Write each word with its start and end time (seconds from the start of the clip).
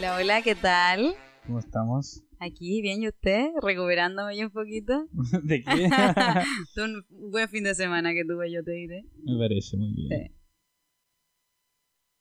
Hola, 0.00 0.16
hola, 0.16 0.40
¿qué 0.40 0.54
tal? 0.54 1.14
¿Cómo 1.44 1.58
estamos? 1.58 2.24
Aquí, 2.38 2.80
bien, 2.80 3.02
¿y 3.02 3.08
usted? 3.08 3.50
Recuperándome 3.60 4.34
yo 4.34 4.46
un 4.46 4.50
poquito. 4.50 5.06
¿De 5.42 5.62
qué? 5.62 5.90
Un 6.80 7.04
buen 7.30 7.50
fin 7.50 7.64
de 7.64 7.74
semana 7.74 8.14
que 8.14 8.24
tuve, 8.24 8.50
yo 8.50 8.64
te 8.64 8.70
diré. 8.70 9.04
Me 9.24 9.38
parece 9.38 9.76
muy 9.76 9.92
bien. 9.92 10.08
Sí. 10.08 10.34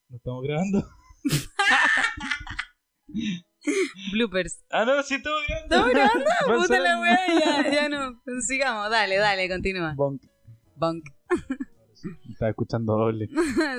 ¿Lo 0.10 0.18
estamos 0.18 0.44
grabando? 0.44 0.90
Bloopers. 4.12 4.62
Ah, 4.72 4.84
no, 4.84 5.02
sí 5.02 5.16
estamos 5.16 5.40
grabando. 5.48 5.76
¿Estamos 5.76 5.94
grabando? 5.94 6.26
Puta 6.62 6.80
la 6.82 7.00
wea, 7.00 7.28
ya, 7.40 7.72
ya 7.72 7.88
no. 7.88 8.22
Sigamos, 8.46 8.92
dale, 8.92 9.16
dale, 9.16 9.48
continúa. 9.48 9.94
Bonk. 9.96 10.22
Bonk. 10.76 11.06
Estaba 12.30 12.50
escuchando 12.50 12.98
doble. 12.98 13.30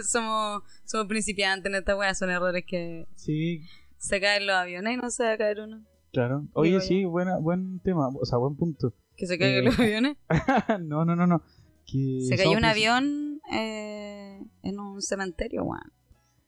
somos, 0.08 0.62
somos 0.86 1.06
principiantes 1.06 1.70
en 1.70 1.76
esta 1.76 1.94
wea, 1.94 2.14
son 2.14 2.30
errores 2.30 2.64
que 2.66 3.06
Sí, 3.14 3.60
se 4.00 4.20
caen 4.20 4.46
los 4.46 4.56
aviones 4.56 4.94
y 4.94 4.96
no 4.96 5.10
se 5.10 5.22
va 5.24 5.32
a 5.32 5.38
caer 5.38 5.60
uno. 5.60 5.82
claro. 6.12 6.46
Oye, 6.54 6.70
Digo 6.70 6.80
sí, 6.80 7.04
buena, 7.04 7.36
buen 7.38 7.80
tema. 7.80 8.08
O 8.08 8.24
sea, 8.24 8.38
buen 8.38 8.56
punto. 8.56 8.92
Que 9.16 9.26
se 9.26 9.38
caigan 9.38 9.62
Eh, 9.62 9.66
los 9.66 9.78
aviones. 9.78 10.16
no, 10.80 11.04
no, 11.04 11.14
no, 11.14 11.26
no. 11.26 11.42
Que 11.86 12.20
Se 12.28 12.36
cayó 12.36 12.50
un 12.52 12.56
princi- 12.58 12.70
avión 12.70 13.40
eh, 13.52 14.40
en 14.62 14.78
un 14.80 15.02
cementerio, 15.02 15.64
weón. 15.64 15.92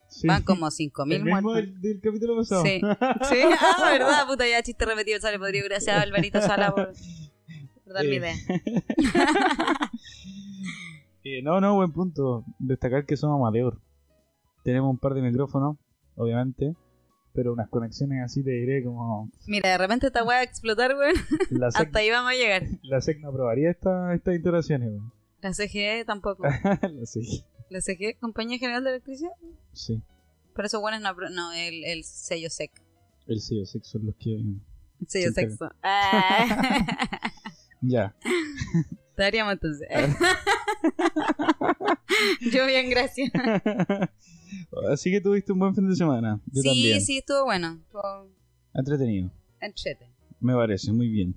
Sí. 0.08 0.26
Van 0.26 0.42
como 0.42 0.66
5.000 0.66 1.14
El 1.14 1.24
mismo 1.24 1.40
muertos. 1.42 1.54
del, 1.54 1.80
del 1.80 2.00
capítulo 2.00 2.36
pasado. 2.36 2.62
Sí. 2.62 2.80
Sí, 3.30 3.36
ah, 3.60 3.90
verdad, 3.90 4.26
puta, 4.26 4.46
ya 4.48 4.62
chiste 4.62 4.84
repetido, 4.84 5.20
sale 5.20 5.38
podrido. 5.38 5.64
Gracias, 5.68 5.96
Alvarito 5.96 6.40
Sala, 6.40 6.74
por, 6.74 6.92
por 7.84 7.94
darme 7.94 8.10
Eh, 8.10 8.16
idea. 8.16 8.34
Eh, 11.24 11.40
no, 11.42 11.60
no, 11.60 11.76
buen 11.76 11.92
punto. 11.92 12.44
Destacar 12.58 13.06
que 13.06 13.16
somos 13.16 13.36
amateur. 13.40 13.78
Tenemos 14.64 14.90
un 14.90 14.98
par 14.98 15.14
de 15.14 15.22
micrófonos, 15.22 15.76
obviamente, 16.16 16.74
pero 17.34 17.52
unas 17.52 17.68
conexiones 17.68 18.22
así 18.24 18.42
te 18.42 18.50
diré 18.50 18.82
como 18.84 19.30
Mira, 19.46 19.70
de 19.70 19.78
repente 19.78 20.06
esta 20.08 20.22
weá 20.24 20.38
a 20.38 20.42
explotar, 20.42 20.94
weón. 20.96 21.14
Hasta 21.74 21.98
ahí 21.98 22.10
vamos 22.10 22.32
a 22.32 22.34
llegar. 22.34 22.62
la 22.82 23.00
SEC 23.00 23.20
no 23.20 23.28
aprobaría 23.30 23.70
esta, 23.70 24.14
estas 24.14 24.34
instalaciones. 24.34 24.88
weón. 24.90 25.12
La 25.40 25.52
CGE 25.52 26.04
tampoco. 26.06 26.44
la 26.82 27.06
SEC, 27.06 27.24
La 27.68 27.80
CGE, 27.80 28.16
Compañía 28.20 28.58
General 28.58 28.84
de 28.84 28.90
Electricidad. 28.90 29.32
sí. 29.72 30.02
Pero 30.54 30.66
esos 30.66 30.82
buenos 30.82 31.00
no, 31.00 31.14
no 31.30 31.52
el, 31.54 31.82
el 31.84 32.04
sello 32.04 32.50
SEC. 32.50 32.70
El 33.26 33.40
sello 33.40 33.64
SEC 33.64 33.84
son 33.84 34.04
los 34.04 34.14
que... 34.16 34.34
El 34.34 34.60
sello 35.08 35.28
Sí, 35.28 35.34
sexo. 35.34 35.70
Ah. 35.82 36.86
Ya. 37.80 38.14
Estaríamos 39.10 39.54
entonces. 39.54 39.88
Yo 42.52 42.66
bien, 42.66 42.88
gracias. 42.90 43.30
Así 44.90 45.10
que 45.10 45.20
tuviste 45.20 45.52
un 45.52 45.58
buen 45.58 45.74
fin 45.74 45.88
de 45.88 45.94
semana. 45.96 46.40
Yo 46.46 46.62
sí, 46.62 46.68
también. 46.68 47.00
sí, 47.00 47.18
estuvo 47.18 47.44
bueno. 47.44 47.78
Estuvo 47.84 48.28
Entretenido. 48.74 49.30
entrete. 49.60 50.08
Me 50.40 50.54
parece, 50.54 50.92
muy 50.92 51.08
bien. 51.08 51.34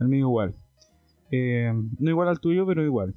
El 0.00 0.08
mío 0.08 0.26
igual. 0.26 0.54
Eh, 1.30 1.70
no 1.98 2.10
igual 2.10 2.28
al 2.28 2.40
tuyo, 2.40 2.66
pero 2.66 2.82
igual. 2.84 3.14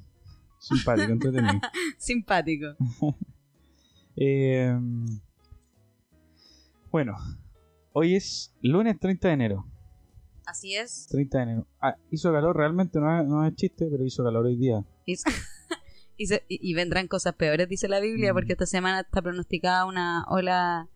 Simpático, 0.58 1.12
entretenido. 1.12 1.60
Simpático. 1.98 2.66
Eh, 4.14 4.78
bueno, 6.90 7.16
hoy 7.94 8.14
es 8.14 8.54
lunes 8.60 8.98
30 9.00 9.28
de 9.28 9.34
enero. 9.34 9.66
Así 10.44 10.74
es. 10.74 11.06
30 11.10 11.38
de 11.38 11.42
enero. 11.44 11.66
Ah, 11.80 11.96
hizo 12.10 12.30
calor, 12.30 12.54
realmente 12.54 13.00
no 13.00 13.18
es, 13.20 13.26
no 13.26 13.46
es 13.46 13.54
chiste, 13.56 13.88
pero 13.90 14.04
hizo 14.04 14.22
calor 14.22 14.44
hoy 14.44 14.56
día. 14.56 14.84
Y, 15.06 15.16
y 16.22 16.26
se- 16.26 16.44
y- 16.48 16.58
y 16.70 16.74
vendrán 16.74 17.08
cosas 17.08 17.34
peores, 17.34 17.68
dice 17.68 17.88
la 17.88 18.00
Biblia, 18.00 18.32
Mm. 18.32 18.34
porque 18.36 18.52
esta 18.52 18.66
semana 18.66 19.00
está 19.00 19.22
pronosticada 19.22 19.84
una 19.86 20.24
ola 20.28 20.88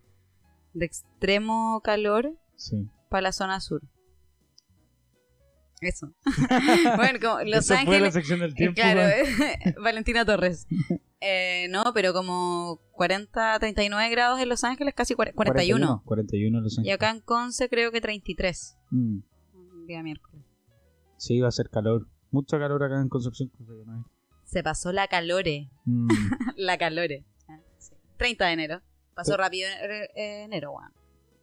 de 0.75 0.87
extremo 0.87 1.81
calor 1.83 2.37
Sí. 2.57 2.89
para 3.11 3.23
la 3.23 3.33
zona 3.33 3.61
sur. 3.61 3.83
Eso. 5.83 6.13
bueno, 6.97 7.19
como 7.21 7.41
Los 7.45 7.71
Eso 7.71 7.75
fue 7.75 7.85
la 7.85 7.91
Ángeles. 7.93 8.15
sección 8.15 8.41
del 8.41 8.51
eh, 8.53 8.55
tiempo. 8.55 8.75
Claro, 8.77 9.01
Valentina 9.83 10.25
Torres. 10.25 10.67
Eh, 11.21 11.67
no, 11.71 11.85
pero 11.95 12.13
como 12.15 12.81
40, 12.93 13.59
39 13.59 14.11
grados 14.11 14.41
en 14.41 14.49
Los 14.49 14.65
Ángeles, 14.65 14.95
casi 14.95 15.15
40 15.15 15.37
41. 15.37 16.03
41 16.05 16.61
Los 16.61 16.75
Y 16.77 16.81
Ángeles. 16.81 16.95
acá 16.95 17.11
en 17.11 17.21
Conce 17.21 17.69
creo 17.69 17.91
que 17.93 18.01
33. 18.01 18.77
Mm, 18.91 19.19
Un 19.55 19.87
día 19.87 20.03
miércoles. 20.03 20.45
Sí, 21.19 21.41
va 21.41 21.49
a 21.49 21.53
ser 21.53 21.69
calor. 21.69 22.07
Mucho 22.31 22.59
calor 22.59 22.83
acá 22.83 23.01
en 23.01 23.09
Concepción. 23.09 23.51
cosa 23.51 23.73
que 23.79 23.85
no 23.87 23.93
hay. 23.95 24.01
Se 24.47 24.63
pasó 24.63 24.93
la 24.93 25.07
calore. 25.09 25.69
Mm, 25.85 26.09
La 26.57 26.79
calore. 26.79 27.25
Ah, 27.49 27.61
sí. 27.79 27.93
30 28.17 28.47
de 28.47 28.53
enero. 28.53 28.81
Pasó 29.15 29.33
Pero- 29.33 29.43
rápido 29.45 29.69
enero, 30.15 30.73
weón. 30.73 30.91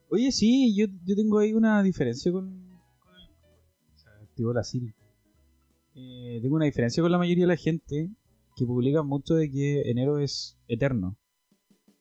Oye, 0.09 0.31
sí, 0.31 0.75
yo, 0.75 0.87
yo 1.05 1.15
tengo 1.15 1.37
ahí 1.39 1.53
una 1.53 1.81
diferencia 1.83 2.31
con... 2.31 2.49
con 2.99 3.15
el- 3.15 3.29
o 3.93 3.97
sea, 3.97 4.11
activó 4.23 4.53
la 4.53 4.63
Siri. 4.63 4.93
Eh, 5.95 6.39
tengo 6.41 6.55
una 6.55 6.65
diferencia 6.65 7.03
con 7.03 7.11
la 7.11 7.17
mayoría 7.19 7.43
de 7.43 7.47
la 7.49 7.55
gente 7.57 8.09
que 8.55 8.65
publica 8.65 9.03
mucho 9.03 9.35
de 9.35 9.49
que 9.51 9.81
enero 9.89 10.17
es 10.19 10.57
eterno. 10.67 11.15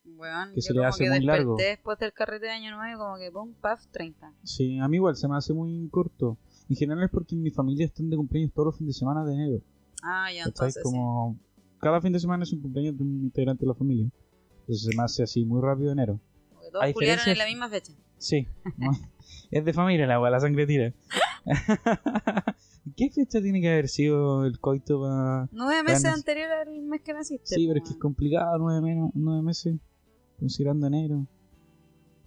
Weón, 0.04 0.54
Que 0.54 0.62
se 0.62 0.72
le 0.72 0.78
como 0.78 0.88
hace 0.88 1.04
que 1.04 1.10
muy 1.10 1.20
largo. 1.20 1.56
después 1.56 1.98
del 1.98 2.12
carrete 2.12 2.46
de 2.46 2.52
año 2.52 2.76
nuevo, 2.76 3.02
como 3.04 3.18
que 3.18 3.30
pum, 3.32 3.54
paf, 3.60 3.84
30. 3.90 4.32
Sí, 4.44 4.78
a 4.78 4.86
mí 4.88 4.96
igual 4.98 5.16
se 5.16 5.26
me 5.28 5.36
hace 5.36 5.52
muy 5.52 5.88
corto. 5.90 6.38
En 6.68 6.76
general 6.76 7.04
es 7.04 7.10
porque 7.10 7.34
en 7.34 7.42
mi 7.42 7.50
familia 7.50 7.86
están 7.86 8.08
de 8.08 8.16
cumpleaños 8.16 8.52
todos 8.52 8.66
los 8.66 8.78
fines 8.78 8.94
de 8.94 8.98
semana 9.00 9.24
de 9.24 9.34
enero. 9.34 9.62
Ah, 10.02 10.32
ya, 10.32 10.44
entonces. 10.44 10.82
Como 10.82 11.38
cada 11.80 12.00
fin 12.00 12.12
de 12.12 12.20
semana 12.20 12.44
es 12.44 12.52
un 12.52 12.60
cumpleaños 12.60 12.96
de 12.96 13.02
un 13.02 13.22
integrante 13.22 13.64
de 13.64 13.68
la 13.68 13.74
familia. 13.74 14.08
Entonces 14.60 14.84
se 14.84 14.96
me 14.96 15.02
hace 15.02 15.22
así 15.22 15.44
muy 15.44 15.60
rápido 15.60 15.92
enero. 15.92 16.20
Porque 16.50 16.70
todos 16.70 17.26
en 17.26 17.38
la 17.38 17.46
misma 17.46 17.68
fecha. 17.68 17.92
Sí, 18.18 18.46
es 19.50 19.64
de 19.64 19.72
familia 19.72 20.06
la 20.06 20.14
agua, 20.14 20.30
la 20.30 20.40
sangre 20.40 20.66
tira. 20.66 20.92
¿Qué 22.96 23.10
fecha 23.10 23.40
tiene 23.40 23.60
que 23.60 23.68
haber 23.68 23.88
sido 23.88 24.44
el 24.44 24.60
coito 24.60 25.00
para.? 25.00 25.48
Nueve 25.50 25.82
meses 25.82 26.04
Ganas. 26.04 26.18
anterior 26.18 26.50
al 26.50 26.82
mes 26.82 27.00
que 27.02 27.12
naciste. 27.12 27.54
Sí, 27.54 27.66
pero 27.66 27.78
es 27.78 27.84
que 27.84 27.94
es 27.94 27.98
complicado, 27.98 28.58
nueve, 28.58 28.80
menos, 28.80 29.10
nueve 29.14 29.42
meses, 29.42 29.76
considerando 30.38 30.86
enero. 30.86 31.26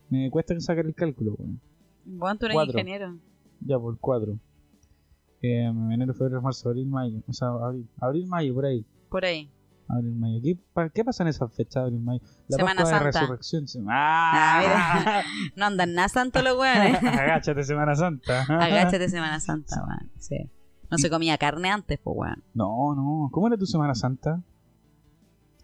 Me 0.09 0.29
cuesta 0.29 0.59
sacar 0.59 0.85
el 0.85 0.93
cálculo, 0.93 1.35
weón. 1.35 1.61
Bueno, 2.05 2.37
tú 2.37 2.45
eres 2.45 2.55
Cuatro. 2.55 2.73
ingeniero. 2.73 3.17
Ya 3.61 3.79
por 3.79 3.97
cuatro. 3.99 4.37
Eh, 5.45 5.65
enero, 5.91 6.13
febrero, 6.13 6.41
marzo, 6.41 6.69
abril, 6.69 6.87
mayo. 6.87 7.19
O 7.27 7.33
sea, 7.33 7.49
abril, 7.49 7.87
abril, 8.01 8.27
mayo, 8.27 8.53
por 8.53 8.65
ahí. 8.65 8.85
Por 9.09 9.25
ahí. 9.25 9.49
Abril, 9.87 10.15
mayo. 10.15 10.39
¿Qué, 10.43 10.57
pa- 10.73 10.89
qué 10.89 11.03
pasa 11.05 11.23
en 11.23 11.29
esas 11.29 11.53
fechas, 11.53 11.83
abril, 11.83 11.99
mayo? 11.99 12.21
La 12.47 12.57
Semana 12.57 12.81
Pascua 12.81 12.97
de 12.99 13.03
Santa. 13.11 13.19
Resurrección. 13.21 13.67
se- 13.67 13.81
¡Ah! 13.87 15.21
No 15.55 15.65
andan 15.65 15.93
nada 15.93 16.09
santo 16.09 16.41
los 16.41 16.57
weones. 16.57 16.97
Agáchate, 17.03 17.63
Semana 17.63 17.95
Santa. 17.95 18.41
Agáchate 18.43 19.07
Semana 19.09 19.39
Santa, 19.41 19.75
weón. 19.85 20.11
Sí. 20.17 20.49
No 20.89 20.97
se 20.97 21.09
comía 21.09 21.37
carne 21.37 21.69
antes, 21.69 21.99
pues, 22.03 22.15
weón. 22.17 22.43
No, 22.53 22.95
no. 22.95 23.29
¿Cómo 23.31 23.47
era 23.47 23.57
tu 23.57 23.65
Semana 23.65 23.93
Santa? 23.95 24.41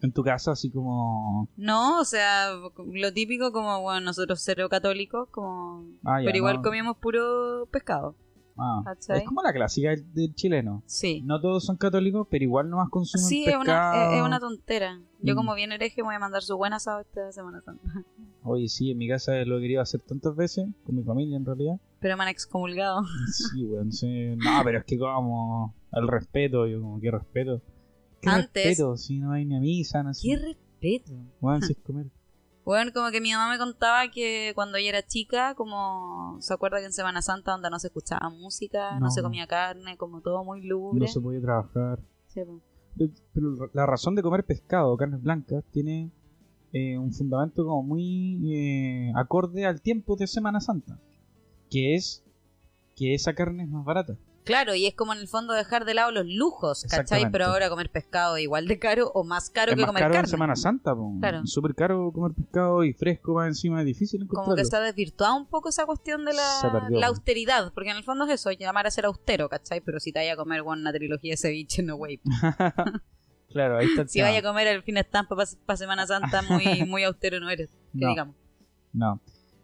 En 0.03 0.11
tu 0.11 0.23
casa, 0.23 0.51
así 0.53 0.71
como. 0.71 1.47
No, 1.57 1.99
o 1.99 2.05
sea, 2.05 2.53
lo 2.53 3.13
típico 3.13 3.51
como, 3.51 3.81
bueno, 3.81 4.01
nosotros 4.01 4.41
cero 4.43 4.67
católicos, 4.67 5.27
como... 5.29 5.85
Ah, 6.03 6.19
ya, 6.21 6.25
pero 6.25 6.37
igual 6.37 6.55
no. 6.57 6.61
comíamos 6.63 6.97
puro 6.97 7.67
pescado. 7.71 8.15
Ah, 8.63 8.83
es 9.15 9.23
como 9.25 9.41
la 9.41 9.51
clásica 9.53 9.89
del, 10.13 10.35
chileno. 10.35 10.83
Sí. 10.85 11.21
No 11.23 11.41
todos 11.41 11.65
son 11.65 11.77
católicos, 11.77 12.27
pero 12.29 12.43
igual 12.43 12.69
nomás 12.69 12.89
consumen 12.89 13.25
Sí, 13.25 13.43
es 13.45 13.55
pescado. 13.55 13.61
una, 13.97 14.11
es, 14.13 14.19
es 14.19 14.23
una 14.25 14.39
tontera. 14.39 14.99
Yo 15.21 15.33
Mm. 15.33 15.37
como 15.37 15.55
bien 15.55 15.71
hereje 15.71 16.01
voy 16.03 16.15
a 16.15 16.19
mandar 16.19 16.43
su 16.43 16.55
buen 16.57 16.73
asado 16.73 16.99
esta 17.01 17.31
Semana 17.31 17.61
Santa. 17.61 17.81
Oye, 18.43 18.67
sí, 18.69 18.91
en 18.91 18.97
mi 18.97 19.07
casa 19.07 19.33
lo 19.45 19.57
he 19.57 19.61
querido 19.61 19.81
hacer 19.81 20.01
tantas 20.01 20.35
veces, 20.35 20.67
con 20.85 20.95
mi 20.95 21.03
familia 21.03 21.37
en 21.37 21.45
realidad. 21.45 21.79
Pero 21.99 22.17
me 22.17 22.23
han 22.23 22.29
excomulgado. 22.29 23.01
Sí, 23.31 23.63
weón, 23.65 23.91
sí. 23.91 24.35
No, 24.37 24.61
pero 24.63 24.79
es 24.79 24.85
que 24.85 24.97
como 24.97 25.73
el 25.93 26.07
respeto, 26.07 26.67
yo 26.67 26.81
como, 26.81 26.99
¿qué 26.99 27.11
respeto? 27.11 27.61
¿Qué 28.21 28.29
Antes- 28.29 28.65
respeto? 28.65 28.97
Si 28.97 29.19
no 29.19 29.31
hay 29.31 29.45
ni 29.45 29.55
a 29.55 29.59
misa, 29.59 30.03
no 30.03 30.13
sé. 30.13 30.27
¡Qué 30.27 30.35
respeto! 30.37 31.13
Weón, 31.41 31.61
si 31.63 31.73
es 31.73 31.79
comer. 31.79 32.07
Bueno, 32.63 32.91
como 32.93 33.09
que 33.11 33.21
mi 33.21 33.31
mamá 33.31 33.49
me 33.51 33.57
contaba 33.57 34.09
que 34.11 34.51
cuando 34.55 34.77
ella 34.77 34.89
era 34.89 35.07
chica, 35.07 35.55
como 35.55 36.37
se 36.41 36.53
acuerda 36.53 36.79
que 36.79 36.85
en 36.85 36.93
Semana 36.93 37.21
Santa 37.21 37.53
donde 37.53 37.69
no 37.69 37.79
se 37.79 37.87
escuchaba 37.87 38.29
música, 38.29 38.93
no, 38.99 39.05
No. 39.05 39.11
se 39.11 39.21
comía 39.23 39.47
carne, 39.47 39.97
como 39.97 40.21
todo 40.21 40.43
muy 40.43 40.61
lúgubre. 40.61 40.99
No 40.99 41.07
se 41.07 41.19
podía 41.19 41.41
trabajar. 41.41 41.99
Sí. 42.27 42.41
Pero 43.33 43.69
la 43.73 43.85
razón 43.85 44.15
de 44.15 44.21
comer 44.21 44.45
pescado 44.45 44.91
o 44.91 44.97
carnes 44.97 45.21
blancas 45.23 45.63
tiene 45.71 46.11
eh, 46.73 46.97
un 46.97 47.11
fundamento 47.11 47.63
como 47.65 47.83
muy 47.83 48.39
eh, 48.55 49.11
acorde 49.15 49.65
al 49.65 49.81
tiempo 49.81 50.15
de 50.15 50.27
Semana 50.27 50.59
Santa. 50.59 50.99
Que 51.69 51.95
es 51.95 52.23
que 52.95 53.15
esa 53.15 53.33
carne 53.33 53.63
es 53.63 53.69
más 53.69 53.83
barata. 53.85 54.17
Claro, 54.43 54.73
y 54.73 54.87
es 54.87 54.95
como 54.95 55.13
en 55.13 55.19
el 55.19 55.27
fondo 55.27 55.53
dejar 55.53 55.85
de 55.85 55.93
lado 55.93 56.11
los 56.11 56.25
lujos, 56.25 56.85
¿cachai? 56.89 57.29
Pero 57.31 57.45
ahora 57.45 57.69
comer 57.69 57.91
pescado 57.91 58.37
es 58.37 58.43
igual 58.43 58.67
de 58.67 58.79
caro 58.79 59.11
o 59.13 59.23
más 59.23 59.49
caro 59.51 59.71
es 59.71 59.75
que 59.75 59.81
más 59.81 59.87
comer 59.89 60.01
caro 60.01 60.13
carne. 60.13 60.25
en 60.25 60.31
Semana 60.31 60.55
Santa, 60.55 60.95
po. 60.95 61.13
Claro. 61.19 61.45
Súper 61.45 61.75
caro 61.75 62.11
comer 62.11 62.33
pescado 62.33 62.83
y 62.83 62.93
fresco 62.93 63.35
va 63.35 63.45
encima, 63.47 63.79
es 63.81 63.85
difícil 63.85 64.27
Como 64.27 64.55
que 64.55 64.65
se 64.65 64.75
ha 64.75 64.79
desvirtuado 64.79 65.35
un 65.37 65.45
poco 65.45 65.69
esa 65.69 65.85
cuestión 65.85 66.25
de 66.25 66.33
la, 66.33 66.69
perdió. 66.71 66.99
la 66.99 67.07
austeridad, 67.07 67.71
porque 67.73 67.91
en 67.91 67.97
el 67.97 68.03
fondo 68.03 68.25
es 68.25 68.31
eso, 68.31 68.51
llamar 68.51 68.87
a 68.87 68.91
ser 68.91 69.05
austero, 69.05 69.47
¿cachai? 69.47 69.79
Pero 69.81 69.99
si 69.99 70.11
te 70.11 70.19
vaya 70.19 70.33
a 70.33 70.37
comer 70.37 70.63
bueno, 70.63 70.81
una 70.81 70.91
trilogía 70.91 71.33
de 71.33 71.37
ceviche, 71.37 71.83
no 71.83 71.95
wey. 71.97 72.19
claro, 73.49 73.77
ahí 73.77 73.85
está 73.87 74.01
el 74.01 74.09
Si 74.09 74.19
tema. 74.19 74.29
vaya 74.29 74.39
a 74.39 74.43
comer 74.43 74.67
el 74.67 74.83
fin 74.83 74.95
de 74.95 75.01
estampa 75.01 75.35
para 75.35 75.77
Semana 75.77 76.07
Santa, 76.07 76.41
muy, 76.41 76.63
muy 76.87 77.03
austero 77.03 77.39
no 77.39 77.49
eres, 77.49 77.69
que 77.93 77.99
No. 78.05 78.09
digamos. 78.09 78.35
No. 78.93 79.21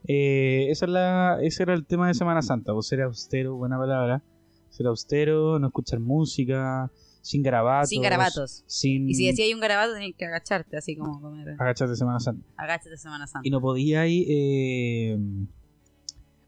Eh, 0.08 0.68
esa 0.70 0.86
es 0.86 0.92
la, 0.92 1.40
ese 1.42 1.64
era 1.64 1.74
el 1.74 1.86
tema 1.86 2.08
de 2.08 2.14
Semana 2.14 2.42
Santa, 2.42 2.72
vos 2.74 2.88
ser 2.88 3.02
austero, 3.02 3.56
buena 3.56 3.78
palabra. 3.78 4.22
Ser 4.70 4.88
austero, 4.88 5.60
no 5.60 5.68
escuchar 5.68 6.00
música, 6.00 6.92
sin 7.22 7.44
garabatos. 7.44 7.90
Sin 7.90 8.02
garabatos. 8.02 8.64
Sin 8.68 9.10
Y 9.10 9.14
si 9.16 9.28
decía 9.28 9.46
hay 9.46 9.54
un 9.54 9.60
garabato, 9.60 9.94
tenías 9.94 10.16
que 10.18 10.26
agacharte, 10.26 10.78
así 10.78 10.96
como 10.96 11.20
comer. 11.20 11.56
agacharte 11.60 11.96
Semana 11.96 12.20
Santa. 12.20 12.46
Agáchate 12.56 12.98
Semana 12.98 13.28
Santa. 13.28 13.48
Y 13.48 13.52
no 13.52 13.60
podía 13.60 14.08
ir 14.08 14.26
eh, 14.30 15.18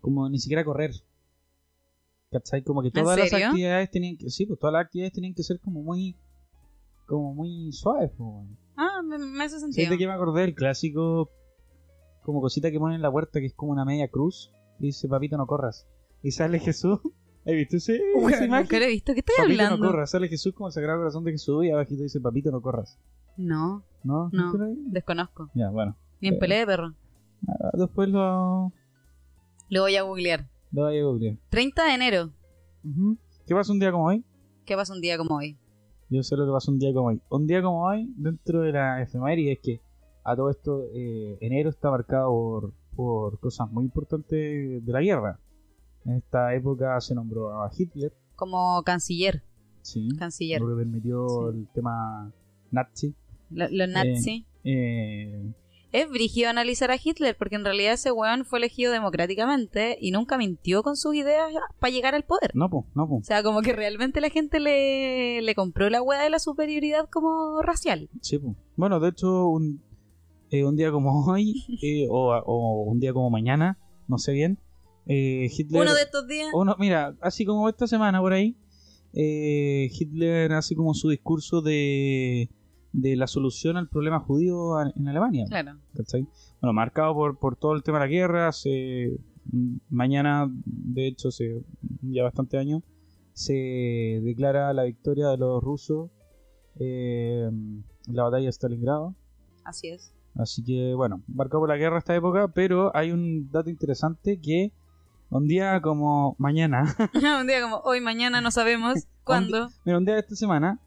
como 0.01 0.29
ni 0.29 0.39
siquiera 0.39 0.63
correr. 0.63 0.91
¿Cachai? 2.31 2.63
Como 2.63 2.83
que 2.83 2.91
todas 2.91 3.17
las 3.17 3.33
actividades 3.33 3.89
tenían 3.89 4.15
que, 4.15 4.29
sí, 4.29 4.45
pues 4.45 4.59
todas 4.59 4.73
las 4.73 4.85
actividades 4.85 5.13
tenían 5.13 5.33
que 5.33 5.41
ser 5.43 5.59
como 5.59 5.81
muy, 5.81 6.15
como 7.07 7.33
muy 7.33 7.71
suaves, 7.71 8.11
pues. 8.17 8.45
Ah, 8.77 9.01
me, 9.03 9.17
me 9.17 9.43
hace 9.43 9.59
¿Sabes 9.59 9.73
sentido. 9.73 9.91
de 9.91 9.97
qué 9.97 10.07
me 10.07 10.13
acordé? 10.13 10.43
El 10.43 10.53
clásico, 10.53 11.31
como 12.21 12.39
cosita 12.39 12.69
que 12.71 12.79
ponen 12.79 12.97
en 12.97 13.01
la 13.01 13.11
puerta 13.11 13.39
que 13.39 13.47
es 13.47 13.53
como 13.53 13.71
una 13.71 13.83
media 13.83 14.07
cruz. 14.09 14.51
Y 14.79 14.87
dice, 14.87 15.09
papito, 15.09 15.35
no 15.37 15.47
corras. 15.47 15.87
Y 16.21 16.31
sale 16.31 16.59
Jesús. 16.59 16.99
¿Has 17.45 17.53
visto 17.53 17.77
ese, 17.77 18.01
Uy, 18.15 18.33
esa 18.33 18.45
imagen? 18.45 18.63
nunca 18.65 18.79
lo 18.79 18.85
he 18.85 18.89
visto. 18.89 19.13
¿Qué 19.13 19.19
estoy 19.19 19.35
Papito, 19.37 19.61
hablando? 19.63 19.85
no 19.85 19.91
corras. 19.91 20.11
Sale 20.11 20.27
Jesús 20.27 20.53
como 20.53 20.67
el 20.67 20.73
Sagrado 20.73 20.99
Corazón 20.99 21.23
de 21.23 21.31
Jesús 21.31 21.65
y 21.65 21.71
abajito 21.71 22.03
dice, 22.03 22.19
papito, 22.19 22.51
no 22.51 22.61
corras. 22.61 22.97
No, 23.37 23.83
¿No? 24.03 24.29
No. 24.33 24.51
Desconozco. 24.87 25.49
Ya, 25.53 25.69
bueno. 25.69 25.95
Ni 26.21 26.27
en 26.29 26.33
Eh. 26.35 26.37
pelea 26.37 26.59
de 26.59 26.65
perro. 26.65 26.93
Ah, 27.47 27.69
Después 27.73 28.09
lo, 28.09 28.71
Lo 29.69 29.81
voy 29.81 29.95
a 29.95 30.01
googlear. 30.03 30.47
lo 30.71 30.83
voy 30.83 30.99
a 30.99 31.03
googlear. 31.03 31.37
30 31.49 31.85
de 31.85 31.93
enero. 31.93 32.29
Ujú. 32.83 33.17
¿Qué 33.47 33.55
pasa 33.55 33.71
un 33.71 33.79
día 33.79 33.91
como 33.91 34.05
hoy? 34.07 34.23
¿Qué 34.65 34.75
pasa 34.75 34.93
un 34.93 35.01
día 35.01 35.17
como 35.17 35.35
hoy? 35.37 35.57
Yo 36.09 36.21
sé 36.23 36.35
lo 36.35 36.45
que 36.45 36.51
pasa 36.51 36.71
un 36.71 36.79
día 36.79 36.93
como 36.93 37.07
hoy. 37.07 37.21
Un 37.29 37.47
día 37.47 37.61
como 37.61 37.83
hoy, 37.85 38.11
dentro 38.17 38.61
de 38.61 38.71
la 38.73 39.01
efeméride, 39.01 39.53
es 39.53 39.59
que 39.59 39.81
a 40.23 40.35
todo 40.35 40.49
esto, 40.49 40.83
eh, 40.93 41.37
enero 41.41 41.69
está 41.69 41.89
marcado 41.89 42.29
por, 42.29 42.73
por 42.95 43.39
cosas 43.39 43.71
muy 43.71 43.85
importantes 43.85 44.85
de 44.85 44.91
la 44.91 45.01
guerra. 45.01 45.39
En 46.09 46.17
esta 46.17 46.53
época 46.55 46.99
se 47.01 47.13
nombró 47.13 47.61
a 47.63 47.69
Hitler, 47.75 48.11
Como 48.35 48.81
canciller. 48.83 49.43
sí, 49.81 50.09
Canciller. 50.17 50.59
lo 50.61 50.69
que 50.69 50.83
permitió 50.83 51.27
Sí. 51.51 51.57
el 51.59 51.67
tema 51.73 52.31
nazi. 52.71 53.13
Lo- 53.51 53.67
Los 53.69 53.89
nazis. 53.89 54.43
Eh, 54.63 55.51
Es 55.91 56.07
brígido 56.07 56.49
analizar 56.51 56.91
a 56.91 56.97
Hitler 57.03 57.35
porque 57.37 57.55
en 57.55 57.63
realidad 57.65 57.93
ese 57.93 58.11
weón 58.11 58.45
fue 58.45 58.59
elegido 58.59 58.91
democráticamente 58.91 59.97
y 59.99 60.11
nunca 60.11 60.37
mintió 60.37 60.83
con 60.83 60.95
sus 60.95 61.15
ideas 61.15 61.51
para 61.79 61.91
llegar 61.91 62.13
al 62.13 62.23
poder. 62.23 62.51
no, 62.53 62.69
pues, 62.69 62.85
no, 62.95 63.03
O 63.05 63.09
pues. 63.09 63.25
sea, 63.27 63.41
como 63.41 63.61
que 63.61 63.73
realmente 63.73 64.21
la 64.21 64.29
gente 64.29 64.59
le, 64.59 65.41
le 65.41 65.55
compró 65.55 65.89
la 65.89 66.01
weá 66.03 66.21
de 66.23 66.29
la 66.29 66.37
superioridad 66.39 67.09
como 67.09 67.61
racial. 67.63 68.07
Sí, 68.21 68.37
pues. 68.37 68.55
Bueno, 68.77 68.99
de 68.99 69.09
hecho, 69.09 69.47
un, 69.47 69.81
eh, 70.51 70.63
un 70.63 70.75
día 70.75 70.91
como 70.91 71.09
hoy, 71.25 71.55
eh, 71.81 72.05
o, 72.09 72.35
o 72.37 72.83
un 72.83 72.99
día 72.99 73.11
como 73.13 73.29
mañana, 73.31 73.77
no 74.07 74.17
sé 74.19 74.31
bien, 74.33 74.59
eh, 75.05 75.49
Hitler... 75.55 75.81
Uno 75.81 75.93
de 75.93 76.01
estos 76.01 76.27
días. 76.27 76.49
Uno, 76.53 76.75
mira, 76.79 77.15
así 77.21 77.45
como 77.45 77.67
esta 77.69 77.87
semana 77.87 78.19
por 78.19 78.33
ahí, 78.33 78.57
eh, 79.13 79.89
Hitler 79.91 80.53
hace 80.53 80.75
como 80.75 80.93
su 80.93 81.09
discurso 81.09 81.61
de, 81.61 82.49
de 82.93 83.15
la 83.15 83.27
solución 83.27 83.77
al 83.77 83.89
problema 83.89 84.19
judío 84.19 84.79
en 84.81 85.07
Alemania. 85.07 85.45
Claro. 85.47 85.79
¿cachai? 85.95 86.27
Bueno, 86.61 86.73
marcado 86.73 87.13
por, 87.13 87.39
por 87.39 87.55
todo 87.55 87.73
el 87.73 87.83
tema 87.83 87.99
de 87.99 88.05
la 88.05 88.11
guerra, 88.11 88.51
se, 88.51 89.17
mañana, 89.89 90.51
de 90.65 91.07
hecho, 91.07 91.31
se, 91.31 91.63
ya 92.01 92.23
bastante 92.23 92.57
años, 92.57 92.83
se 93.33 94.21
declara 94.23 94.73
la 94.73 94.83
victoria 94.83 95.29
de 95.29 95.37
los 95.37 95.63
rusos 95.63 96.11
eh, 96.79 97.47
en 97.49 97.83
la 98.07 98.23
batalla 98.23 98.45
de 98.45 98.51
Stalingrado. 98.51 99.15
Así 99.63 99.89
es. 99.89 100.13
Así 100.35 100.63
que, 100.63 100.93
bueno, 100.93 101.23
marcado 101.27 101.61
por 101.61 101.69
la 101.69 101.77
guerra 101.77 101.97
esta 101.97 102.15
época, 102.15 102.49
pero 102.53 102.95
hay 102.95 103.11
un 103.11 103.49
dato 103.51 103.69
interesante 103.69 104.39
que 104.39 104.71
un 105.29 105.47
día 105.47 105.81
como 105.81 106.35
mañana, 106.39 106.83
un 107.41 107.47
día 107.47 107.61
como 107.61 107.77
hoy, 107.79 108.01
mañana, 108.01 108.41
no 108.41 108.51
sabemos 108.51 109.07
cuándo. 109.23 109.69
mira, 109.85 109.97
un 109.97 110.05
día 110.05 110.15
de 110.15 110.21
esta 110.21 110.35
semana, 110.35 110.79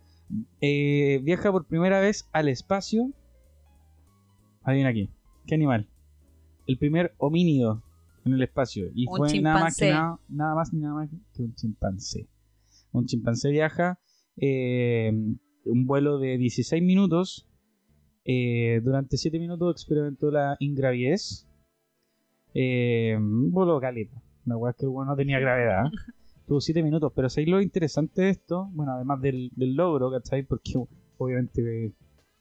eh, 0.61 1.21
viaja 1.23 1.51
por 1.53 1.67
primera 1.67 2.01
vez 2.01 2.29
al 2.33 2.49
espacio. 2.49 3.11
Adivina 4.63 4.91
aquí, 4.91 5.11
¿qué 5.47 5.55
animal? 5.55 5.89
El 6.67 6.79
primer 6.79 7.15
homínido 7.19 7.83
en 8.25 8.35
el 8.35 8.43
espacio. 8.43 8.87
Y 8.95 9.07
Un 9.09 9.17
fue 9.17 9.41
nada 9.41 9.61
más, 9.61 9.77
que 9.77 9.91
nada, 9.91 10.21
nada 10.29 10.55
más 10.55 10.73
ni 10.73 10.81
nada 10.81 10.95
más 10.95 11.11
que 11.35 11.43
un 11.43 11.55
chimpancé. 11.55 12.29
Un 12.93 13.07
chimpancé 13.07 13.51
viaja 13.51 13.99
eh, 14.37 15.13
un 15.65 15.87
vuelo 15.87 16.19
de 16.19 16.39
16 16.39 16.83
minutos. 16.83 17.49
eh, 18.25 18.81
durante 18.85 19.17
7 19.17 19.39
minutos 19.41 19.75
experimentó 19.75 20.31
la 20.31 20.57
ingravidez. 20.61 21.49
Eh, 22.55 23.17
un 23.19 23.51
vuelo 23.51 23.81
La 24.45 24.57
weá 24.57 24.73
que 24.73 24.87
el 24.87 24.91
bueno 24.91 25.13
no 25.13 25.17
tenía 25.17 25.39
gravedad. 25.39 25.85
Tuvo 26.47 26.61
7 26.61 26.83
minutos. 26.83 27.13
Pero 27.15 27.29
¿sabéis 27.29 27.51
lo 27.51 27.61
interesante 27.61 28.23
de 28.23 28.31
esto? 28.31 28.69
Bueno, 28.73 28.93
además 28.93 29.21
del, 29.21 29.51
del 29.55 29.75
logro, 29.75 30.11
¿cachai? 30.11 30.43
Porque 30.43 30.73
obviamente 31.19 31.93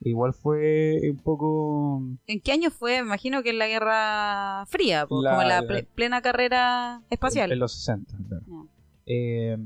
igual 0.01 0.33
fue 0.33 1.00
un 1.12 1.18
poco. 1.19 2.01
¿En 2.27 2.42
qué 2.42 2.51
año 2.51 2.71
fue? 2.71 2.94
Me 3.01 3.07
imagino 3.07 3.44
que 3.44 3.51
en 3.51 3.59
la 3.59 3.68
Guerra 3.68 4.65
Fría, 4.68 5.06
po, 5.06 5.21
La- 5.21 5.31
como 5.31 5.44
la 5.44 5.62
la- 5.62 5.68
ple- 5.68 5.88
plena 5.94 6.21
carrera 6.21 7.01
espacial. 7.12 7.51
En 7.51 7.59
los 7.59 7.74
60, 7.74 8.18
claro. 8.27 8.44
Ya. 8.48 8.63
Eh, 9.06 9.57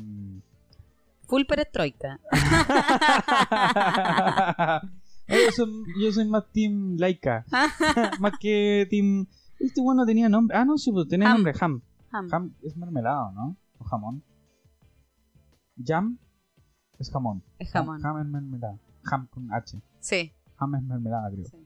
Full 1.27 1.43
perestroika. 1.45 2.19
yo, 5.27 5.51
soy, 5.55 5.69
yo 5.99 6.11
soy 6.11 6.25
más 6.25 6.43
Team 6.51 6.95
Laika. 6.97 7.45
más 8.19 8.33
que 8.39 8.87
Team. 8.89 9.25
Este 9.59 9.81
bueno 9.81 10.05
tenía 10.05 10.29
nombre. 10.29 10.55
Ah, 10.57 10.65
no, 10.65 10.77
sí, 10.77 10.91
pues 10.91 11.07
tenía 11.07 11.29
Ham. 11.29 11.35
nombre 11.37 11.53
Ham. 11.59 11.81
Ham. 12.17 12.27
Ham 12.31 12.56
es 12.63 12.75
mermelado, 12.77 13.31
¿no? 13.31 13.57
O 13.79 13.83
jamón. 13.83 14.23
Jam 15.83 16.17
es 17.00 17.12
jamón. 17.12 17.44
Es 17.59 17.71
jamón. 17.71 18.06
Ham 18.06 18.19
es 18.21 18.25
mermelada. 18.27 18.79
Ham 19.12 19.27
con 19.27 19.51
H. 19.53 19.81
Sí. 20.00 20.31
Ham 20.57 20.75
es 20.75 20.83
mermelada, 20.83 21.29
creo. 21.31 21.45
sí. 21.45 21.57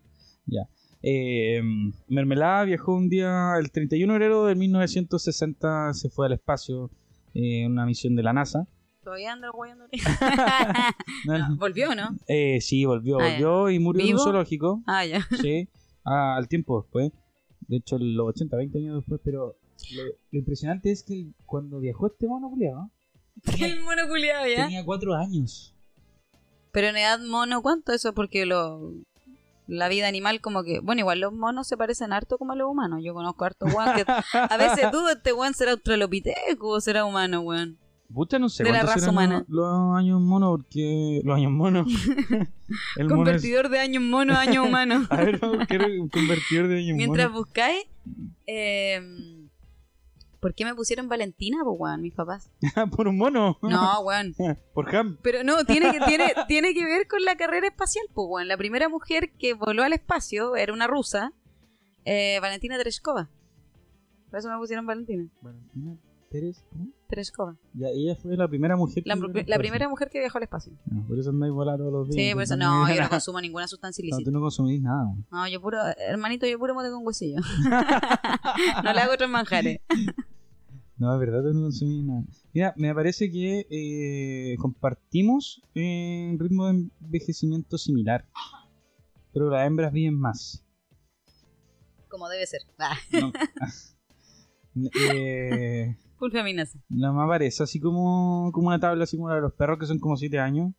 Ya. 0.45 0.67
Eh, 1.01 1.61
Mermelada 2.07 2.63
viajó 2.65 2.93
un 2.93 3.07
día, 3.07 3.53
el 3.59 3.71
31 3.71 4.11
de 4.11 4.17
enero 4.17 4.45
de 4.45 4.55
1960, 4.55 5.93
se 5.93 6.09
fue 6.09 6.25
al 6.25 6.33
espacio 6.33 6.89
eh, 7.35 7.63
en 7.63 7.71
una 7.71 7.85
misión 7.85 8.15
de 8.15 8.23
la 8.23 8.33
NASA. 8.33 8.67
Todavía 9.03 9.31
anda. 9.33 9.49
No. 11.25 11.55
¿Volvió 11.57 11.93
no? 11.95 12.15
Eh, 12.27 12.59
sí, 12.61 12.85
volvió, 12.85 13.19
Ah, 13.19 13.23
volvió 13.29 13.69
y 13.69 13.79
murió 13.79 14.01
en 14.01 14.07
un 14.07 14.11
¿Vivo? 14.15 14.23
zoológico. 14.23 14.83
Ah, 14.87 15.05
ya. 15.05 15.21
Sí, 15.41 15.69
ah, 16.03 16.35
al 16.35 16.47
tiempo 16.47 16.81
después. 16.81 17.11
De 17.67 17.77
hecho, 17.77 17.97
los 17.99 18.27
80, 18.29 18.57
20 18.57 18.77
años 18.79 18.95
después. 18.97 19.21
Pero 19.23 19.55
lo, 19.95 20.03
lo 20.03 20.39
impresionante 20.39 20.91
es 20.91 21.03
que 21.03 21.13
el- 21.13 21.33
cuando 21.45 21.79
viajó 21.79 22.07
este 22.07 22.27
mono 22.27 22.49
culiao, 22.49 22.89
El 23.59 23.79
mono 23.81 24.07
culiado 24.07 24.47
ya. 24.47 24.65
tenía 24.65 24.83
4 24.83 25.15
años. 25.15 25.73
Pero 26.71 26.87
en 26.87 26.97
edad 26.97 27.19
mono, 27.19 27.61
¿cuánto 27.61 27.93
eso? 27.93 28.13
Porque 28.13 28.45
lo, 28.45 28.93
la 29.67 29.87
vida 29.87 30.07
animal 30.07 30.41
como 30.41 30.63
que... 30.63 30.79
Bueno, 30.81 30.99
igual 30.99 31.19
los 31.19 31.33
monos 31.33 31.67
se 31.67 31.77
parecen 31.77 32.11
harto 32.13 32.37
como 32.37 32.53
a 32.53 32.55
los 32.55 32.69
humanos. 32.69 33.01
Yo 33.03 33.13
conozco 33.13 33.45
harto 33.45 33.65
weón 33.65 33.95
que... 33.95 34.05
A 34.37 34.57
veces 34.57 34.91
dudo, 34.91 35.09
este 35.09 35.33
weón 35.33 35.53
será 35.53 35.71
australopiteco 35.71 36.67
o 36.67 36.81
será 36.81 37.05
humano, 37.05 37.41
weón. 37.41 37.77
Pucha, 38.13 38.39
no 38.39 38.49
sé 38.49 38.63
De 38.63 38.71
la 38.71 38.81
raza 38.81 39.09
humana. 39.11 39.45
Los, 39.47 39.95
años 39.95 40.19
mono, 40.19 40.49
porque. 40.49 41.21
Los 41.23 41.35
años 41.37 41.51
mono. 41.51 41.85
el 42.97 43.07
mono 43.07 43.07
es. 43.07 43.07
Convertidor 43.07 43.69
de 43.69 43.79
años 43.79 44.01
mono 44.01 44.33
a 44.33 44.41
años 44.41 44.67
humano. 44.67 45.05
A 45.11 45.17
ver, 45.17 45.39
buscar 45.39 45.87
un 45.91 46.09
convertidor 46.09 46.67
de 46.67 46.79
años 46.79 46.97
Mientras 46.97 47.29
mono. 47.29 47.39
buscáis... 47.43 47.85
Eh, 48.47 48.99
¿Por 50.39 50.53
qué 50.55 50.63
me 50.65 50.73
pusieron 50.75 51.09
Valentina, 51.09 51.57
pues, 51.63 51.75
weón, 51.79 52.01
mis 52.01 52.13
papás? 52.13 52.49
Por 52.95 53.07
un 53.07 53.17
mono. 53.17 53.57
No, 53.61 53.99
weón. 54.01 54.33
Por 54.73 54.95
Ham. 54.95 55.17
Pero 55.21 55.43
no, 55.43 55.65
tiene 55.65 55.91
que, 55.91 55.99
tiene, 56.01 56.25
tiene 56.47 56.73
que 56.73 56.85
ver 56.85 57.07
con 57.07 57.23
la 57.23 57.35
carrera 57.35 57.67
espacial, 57.67 58.05
pues, 58.13 58.27
weón. 58.29 58.47
La 58.47 58.57
primera 58.57 58.87
mujer 58.89 59.31
que 59.37 59.53
voló 59.53 59.83
al 59.83 59.93
espacio 59.93 60.55
era 60.55 60.71
una 60.73 60.87
rusa, 60.87 61.33
eh, 62.05 62.39
Valentina 62.41 62.77
Tereshkova. 62.77 63.29
Por 64.29 64.39
eso 64.39 64.49
me 64.49 64.57
pusieron 64.57 64.85
Valentina. 64.85 65.27
Valentina. 65.41 65.73
¿cómo? 65.73 65.97
Tereshkova. 67.09 67.57
Ya, 67.73 67.87
ella 67.87 68.15
fue 68.15 68.37
la 68.37 68.47
primera 68.47 68.75
mujer 68.77 69.01
La, 69.07 69.15
que 69.15 69.19
viajó 69.21 69.27
al 69.29 69.33
la 69.33 69.39
espacio. 69.41 69.59
primera 69.59 69.89
mujer 69.89 70.09
que 70.11 70.19
viajó 70.19 70.37
al 70.37 70.43
espacio. 70.43 70.73
Ah, 70.91 71.03
por 71.07 71.17
eso 71.17 71.31
andáis 71.31 71.51
volando 71.51 71.85
todos 71.85 72.07
los 72.07 72.15
días. 72.15 72.27
Sí, 72.27 72.33
por 72.35 72.43
eso 72.43 72.55
no, 72.55 72.87
yo 72.93 73.01
no 73.01 73.09
consumo 73.09 73.41
ninguna 73.41 73.67
sustancia 73.67 74.03
No, 74.03 74.05
ilícita. 74.09 74.29
tú 74.29 74.31
no 74.31 74.39
consumís 74.39 74.79
nada. 74.79 75.05
weón. 75.05 75.25
No, 75.31 75.47
yo 75.47 75.59
puro, 75.59 75.79
hermanito, 75.97 76.45
yo 76.45 76.59
puro 76.59 76.75
mote 76.75 76.91
con 76.91 77.03
huesillo. 77.05 77.41
no 78.83 78.93
le 78.93 78.99
hago 78.99 79.13
otros 79.13 79.27
manjares. 79.29 79.79
No, 80.99 81.13
es 81.13 81.19
verdad, 81.21 81.41
no 81.53 81.61
consumís 81.61 82.03
nada. 82.03 82.23
Mira, 82.53 82.73
me 82.75 82.93
parece 82.93 83.31
que 83.31 83.65
eh, 83.69 84.57
compartimos 84.57 85.61
eh, 85.73 86.27
un 86.29 86.37
ritmo 86.37 86.65
de 86.65 86.89
envejecimiento 86.99 87.77
similar. 87.77 88.27
Pero 89.31 89.49
las 89.49 89.65
hembras 89.65 89.93
viven 89.93 90.19
más. 90.19 90.61
Como 92.09 92.27
debe 92.27 92.45
ser. 92.45 92.61
Ah, 92.77 92.97
No. 94.75 94.91
eh, 94.93 95.95
full 96.17 96.31
feminazi. 96.31 96.79
no 96.89 97.13
me 97.13 97.23
aparece 97.23 97.63
así 97.63 97.79
como, 97.79 98.51
como 98.53 98.67
una 98.67 98.79
tabla, 98.79 99.05
así 99.05 99.15
como 99.15 99.29
la 99.29 99.35
de 99.35 99.41
los 99.41 99.53
perros 99.53 99.79
que 99.79 99.85
son 99.85 99.99
como 99.99 100.17
7 100.17 100.37
años. 100.37 100.73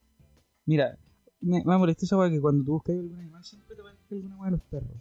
Mira, 0.67 0.99
me, 1.41 1.65
me 1.65 1.79
molesta 1.79 2.05
esa 2.05 2.29
que 2.29 2.41
cuando 2.41 2.63
tú 2.63 2.73
buscas 2.73 2.95
alguna 2.95 3.21
animal 3.21 3.43
siempre 3.43 3.75
te 3.75 3.81
aparece 3.81 4.15
alguna 4.15 4.37
weá 4.37 4.51
de 4.51 4.57
los 4.59 4.67
perros. 4.67 4.99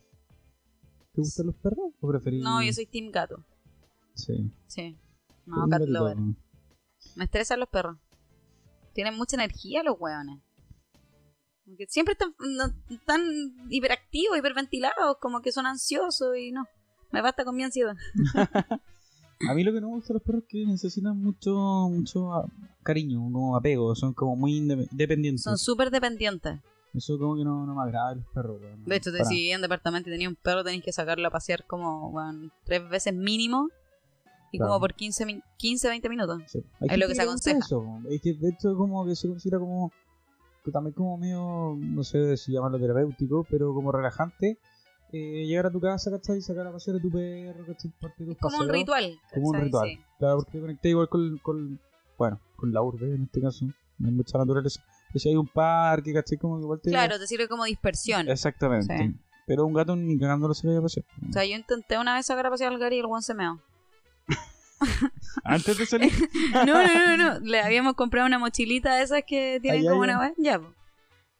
¿Te 1.13 1.21
gustan 1.21 1.45
los 1.47 1.55
perros 1.55 1.91
o 1.99 2.07
preferís? 2.07 2.41
No, 2.41 2.63
yo 2.63 2.71
soy 2.71 2.85
team 2.85 3.11
gato. 3.11 3.43
Sí. 4.15 4.49
Sí. 4.67 4.97
No, 5.49 5.67
cat 5.69 5.81
lover. 5.87 6.17
Me 7.15 7.23
estresan 7.25 7.59
los 7.59 7.69
perros. 7.69 7.97
Tienen 8.93 9.15
mucha 9.15 9.35
energía 9.35 9.83
los 9.83 9.95
hueones. 9.99 10.39
Como 11.65 11.77
que 11.77 11.85
Siempre 11.87 12.13
están, 12.13 12.33
no- 12.39 12.73
están 12.89 13.21
hiperactivos, 13.69 14.37
hiperventilados, 14.37 15.17
como 15.21 15.41
que 15.41 15.51
son 15.51 15.65
ansiosos 15.65 16.35
y 16.37 16.51
no. 16.51 16.65
Me 17.11 17.21
basta 17.21 17.43
con 17.45 17.55
mi 17.55 17.63
ansiedad. 17.63 17.95
A 19.49 19.53
mí 19.53 19.63
lo 19.63 19.71
que 19.71 19.79
no 19.79 19.87
me 19.87 19.93
gusta 19.95 20.13
los 20.13 20.21
perros 20.21 20.43
es 20.43 20.49
que 20.49 20.65
necesitan 20.65 21.17
mucho, 21.17 21.53
mucho 21.89 22.33
ah, 22.33 22.45
cariño, 22.83 23.19
como 23.31 23.55
apego, 23.55 23.95
son 23.95 24.13
como 24.13 24.35
muy 24.35 24.59
dependientes. 24.91 25.43
Son 25.43 25.57
súper 25.57 25.91
dependientes. 25.91 26.59
Eso 26.93 27.17
como 27.17 27.37
que 27.37 27.45
no, 27.45 27.65
no 27.65 27.73
me 27.73 27.81
agrada 27.83 28.15
los 28.15 28.25
perros, 28.33 28.59
weón. 28.61 28.83
De 28.83 28.95
hecho, 28.97 29.11
te 29.13 29.19
Para- 29.19 29.29
si 29.29 29.49
en 29.51 29.61
departamento 29.61 30.09
y 30.09 30.11
tenías 30.11 30.29
un 30.29 30.35
perro, 30.35 30.63
tenés 30.65 30.83
que 30.83 30.91
sacarlo 30.91 31.25
a 31.27 31.31
pasear 31.31 31.65
como 31.67 32.09
weón, 32.09 32.51
tres 32.65 32.89
veces 32.89 33.13
mínimo. 33.13 33.69
Y 34.51 34.57
Claro. 34.57 34.69
como 34.71 34.79
por 34.81 34.93
15, 34.95 35.25
min- 35.25 35.43
15, 35.57 35.87
20 35.89 36.09
minutos. 36.09 36.41
Sí. 36.47 36.63
Es 36.81 36.97
lo 36.97 37.07
que 37.07 37.13
se 37.15 37.21
le 37.21 37.23
aconseja. 37.23 37.59
eso. 37.59 37.83
Es 38.09 38.21
que 38.21 38.33
de 38.33 38.49
hecho 38.49 38.75
como 38.75 39.05
que 39.05 39.15
se 39.15 39.27
considera 39.27 39.59
como 39.59 39.91
que 40.63 40.71
también 40.71 40.93
como 40.93 41.17
medio, 41.17 41.75
no 41.79 42.03
sé 42.03 42.35
si 42.37 42.51
llamarlo 42.51 42.79
terapéutico, 42.79 43.45
pero 43.49 43.73
como 43.73 43.91
relajante. 43.91 44.57
eh, 45.11 45.43
llegar 45.47 45.65
a 45.65 45.71
tu 45.71 45.79
casa, 45.81 46.11
¿cachai? 46.11 46.37
Y 46.37 46.41
sacar 46.41 46.67
a 46.67 46.71
pasear 46.71 46.97
a 46.97 46.99
tu 47.01 47.09
perro, 47.09 47.65
¿cachai? 47.65 47.91
Parte 47.99 48.23
de 48.25 48.35
tus 48.35 48.37
Como 48.37 48.59
un 48.59 48.69
ritual. 48.69 49.19
Como 49.33 49.47
un 49.49 49.55
ritual. 49.59 49.89
Sí. 49.89 49.99
Claro, 50.19 50.35
porque 50.37 50.51
te 50.51 50.59
conecté 50.61 50.89
igual 50.89 51.09
con, 51.09 51.37
con, 51.39 51.79
bueno, 52.15 52.39
con 52.55 52.71
la 52.71 52.83
urbe 52.83 53.15
en 53.15 53.23
este 53.23 53.41
caso. 53.41 53.65
No 53.97 54.07
hay 54.07 54.13
mucha 54.13 54.37
naturaleza. 54.37 54.83
Pero 55.07 55.19
si 55.19 55.29
hay 55.29 55.35
un 55.35 55.47
parque, 55.47 56.13
¿cachai? 56.13 56.37
Como 56.37 56.59
igual 56.59 56.79
te... 56.79 56.91
Claro, 56.91 57.17
te 57.17 57.25
sirve 57.25 57.47
como 57.47 57.65
dispersión. 57.65 58.29
Exactamente. 58.29 58.95
Sí. 58.95 59.15
Pero 59.47 59.65
un 59.65 59.73
gato 59.73 59.95
ni 59.95 60.15
cagándolo 60.19 60.53
se 60.53 60.67
vaya 60.67 60.77
a 60.77 60.83
pasear. 60.83 61.03
O 61.27 61.33
sea, 61.33 61.43
yo 61.43 61.55
intenté 61.55 61.97
una 61.97 62.13
vez 62.13 62.27
sacar 62.27 62.45
a 62.45 62.51
pasear 62.51 62.71
al 62.71 62.77
Gary 62.77 62.97
y 62.97 62.99
el 62.99 63.07
guan 63.07 63.23
se 63.23 63.33
meó. 63.33 63.59
Antes 65.43 65.77
de 65.77 65.85
salir. 65.85 66.11
No, 66.65 66.65
no, 66.65 67.17
no, 67.17 67.17
no. 67.17 67.39
Le 67.39 67.61
habíamos 67.61 67.93
comprado 67.95 68.25
una 68.27 68.39
mochilita 68.39 68.95
de 68.95 69.03
esas 69.03 69.23
que 69.27 69.59
tienen 69.61 69.81
Ay, 69.81 69.87
como 69.87 70.03
ay, 70.03 70.09
una 70.09 70.19
wea. 70.19 70.33
Ya, 70.37 70.59
po. 70.59 70.73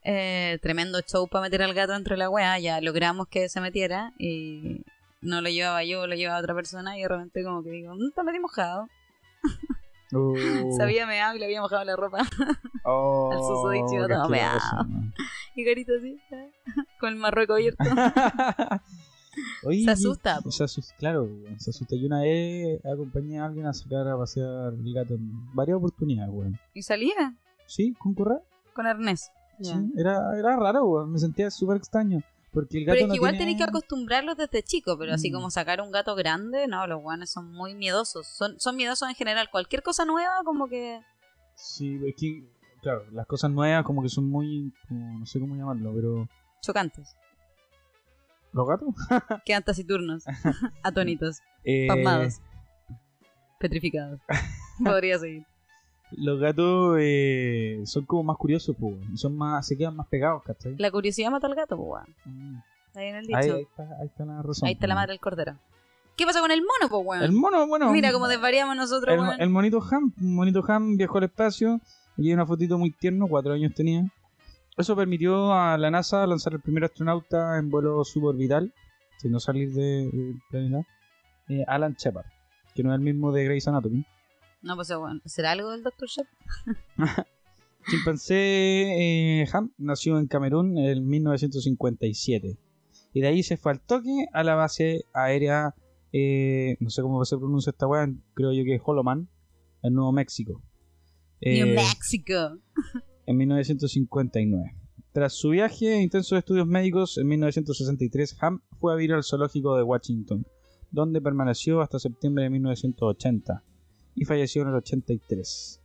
Eh, 0.04 0.58
tremendo 0.62 1.02
show 1.02 1.28
para 1.28 1.44
meter 1.44 1.62
al 1.62 1.74
gato 1.74 1.94
dentro 1.94 2.14
de 2.16 2.20
la 2.20 2.30
wea. 2.30 2.58
Ya 2.60 2.80
logramos 2.82 3.28
que 3.28 3.50
se 3.50 3.60
metiera 3.62 4.14
y 4.18 4.84
no 5.22 5.42
lo 5.42 5.50
llevaba 5.50 5.84
yo, 5.84 6.08
lo 6.08 6.16
llevaba 6.16 6.40
otra 6.40 6.56
persona 6.56 6.98
y 6.98 7.02
de 7.02 7.08
repente 7.10 7.44
como 7.44 7.62
que 7.64 7.70
digo, 7.72 7.94
"Mm, 7.96 8.08
está 8.10 8.24
medio 8.24 8.42
mojado. 8.42 8.88
Se 10.76 10.82
había 10.82 11.06
meado 11.06 11.36
y 11.36 11.40
le 11.40 11.46
había 11.46 11.62
mojado 11.62 11.84
la 11.86 11.96
ropa. 11.96 12.26
oh, 12.84 13.30
al 13.32 13.40
susodicho, 13.40 14.08
todo 14.08 14.28
meado. 14.30 14.60
Y 15.56 15.64
Garito 15.64 15.92
así, 15.98 16.20
¿eh? 16.32 16.50
con 17.00 17.10
el 17.10 17.16
marrueco 17.18 17.54
abierto. 17.54 17.84
Oye, 19.64 19.84
Se 19.84 19.92
asusta. 19.92 20.40
Se 20.50 20.64
asusta, 20.64 20.96
claro, 20.98 21.24
weón, 21.24 21.60
se 21.60 21.70
asusta. 21.72 21.96
Yo 21.96 22.08
una 22.08 22.22
vez 22.22 22.80
acompañé 22.86 23.40
a 23.40 23.46
alguien 23.46 23.66
a 23.66 23.74
sacar 23.74 24.08
a 24.08 24.18
pasear 24.18 24.74
el 24.74 24.94
gato 24.94 25.14
en 25.16 25.54
varias 25.56 25.78
oportunidades, 25.78 26.34
weón. 26.34 26.60
Y 26.74 26.82
salía 26.84 27.36
Sí, 27.66 27.94
con 28.00 28.14
correa. 28.14 28.42
con 28.74 28.88
arnés. 28.88 29.32
Sí, 29.62 29.74
era, 29.98 30.38
era 30.38 30.56
raro, 30.58 30.86
weón. 30.86 31.12
Me 31.12 31.20
sentía 31.20 31.52
súper 31.52 31.78
extraño. 31.78 32.22
Porque 32.52 32.80
el 32.80 32.86
gato 32.86 32.96
Pero 32.96 33.02
es 33.06 33.08
no 33.10 33.12
que 33.14 33.16
igual 33.18 33.32
tiene... 33.34 33.46
tenés 33.52 33.58
que 33.58 33.70
acostumbrarlos 33.70 34.36
desde 34.38 34.64
chico, 34.64 34.98
pero 34.98 35.14
así 35.14 35.30
Mm. 35.30 35.34
como 35.36 35.52
sacar 35.52 35.82
un 35.82 35.92
gato 35.92 36.16
grande, 36.16 36.66
no, 36.68 36.88
los 36.88 37.00
guanes 37.00 37.30
son 37.30 37.52
muy 37.54 37.76
miedosos. 37.76 38.26
Son, 38.26 38.60
son 38.60 38.76
miedosos 38.76 39.08
en 39.08 39.14
general. 39.16 39.50
Cualquier 39.52 39.84
cosa 39.84 40.04
nueva, 40.06 40.42
como 40.44 40.68
que. 40.68 41.00
Sí, 41.54 42.00
es 42.08 42.16
que, 42.16 42.50
claro, 42.82 43.04
las 43.12 43.28
cosas 43.28 43.52
nuevas 43.52 43.84
como 43.84 44.02
que 44.02 44.10
son 44.10 44.30
muy... 44.32 44.74
como- 44.88 45.20
no 45.20 45.26
sé 45.28 45.40
cómo 45.40 45.56
llamarlo, 45.56 45.94
pero... 45.94 46.28
chocantes. 46.62 47.16
¿Los 48.54 48.68
gatos? 48.68 48.90
Quedan 49.46 49.64
taciturnos, 49.64 50.24
atónitos, 50.84 51.40
Eh, 51.64 51.88
pasmados, 51.88 52.42
petrificados. 53.60 54.20
Podría 54.84 55.20
seguir. 55.20 55.46
Los 56.12 56.40
gatos 56.40 56.98
eh, 57.00 57.82
son 57.86 58.06
como 58.06 58.24
más 58.24 58.38
curiosos, 58.38 58.76
pues. 58.80 58.96
y 59.14 59.18
Son 59.18 59.38
más, 59.38 59.68
se 59.68 59.78
quedan 59.78 59.96
más 59.96 60.08
pegados, 60.08 60.42
¿cachai? 60.44 60.76
La 60.78 60.90
curiosidad 60.90 61.30
mata 61.30 61.46
al 61.48 61.54
gato, 61.56 61.78
pues. 61.78 62.04
Mm. 62.26 62.58
Ahí 62.96 63.08
en 63.08 63.16
el 63.18 63.28
dicho. 63.28 63.38
Ahí, 63.38 63.50
Ahí, 63.50 63.56
ahí 63.58 63.62
está, 63.62 63.84
ahí 64.02 64.08
está 64.08 64.26
la 64.26 64.42
razón. 64.42 64.70
está 64.70 64.88
la 64.88 64.96
madre 64.96 65.12
del 65.12 65.20
cordero. 65.20 65.56
¿Qué 66.18 66.26
pasa 66.26 66.42
con 66.42 66.52
el 66.52 66.62
mono, 66.62 66.90
pues, 66.90 67.06
weón? 67.06 67.24
El 67.24 67.32
mono, 67.32 67.68
bueno. 67.68 67.92
Mira 67.92 68.12
cómo 68.12 68.28
desvariamos 68.28 68.76
nosotros, 68.76 69.14
el, 69.14 69.20
weón. 69.22 69.40
el 69.40 69.50
monito 69.50 69.80
Ham, 69.92 70.12
monito 70.18 70.64
Ham 70.68 70.98
viajó 70.98 71.20
al 71.20 71.26
espacio. 71.26 71.80
Hay 72.18 72.34
una 72.34 72.46
fotito 72.46 72.78
muy 72.78 72.90
tierno, 72.92 73.28
cuatro 73.28 73.54
años 73.54 73.74
tenía. 73.76 74.04
Eso 74.80 74.96
permitió 74.96 75.54
a 75.54 75.78
la 75.78 75.92
NASA 75.92 76.26
lanzar 76.26 76.54
el 76.54 76.62
primer 76.62 76.86
astronauta 76.86 77.58
en 77.60 77.70
vuelo 77.70 78.04
suborbital, 78.06 78.74
sin 79.18 79.32
no 79.32 79.40
salir 79.40 79.74
de- 79.74 80.10
del 80.12 80.42
planeta, 80.50 80.88
eh, 81.50 81.66
Alan 81.68 81.96
Shepard, 81.96 82.26
que 82.74 82.82
no 82.84 82.92
es 82.94 82.96
el 82.96 83.02
mismo 83.04 83.32
de 83.34 83.44
Grey's 83.44 83.68
Anatomy. 83.68 84.06
No, 84.62 84.76
pues, 84.76 84.90
weón. 84.90 85.22
¿Será 85.26 85.52
algo 85.52 85.72
del 85.72 85.84
Dr. 85.84 86.08
Shep? 86.08 86.28
Chimpancé 87.90 88.36
eh, 89.42 89.48
Ham 89.54 89.72
nació 89.78 90.18
en 90.20 90.28
Camerún 90.28 90.78
en 90.78 91.08
1957. 91.08 92.58
Y 93.14 93.22
de 93.22 93.28
ahí 93.28 93.44
se 93.44 93.58
fue 93.58 93.72
al 93.74 93.80
toque 93.82 94.28
a 94.34 94.44
la 94.44 94.56
base 94.56 95.06
aérea, 95.14 95.74
eh, 96.14 96.78
no 96.80 96.90
sé 96.90 97.02
cómo 97.02 97.24
se 97.26 97.38
pronuncia 97.38 97.72
esta 97.72 97.88
weá, 97.88 98.08
creo 98.34 98.52
yo 98.54 98.64
que 98.64 98.76
es 98.76 98.82
Holoman, 98.86 99.28
en 99.82 99.94
Nuevo 99.94 100.12
México. 100.12 100.62
New 101.42 101.68
Eh, 101.68 101.76
Mexico. 101.76 102.58
en 103.30 103.38
1959. 103.38 104.76
Tras 105.14 105.34
su 105.34 105.50
viaje 105.50 105.94
e 105.94 106.02
intensos 106.02 106.36
estudios 106.36 106.66
médicos, 106.66 107.20
en 107.20 107.28
1963 107.28 108.36
Ham 108.42 108.62
fue 108.80 108.92
a 108.92 108.96
vivir 108.96 109.14
al 109.14 109.24
zoológico 109.24 109.78
de 109.78 109.84
Washington, 109.84 110.48
donde 110.90 111.22
permaneció 111.22 111.82
hasta 111.82 112.00
septiembre 112.00 112.46
de 112.46 112.50
1980 112.50 113.64
y 114.16 114.26
falleció 114.26 114.64
en 114.64 114.70
el 114.70 114.76
83. 114.76 115.80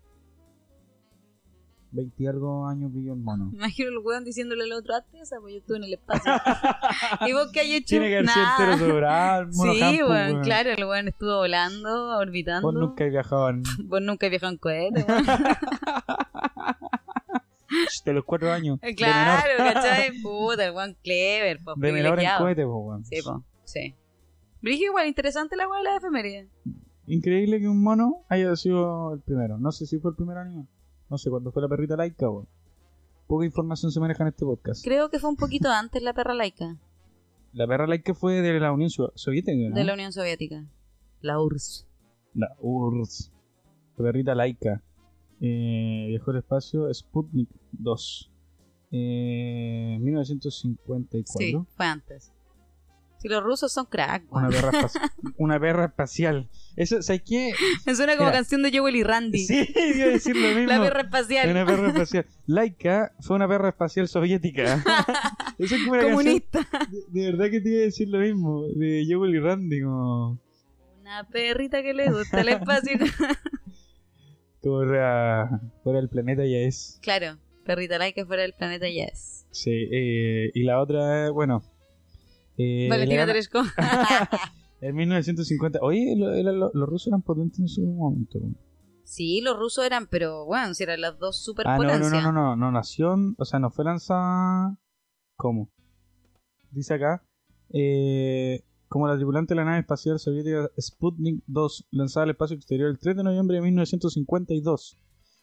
20 1.95 2.23
y 2.23 2.27
algo 2.27 2.67
años 2.67 2.93
vivió 2.93 3.13
el 3.13 3.21
mono. 3.21 3.51
Me 3.53 3.57
imagino 3.59 3.91
el 3.91 3.99
weón 3.99 4.25
diciéndole 4.25 4.65
al 4.65 4.73
otro, 4.73 4.95
hazte 4.95 5.21
esa, 5.21 5.37
pues 5.41 5.55
yo 5.55 5.61
estuve 5.61 5.77
en 5.79 5.85
el 5.85 5.95
espacio. 5.95 6.33
y 7.27 7.33
vos 7.33 7.51
que 7.53 7.61
hay 7.61 7.75
hecho 7.75 7.97
Tiene 7.97 8.09
que 8.09 8.17
haber 8.17 8.29
sido 8.79 8.99
el 8.99 9.47
mono 9.53 9.73
Sí, 9.73 9.83
Ham, 9.83 9.97
pues, 9.97 10.11
weón, 10.11 10.43
claro, 10.43 10.71
el 10.71 10.85
weón 10.85 11.09
estuvo 11.09 11.37
volando, 11.37 12.19
orbitando. 12.19 12.67
Vos 12.67 12.75
nunca 12.75 13.05
has 13.05 13.11
viajado 13.11 13.51
en... 13.51 13.63
Vos 13.85 14.03
nunca 14.03 14.27
has 14.27 14.31
viajado 14.31 14.53
en 14.53 14.59
cohete, 14.59 15.05
weón. 15.07 15.25
De 18.05 18.13
los 18.13 18.25
4 18.25 18.53
años. 18.53 18.81
de 18.81 18.95
claro. 18.95 19.43
¿cachai? 19.59 20.19
Puta, 20.23 20.67
el 20.67 20.75
weón 20.75 20.97
clever, 21.03 21.59
pues, 21.63 21.77
De 21.79 21.93
menor 21.93 22.21
en 22.21 22.29
cohete, 22.39 22.65
weón. 22.65 23.05
Sí, 23.05 23.17
sí. 23.65 23.95
Brigio, 24.63 24.87
igual, 24.87 25.07
interesante 25.07 25.57
la 25.57 25.69
weá 25.69 25.79
de 25.79 25.85
la 25.85 25.97
efeméride. 25.97 26.49
Increíble 27.07 27.61
que 27.61 27.69
un 27.69 27.83
mono 27.83 28.25
haya 28.29 28.57
sido 28.57 29.15
el 29.15 29.21
primero. 29.21 29.59
No 29.59 29.73
sé 29.73 29.87
si 29.87 29.99
fue 29.99 30.13
el 30.13 30.17
primer 30.17 30.39
animal. 30.39 30.67
No 31.11 31.19
sé 31.19 31.29
cuándo 31.29 31.53
fue 31.53 31.63
la 31.63 31.69
perrita 31.69 31.97
laica, 31.97 32.31
weón. 32.31 32.49
Poca 33.27 33.45
información 33.45 33.91
se 33.91 34.01
maneja 34.01 34.23
en 34.23 34.29
este 34.29 34.45
podcast. 34.45 34.85
Creo 34.85 35.11
que 35.11 35.19
fue 35.19 35.31
un 35.31 35.37
poquito 35.37 35.71
antes 35.71 36.03
la 36.03 36.13
perra 36.13 36.35
laica 36.35 36.77
La 37.53 37.67
perra 37.67 37.87
laica 37.87 38.15
fue 38.15 38.43
de 38.43 38.61
la 38.61 38.73
Unión 38.73 38.91
Soviética, 38.91 39.57
¿no? 39.71 39.75
de 39.75 39.85
la 39.85 39.95
Unión 39.95 40.13
Soviética. 40.13 40.65
La 41.21 41.41
URSS. 41.41 41.87
La 42.35 42.55
URSS. 42.61 43.33
La 43.97 44.05
perrita 44.05 44.35
laica. 44.35 44.83
Eh, 45.47 46.07
viajó 46.09 46.31
al 46.31 46.39
espacio 46.39 46.93
Sputnik 46.95 47.51
2. 47.73 48.31
Eh, 48.93 49.99
1954. 50.01 51.25
Sí, 51.39 51.55
fue 51.77 51.85
antes. 51.87 52.33
Si 53.19 53.29
los 53.29 53.43
rusos 53.43 53.73
son 53.73 53.87
crack, 53.87 54.25
Una 54.31 54.49
perra, 54.49 54.71
una 55.39 55.59
perra 55.61 55.85
espacial. 55.87 56.49
Eso, 56.77 57.03
¿sabes 57.03 57.23
qué? 57.27 57.53
Me 57.87 57.95
suena 57.95 58.17
como 58.17 58.29
Mira. 58.29 58.39
canción 58.39 58.63
de 58.63 58.77
Joel 58.79 58.97
y 58.97 59.03
Randy. 59.03 59.39
Sí, 59.47 59.67
iba 59.97 60.05
a 60.05 60.09
decir 60.09 60.37
lo 60.37 60.49
mismo. 60.49 60.67
la 60.73 60.81
perra 60.81 61.01
espacial. 61.03 61.51
Una 61.51 61.67
perra 61.67 61.89
espacial. 61.89 62.27
Laika 62.47 63.13
fue 63.21 63.37
una 63.37 63.49
perra 63.49 63.69
espacial 63.71 64.09
soviética. 64.09 64.83
Eso 65.59 65.75
es 65.75 65.81
como 65.83 65.93
una 65.93 66.01
canción- 66.03 66.17
Comunista. 66.25 66.69
De, 66.91 67.21
de 67.21 67.33
verdad 67.33 67.51
que 67.51 67.61
te 67.61 67.69
iba 67.71 67.79
a 67.81 67.83
decir 67.85 68.09
lo 68.09 68.19
mismo. 68.19 68.67
De 68.69 69.07
Joel 69.11 69.35
y 69.35 69.41
Randy, 69.41 69.83
como. 69.83 70.39
Una 71.01 71.25
perrita 71.25 71.83
que 71.83 71.93
le 71.95 72.11
gusta 72.11 72.41
el 72.41 72.49
espacio. 72.49 72.99
Fuera, 74.65 75.61
fuera 75.83 75.99
del 76.01 76.09
planeta 76.09 76.45
ya 76.45 76.59
es. 76.59 76.99
claro, 77.03 77.39
perrita 77.65 77.99
laica 77.99 78.25
fuera 78.27 78.43
del 78.43 78.55
planeta 78.55 78.89
Yes. 78.89 79.47
Sí, 79.51 79.71
eh, 79.71 80.51
y 80.55 80.63
la 80.65 80.81
otra, 80.81 81.31
bueno. 81.31 81.63
Eh, 82.57 82.89
Valentina 82.91 83.27
Tereshko. 83.27 83.63
En 84.81 84.95
1950. 84.97 85.79
Oye, 85.81 86.15
lo- 86.17 86.31
lo- 86.43 86.53
lo- 86.53 86.71
los 86.75 86.89
rusos 86.89 87.07
eran 87.09 87.23
potentes 87.23 87.59
en 87.61 87.69
su 87.69 87.83
momento. 87.87 88.39
sí, 89.05 89.41
los 89.41 89.57
rusos 89.59 89.85
eran, 89.87 90.07
pero 90.09 90.45
bueno, 90.45 90.75
si 90.75 90.83
eran 90.83 91.01
las 91.01 91.19
dos 91.19 91.37
Ah, 91.37 91.41
no, 91.41 91.45
superpotencias. 91.45 92.11
no, 92.13 92.21
no, 92.21 92.33
no, 92.33 92.43
no, 92.51 92.57
no 92.57 92.73
nació, 92.73 93.15
en- 93.15 93.35
o 93.39 93.45
sea, 93.47 93.61
no 93.61 93.71
fue 93.71 93.85
lanzada. 93.85 94.77
¿Cómo? 95.37 95.71
Dice 96.71 96.95
acá, 96.95 97.23
eh, 97.73 98.63
como 98.95 99.09
la 99.09 99.17
tripulante 99.17 99.55
de 99.55 99.57
la 99.57 99.65
nave 99.65 99.81
espacial 99.81 100.21
soviética 100.21 100.71
Sputnik 100.81 101.43
2, 101.49 101.89
lanzada 101.91 102.23
al 102.23 102.31
espacio 102.31 102.55
exterior 102.55 102.89
el 102.89 103.01
3 103.01 103.17
de 103.17 103.25
noviembre 103.25 103.57
de 103.57 103.63
1952. 103.63 104.97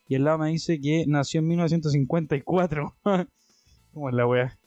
Y 0.07 0.15
el 0.15 0.23
lado 0.23 0.37
me 0.37 0.51
dice 0.51 0.79
que 0.79 1.03
nació 1.05 1.41
en 1.41 1.47
1954. 1.47 2.95
¿Cómo 3.93 4.07
es 4.07 4.15
la 4.15 4.25
wea? 4.25 4.57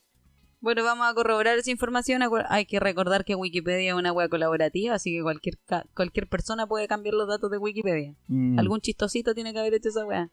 Bueno, 0.60 0.84
vamos 0.84 1.06
a 1.10 1.14
corroborar 1.14 1.56
esa 1.56 1.70
información. 1.70 2.20
Hay 2.50 2.66
que 2.66 2.78
recordar 2.78 3.24
que 3.24 3.34
Wikipedia 3.34 3.92
es 3.92 3.96
una 3.96 4.12
web 4.12 4.28
colaborativa, 4.28 4.96
así 4.96 5.16
que 5.16 5.22
cualquier 5.22 5.54
cualquier 5.94 6.28
persona 6.28 6.66
puede 6.66 6.86
cambiar 6.86 7.14
los 7.14 7.26
datos 7.26 7.50
de 7.50 7.56
Wikipedia. 7.56 8.14
Mm, 8.28 8.58
Algún 8.58 8.82
chistosito 8.82 9.34
tiene 9.34 9.54
que 9.54 9.60
haber 9.60 9.72
hecho 9.72 9.88
esa 9.88 10.04
weá. 10.04 10.30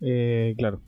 eh, 0.00 0.54
claro. 0.56 0.80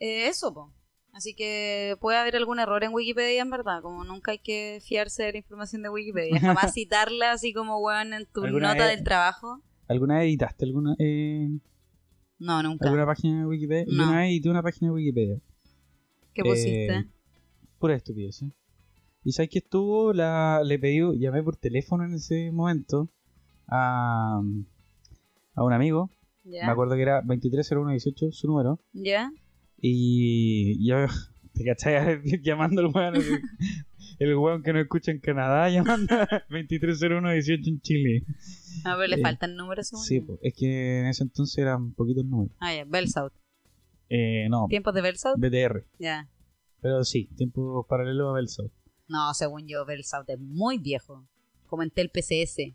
Eh, 0.00 0.26
eso, 0.26 0.52
po. 0.52 0.74
Así 1.18 1.34
que 1.34 1.96
puede 2.00 2.16
haber 2.16 2.36
algún 2.36 2.60
error 2.60 2.84
en 2.84 2.94
Wikipedia, 2.94 3.42
en 3.42 3.50
verdad. 3.50 3.82
Como 3.82 4.04
nunca 4.04 4.30
hay 4.30 4.38
que 4.38 4.80
fiarse 4.86 5.24
de 5.24 5.32
la 5.32 5.38
información 5.38 5.82
de 5.82 5.88
Wikipedia. 5.88 6.38
Jamás 6.40 6.72
citarla 6.74 7.32
así 7.32 7.52
como, 7.52 7.78
weón, 7.80 8.12
en 8.14 8.24
tu 8.26 8.44
¿Alguna 8.44 8.68
nota 8.74 8.86
vez- 8.86 8.94
del 8.96 9.04
trabajo. 9.04 9.60
¿Alguna 9.88 10.18
vez 10.18 10.26
editaste 10.28 10.64
alguna, 10.64 10.94
eh, 11.00 11.48
No, 12.38 12.62
nunca. 12.62 12.84
alguna 12.86 13.04
página 13.04 13.40
de 13.40 13.46
Wikipedia? 13.46 13.84
Yo 13.88 13.96
No. 13.96 14.08
una 14.10 14.18
vez 14.20 14.30
edité 14.30 14.48
una 14.48 14.62
página 14.62 14.90
de 14.90 14.94
Wikipedia. 14.94 15.40
¿Qué 16.34 16.42
pusiste? 16.44 16.86
Eh, 16.98 17.04
pura 17.80 17.96
estupidez. 17.96 18.42
¿eh? 18.42 18.50
Y 19.24 19.32
sabes 19.32 19.50
que 19.50 19.58
estuvo, 19.58 20.12
la, 20.12 20.62
le 20.64 20.78
pedí, 20.78 21.00
llamé 21.18 21.42
por 21.42 21.56
teléfono 21.56 22.04
en 22.04 22.14
ese 22.14 22.52
momento 22.52 23.08
a, 23.66 24.40
a 25.56 25.62
un 25.64 25.72
amigo. 25.72 26.10
¿Ya? 26.44 26.64
Me 26.66 26.70
acuerdo 26.72 26.94
que 26.94 27.02
era 27.02 27.22
230118 27.22 28.30
su 28.30 28.46
número. 28.46 28.78
¿Ya? 28.92 29.32
Y 29.80 30.86
yo, 30.86 30.96
te 31.52 31.64
cachai 31.64 32.20
llamando 32.42 32.80
al 32.80 32.86
weón. 32.88 33.14
El 34.18 34.34
weón 34.36 34.62
que 34.62 34.72
no 34.72 34.80
escucha 34.80 35.12
en 35.12 35.20
Canadá 35.20 35.68
llamando 35.70 36.14
a 36.14 36.26
230118 36.50 37.70
en 37.70 37.80
Chile. 37.80 38.24
A 38.84 38.96
ver, 38.96 39.10
le 39.10 39.16
Eh, 39.16 39.22
faltan 39.22 39.54
números. 39.56 39.88
Sí, 40.04 40.20
po, 40.20 40.38
es 40.42 40.54
que 40.54 41.00
en 41.00 41.06
ese 41.06 41.22
entonces 41.22 41.56
eran 41.58 41.92
poquitos 41.92 42.24
números. 42.24 42.52
Ah, 42.60 42.74
ya. 42.74 42.84
Bellsouth. 42.84 43.32
Eh, 44.10 44.48
no, 44.48 44.66
¿Tiempos 44.68 44.94
de 44.94 45.02
Bellsouth? 45.02 45.36
BTR. 45.38 45.84
Ya. 45.98 46.28
Pero 46.80 47.04
sí, 47.04 47.28
tiempo 47.36 47.86
paralelo 47.88 48.30
a 48.30 48.32
Belsouth. 48.34 48.72
No, 49.08 49.32
según 49.34 49.66
yo, 49.68 49.84
Bellsouth 49.84 50.28
es 50.28 50.38
muy 50.38 50.78
viejo. 50.78 51.26
Como 51.66 51.82
en 51.82 51.90
Tel 51.90 52.10
PCS. 52.10 52.74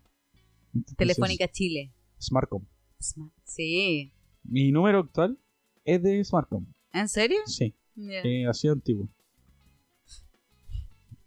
Telefónica 0.96 1.48
Chile. 1.48 1.92
Smartcom. 2.20 2.64
Smart. 3.00 3.32
Sí. 3.44 4.12
Mi 4.44 4.70
número 4.72 5.00
actual 5.00 5.38
es 5.84 6.02
de 6.02 6.22
Smartcom. 6.24 6.66
¿En 6.94 7.08
serio? 7.08 7.38
Sí, 7.46 7.74
Ya. 7.96 8.20
eh, 8.24 8.46
sido 8.54 8.72
antiguo. 8.72 9.08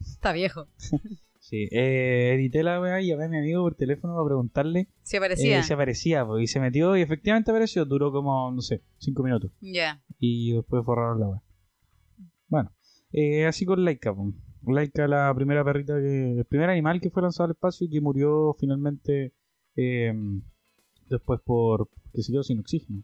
Está 0.01 0.31
viejo. 0.31 0.67
Sí, 1.39 1.69
eh, 1.71 2.33
edité 2.35 2.61
la 2.61 2.81
weá 2.81 2.99
y 3.01 3.07
llamé 3.07 3.23
a 3.23 3.29
mi 3.29 3.37
amigo 3.37 3.61
por 3.63 3.73
teléfono 3.73 4.13
para 4.15 4.25
preguntarle 4.25 4.89
¿Se 5.01 5.17
parecía? 5.17 5.59
eh, 5.59 5.63
si 5.63 5.71
aparecía. 5.71 6.25
pues, 6.27 6.43
y 6.43 6.47
se 6.47 6.59
metió 6.59 6.97
y 6.97 7.01
efectivamente 7.01 7.51
apareció. 7.51 7.85
Duró 7.85 8.11
como, 8.11 8.51
no 8.51 8.59
sé, 8.61 8.81
cinco 8.97 9.23
minutos. 9.23 9.49
Ya. 9.61 10.03
Y 10.19 10.51
después 10.51 10.83
borraron 10.83 11.21
la 11.21 11.27
weá. 11.29 11.43
Bueno, 12.49 12.73
eh, 13.13 13.45
así 13.45 13.65
con 13.65 13.85
Laika. 13.85 14.13
po. 14.13 14.33
Laika, 14.65 15.07
la 15.07 15.33
primera 15.33 15.63
perrita 15.63 15.93
que. 16.01 16.31
El 16.39 16.43
primer 16.43 16.69
animal 16.69 16.99
que 16.99 17.11
fue 17.11 17.21
lanzado 17.21 17.45
al 17.45 17.51
espacio 17.51 17.87
y 17.87 17.91
que 17.91 18.01
murió 18.01 18.53
finalmente 18.59 19.31
eh, 19.77 20.13
después 21.09 21.39
por. 21.45 21.87
que 22.13 22.23
se 22.23 22.33
quedó 22.33 22.43
sin 22.43 22.59
oxígeno. 22.59 23.03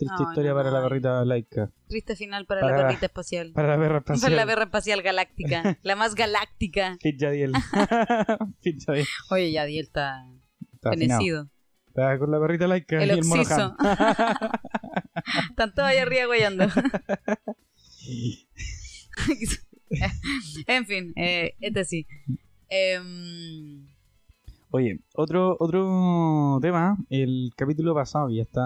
Triste 0.00 0.22
historia 0.22 0.50
no, 0.50 0.56
para 0.56 0.70
la 0.70 0.82
perrita 0.82 1.24
Laika. 1.26 1.70
Triste 1.86 2.16
final 2.16 2.46
para, 2.46 2.62
Para 2.62 2.78
la 2.78 2.86
perrita 2.86 3.06
espacial. 3.06 3.52
Para 3.52 3.68
la 3.68 3.76
perra 3.76 4.00
Para 4.00 4.14
espacial. 4.14 4.36
la 4.36 4.46
perra 4.46 4.64
espacial 4.64 5.02
galáctica. 5.02 5.78
la 5.82 5.96
más 5.96 6.14
galáctica. 6.14 6.96
Fit 7.02 7.20
Yadiel. 7.20 7.52
Fit 8.62 8.78
Yadiel. 8.86 9.06
Oye, 9.30 9.52
Yadiel 9.52 9.84
está 9.84 10.26
Está 10.72 10.92
fenecido. 10.92 11.50
Está 11.88 12.18
con 12.18 12.30
la 12.30 12.40
perrita 12.40 12.66
Laika 12.66 13.02
El 13.02 13.08
y 13.08 13.10
el. 13.12 13.18
Están 15.50 15.74
todos 15.74 15.88
ahí 15.88 15.98
arriba 15.98 16.24
guayando. 16.24 16.64
en 20.66 20.86
fin, 20.86 21.12
eh, 21.16 21.56
este 21.60 21.84
sí. 21.84 22.06
Em, 22.70 23.86
Oye, 24.72 25.00
otro 25.16 25.56
otro 25.58 26.58
tema, 26.62 26.96
el 27.08 27.50
capítulo 27.56 27.92
pasado 27.94 28.28
que 28.28 28.36
ya 28.36 28.42
está 28.42 28.62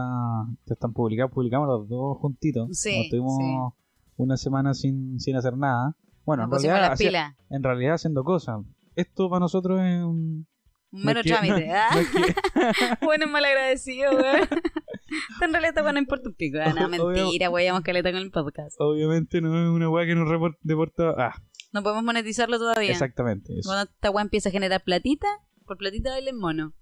ya 0.66 0.74
están 0.74 0.92
publicados, 0.92 1.32
publicamos 1.32 1.66
los 1.66 1.88
dos 1.88 2.18
juntitos. 2.18 2.68
Sí, 2.78 2.90
Como 2.90 3.02
estuvimos 3.04 3.72
una 4.16 4.36
semana 4.36 4.74
sin, 4.74 5.18
sin 5.18 5.36
hacer 5.36 5.56
nada. 5.56 5.96
Bueno, 6.26 6.46
nos 6.46 6.62
en 6.62 6.70
realidad, 6.70 6.98
pilas. 6.98 7.34
en 7.50 7.62
realidad 7.62 7.94
haciendo 7.94 8.22
cosas. 8.22 8.60
Esto 8.96 9.30
para 9.30 9.40
nosotros 9.40 9.80
es 9.80 10.02
un... 10.02 10.46
Que- 10.92 11.22
trámite. 11.22 11.70
¿ah? 11.74 11.88
bueno, 13.02 13.24
es 13.24 13.30
mal 13.30 13.44
agradecido, 13.44 14.12
weón. 14.12 14.46
en 15.42 15.52
realidad 15.52 15.82
weá 15.82 15.92
no 15.92 15.98
importa 15.98 16.28
un 16.28 16.34
pico. 16.34 16.58
Ah, 16.62 16.70
Obvio- 16.70 16.88
mentira, 17.24 17.48
weyamos 17.50 17.82
caleta 17.82 18.12
con 18.12 18.20
el 18.20 18.30
podcast. 18.30 18.76
obviamente 18.78 19.40
no 19.40 19.48
es 19.58 19.70
una 19.70 19.88
weá 19.88 20.06
que 20.06 20.14
nos 20.14 20.28
report- 20.28 20.58
deporta... 20.62 21.14
Ah, 21.16 21.34
No 21.72 21.82
podemos 21.82 22.04
monetizarlo 22.04 22.58
todavía. 22.58 22.90
exactamente. 22.92 23.58
Eso. 23.58 23.68
Cuando 23.70 23.90
esta 23.90 24.10
weá 24.10 24.22
empieza 24.22 24.50
a 24.50 24.52
generar 24.52 24.82
platita, 24.84 25.26
por 25.64 25.77
platita 25.79 26.11
baila 26.11 26.31
el 26.31 26.37
mono. 26.37 26.72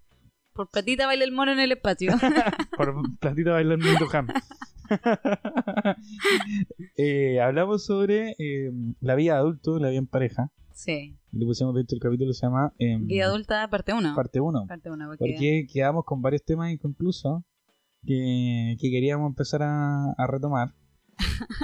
Por 0.53 0.69
platita 0.69 1.05
baila 1.07 1.23
el 1.23 1.31
mono 1.31 1.51
en 1.51 1.59
el 1.59 1.71
espacio. 1.71 2.11
Por 2.77 2.93
platita 3.19 3.51
bailando 3.51 3.87
en 3.87 3.97
tu 3.97 4.05
ham. 4.15 4.27
Eh, 6.97 7.39
hablamos 7.41 7.85
sobre 7.85 8.35
eh, 8.37 8.71
la 8.99 9.15
vida 9.15 9.37
adulto, 9.37 9.79
la 9.79 9.89
vida 9.89 9.99
en 9.99 10.07
pareja. 10.07 10.51
sí. 10.73 11.15
Y 11.31 11.37
le 11.39 11.45
pusimos, 11.47 11.73
de 11.73 11.81
hecho, 11.81 11.95
el 11.95 12.01
capítulo 12.01 12.31
se 12.33 12.45
llama 12.45 12.73
em, 12.77 13.07
Guía 13.07 13.25
adulta, 13.25 13.67
parte 13.69 13.91
1. 13.91 14.13
Parte 14.15 14.39
1. 14.39 14.65
Parte 14.67 14.91
1, 14.91 15.05
porque... 15.07 15.17
Porque 15.17 15.67
quedamos 15.71 16.05
con 16.05 16.21
varios 16.21 16.43
temas 16.43 16.71
inconclusos 16.71 17.41
que, 18.05 18.75
que 18.79 18.91
queríamos 18.91 19.29
empezar 19.29 19.63
a, 19.63 20.11
a 20.15 20.27
retomar. 20.27 20.75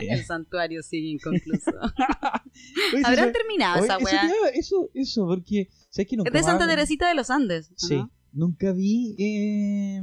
El 0.02 0.24
santuario 0.24 0.82
sigue 0.84 1.10
inconcluso. 1.10 1.72
Oye, 2.93 3.04
¿Habrán 3.06 3.32
terminado 3.32 3.78
oye, 3.78 3.86
esa 3.86 3.98
weá? 3.98 4.30
eso, 4.54 4.89
eso, 4.93 5.26
porque 5.28 5.69
¿sabes 5.89 6.08
que 6.10 6.17
nunca 6.17 6.30
Es 6.30 6.34
de 6.34 6.43
Santa 6.43 6.67
Teresita 6.67 7.08
de 7.08 7.15
los 7.15 7.30
Andes. 7.30 7.72
¿o 7.72 7.74
Sí, 7.78 7.95
no? 7.95 8.12
nunca 8.34 8.72
vi 8.74 9.15
eh, 9.19 10.02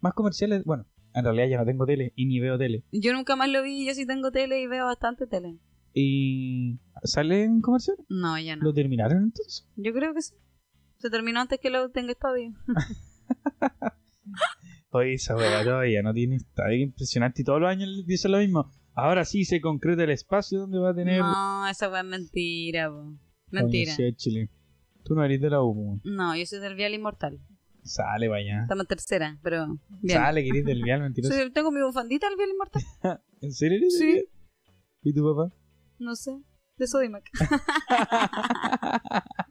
más 0.00 0.12
comerciales. 0.14 0.64
Bueno, 0.64 0.86
en 1.14 1.24
realidad 1.24 1.46
ya 1.48 1.58
no 1.58 1.64
tengo 1.66 1.86
tele 1.86 2.12
y 2.16 2.26
ni 2.26 2.40
veo 2.40 2.58
tele. 2.58 2.84
Yo 2.92 3.12
nunca 3.12 3.36
más 3.36 3.48
lo 3.48 3.62
vi, 3.62 3.86
yo 3.86 3.94
sí 3.94 4.06
tengo 4.06 4.30
tele 4.30 4.60
y 4.60 4.66
veo 4.66 4.86
bastante 4.86 5.26
tele. 5.26 5.58
¿Y 5.94 6.78
salen 7.04 7.60
comerciales? 7.60 8.04
No, 8.08 8.38
ya 8.38 8.56
no. 8.56 8.64
¿Lo 8.64 8.72
terminaron 8.72 9.24
entonces? 9.24 9.68
Yo 9.76 9.92
creo 9.92 10.14
que 10.14 10.22
sí. 10.22 10.34
Se 10.98 11.10
terminó 11.10 11.40
antes 11.40 11.58
que 11.60 11.68
lo 11.70 11.90
tenga 11.90 12.12
estadio. 12.12 12.52
Esa 15.00 15.36
weá 15.36 15.62
todavía 15.64 16.02
no 16.02 16.12
tiene 16.12 16.36
estadio 16.36 16.82
impresionante 16.82 17.42
y 17.42 17.44
todos 17.44 17.60
los 17.60 17.70
años 17.70 17.88
dicen 18.06 18.32
lo 18.32 18.38
mismo. 18.38 18.70
Ahora 18.94 19.24
sí 19.24 19.44
se 19.44 19.60
concreta 19.60 20.04
el 20.04 20.10
espacio 20.10 20.60
donde 20.60 20.78
va 20.78 20.90
a 20.90 20.94
tener 20.94 21.20
No, 21.20 21.66
esa 21.66 21.98
es 21.98 22.04
mentira, 22.04 22.90
po. 22.90 23.14
Mentira. 23.50 23.92
Universidad 23.94 24.06
de 24.08 24.16
Chile. 24.16 24.50
Tú 25.04 25.14
no 25.14 25.24
eres 25.24 25.40
de 25.40 25.50
la 25.50 25.62
U, 25.62 25.74
po. 25.74 26.00
No, 26.04 26.36
yo 26.36 26.44
soy 26.44 26.58
del 26.60 26.74
Vial 26.74 26.94
Inmortal. 26.94 27.40
Sale, 27.84 28.28
vaya. 28.28 28.62
Estamos 28.62 28.84
en 28.84 28.88
tercera, 28.88 29.38
pero 29.42 29.78
bien. 30.02 30.18
Sale, 30.18 30.42
que 30.42 30.50
eres 30.50 30.64
del 30.64 30.82
Vial, 30.82 31.00
mentiroso. 31.00 31.34
Sí, 31.36 31.50
tengo 31.52 31.70
mi 31.72 31.82
bufandita 31.82 32.28
del 32.28 32.36
Vial 32.36 32.50
Inmortal. 32.50 32.82
¿En 33.40 33.52
serio 33.52 33.78
eres 33.78 33.98
Sí. 33.98 34.12
del? 34.12 34.28
¿Y 35.02 35.14
tu 35.14 35.24
papá? 35.24 35.52
No 35.98 36.14
sé, 36.14 36.38
de 36.76 36.86
Sodimac. 36.86 37.24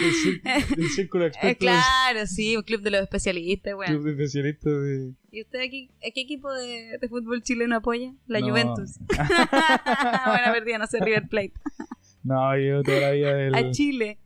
Del, 0.00 0.12
cir- 0.12 0.42
del 0.76 0.88
círculo 0.90 1.24
de 1.24 1.28
Eh, 1.28 1.32
expertos. 1.32 1.58
claro, 1.58 2.26
sí, 2.26 2.56
un 2.56 2.62
club 2.62 2.80
de 2.82 2.90
los 2.90 3.00
especialistas, 3.02 3.74
weón. 3.74 3.86
Club 3.92 4.04
de 4.04 4.10
especialistas 4.12 4.72
de. 4.82 5.12
¿Y 5.30 5.42
usted 5.42 5.60
aquí, 5.60 5.90
a 5.98 6.10
qué 6.14 6.20
equipo 6.22 6.52
de, 6.52 6.98
de 7.00 7.08
fútbol 7.08 7.42
chileno 7.42 7.76
apoya? 7.76 8.14
La 8.26 8.40
No. 8.40 8.48
Juventus. 8.48 8.98
bueno, 9.08 10.52
perdida, 10.52 10.78
no 10.78 10.86
sé, 10.86 11.00
River 11.00 11.28
Plate. 11.28 11.52
No, 12.22 12.56
yo 12.58 12.82
toda 12.82 13.00
la 13.00 13.10
vida 13.12 13.34
del. 13.34 13.54
A 13.54 13.70
Chile. 13.70 14.18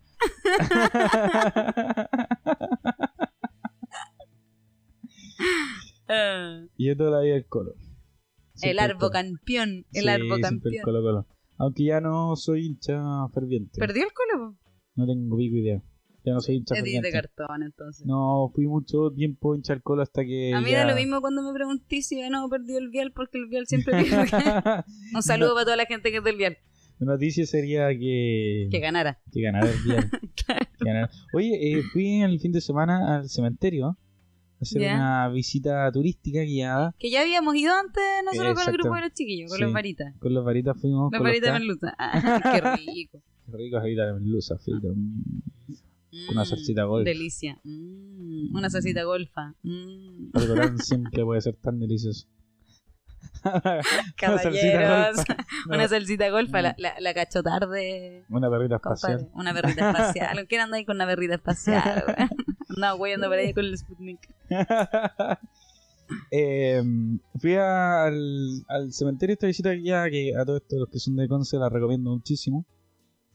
Ah, 6.08 6.62
yo 6.78 6.96
toda 6.96 7.10
la 7.10 7.20
vida 7.20 7.34
del 7.34 7.46
Colo. 7.46 7.72
el 7.74 7.78
Siempre 8.54 8.80
Arbo 8.84 8.98
Colo. 9.00 9.10
campeón. 9.12 9.86
El 9.92 10.02
Sí, 10.04 10.08
Arbo 10.08 10.36
siempre 10.36 10.36
el 10.36 10.42
campeón. 10.42 10.82
Colo 10.84 11.02
Colo. 11.02 11.26
Aunque 11.58 11.84
ya 11.84 12.00
no 12.00 12.36
soy 12.36 12.66
hincha 12.66 13.00
ferviente. 13.32 13.78
¿Perdió 13.78 14.04
el 14.04 14.10
Colo? 14.12 14.56
No 14.94 15.06
tengo 15.06 15.36
pico 15.36 15.56
idea. 15.56 15.82
Ya 16.24 16.34
no 16.34 16.40
soy 16.40 16.56
hincha 16.56 16.74
de 16.76 17.10
cartón, 17.10 17.64
entonces. 17.64 18.06
No, 18.06 18.50
fui 18.54 18.66
mucho 18.66 19.10
tiempo 19.10 19.56
hincha 19.56 19.72
al 19.72 19.82
Colo 19.82 20.02
hasta 20.02 20.24
que. 20.24 20.52
a 20.54 20.60
mí 20.60 20.70
ya... 20.70 20.80
da 20.80 20.90
lo 20.90 20.94
mismo 20.94 21.20
cuando 21.20 21.42
me 21.42 21.52
pregunté 21.52 22.00
si 22.02 22.20
ganó 22.20 22.44
o 22.44 22.48
perdió 22.48 22.78
el 22.78 22.90
Vial, 22.90 23.12
porque 23.12 23.38
el 23.38 23.48
Vial 23.48 23.66
siempre 23.66 24.04
pierde. 24.04 24.28
Un 25.14 25.22
saludo 25.22 25.54
para 25.54 25.64
toda 25.64 25.76
la 25.76 25.86
gente 25.86 26.10
que 26.10 26.18
es 26.18 26.24
del 26.24 26.36
Vial. 26.36 26.58
La 27.00 27.14
noticia 27.14 27.44
sería 27.44 27.88
que. 27.88 28.68
Que 28.70 28.78
ganara. 28.78 29.20
Que 29.32 29.40
ganara 29.40 29.68
el 29.68 29.78
Vial. 29.84 30.10
Que 30.34 30.84
ganara. 30.84 31.10
Oye, 31.32 31.78
eh, 31.78 31.82
fui 31.92 32.22
el 32.22 32.40
fin 32.40 32.52
de 32.52 32.60
semana 32.60 33.16
al 33.16 33.28
cementerio 33.28 33.98
hacer 34.62 34.94
una 34.94 35.28
visita 35.28 35.90
turística 35.92 36.40
guiada. 36.42 36.94
Que 36.98 37.10
ya 37.10 37.20
habíamos 37.22 37.54
ido 37.56 37.72
antes 37.74 38.02
nosotros 38.24 38.54
con 38.54 38.68
el 38.68 38.72
grupo 38.80 38.94
de 38.94 39.00
los 39.02 39.12
chiquillos, 39.12 39.50
con 39.50 39.58
Sí. 39.58 39.64
los 39.64 39.72
varitas. 39.72 40.14
Con 40.18 40.34
los 40.34 40.44
varitas 40.44 40.80
fuimos. 40.80 41.10
Los 41.12 41.18
con 41.18 41.24
varitas 41.24 41.48
de 41.48 41.52
K. 41.52 41.58
merluza. 41.58 41.94
Ah, 41.98 42.40
qué 42.52 42.60
rico. 42.92 43.20
Qué 43.50 43.56
rico 43.56 43.76
varitas 43.76 44.06
de 44.06 44.12
merluza, 44.12 44.58
frito. 44.58 44.88
Mm. 44.94 45.22
Una 46.30 46.42
Mm, 46.42 46.46
salsita 46.46 46.84
golf. 46.84 47.04
Delicia. 47.06 47.58
Mm, 47.64 48.54
una 48.54 48.68
salsita 48.68 49.02
golfa. 49.04 49.54
Mm. 49.62 50.28
Algo 50.34 50.54
simple 50.78 51.24
puede 51.24 51.40
ser 51.40 51.54
tan 51.56 51.78
delicioso. 51.80 52.26
Caballeros. 54.16 55.16
golfa. 55.16 55.36
Una 55.68 55.88
salsita 55.88 56.30
golfa, 56.30 56.58
No. 56.58 56.62
la, 56.68 56.74
la, 56.78 56.94
la 57.00 57.14
cachó 57.14 57.42
tarde. 57.42 58.24
una 58.28 58.50
perrita 58.50 58.78
Compadre, 58.78 59.14
espacial. 59.14 59.30
una 59.34 59.52
berrita 59.52 59.90
espacial. 59.90 60.46
¿Quién 60.48 60.60
anda 60.60 60.76
ahí 60.76 60.84
con 60.84 60.96
una 60.96 61.06
berrita 61.06 61.34
espacial? 61.34 62.04
Andaba 62.74 62.94
güeyando 62.94 63.28
por 63.28 63.38
ahí 63.38 63.52
con 63.54 63.64
el 63.64 63.78
Sputnik. 63.78 64.20
Eh, 66.30 66.82
fui 67.40 67.54
al, 67.54 68.64
al 68.68 68.92
cementerio 68.92 69.32
esta 69.32 69.46
visita 69.46 69.74
ya 69.74 70.10
que 70.10 70.34
a 70.36 70.44
todos 70.44 70.60
estos 70.60 70.78
los 70.80 70.88
que 70.90 70.98
son 70.98 71.16
de 71.16 71.26
Conce 71.26 71.56
la 71.56 71.70
recomiendo 71.70 72.10
muchísimo. 72.10 72.66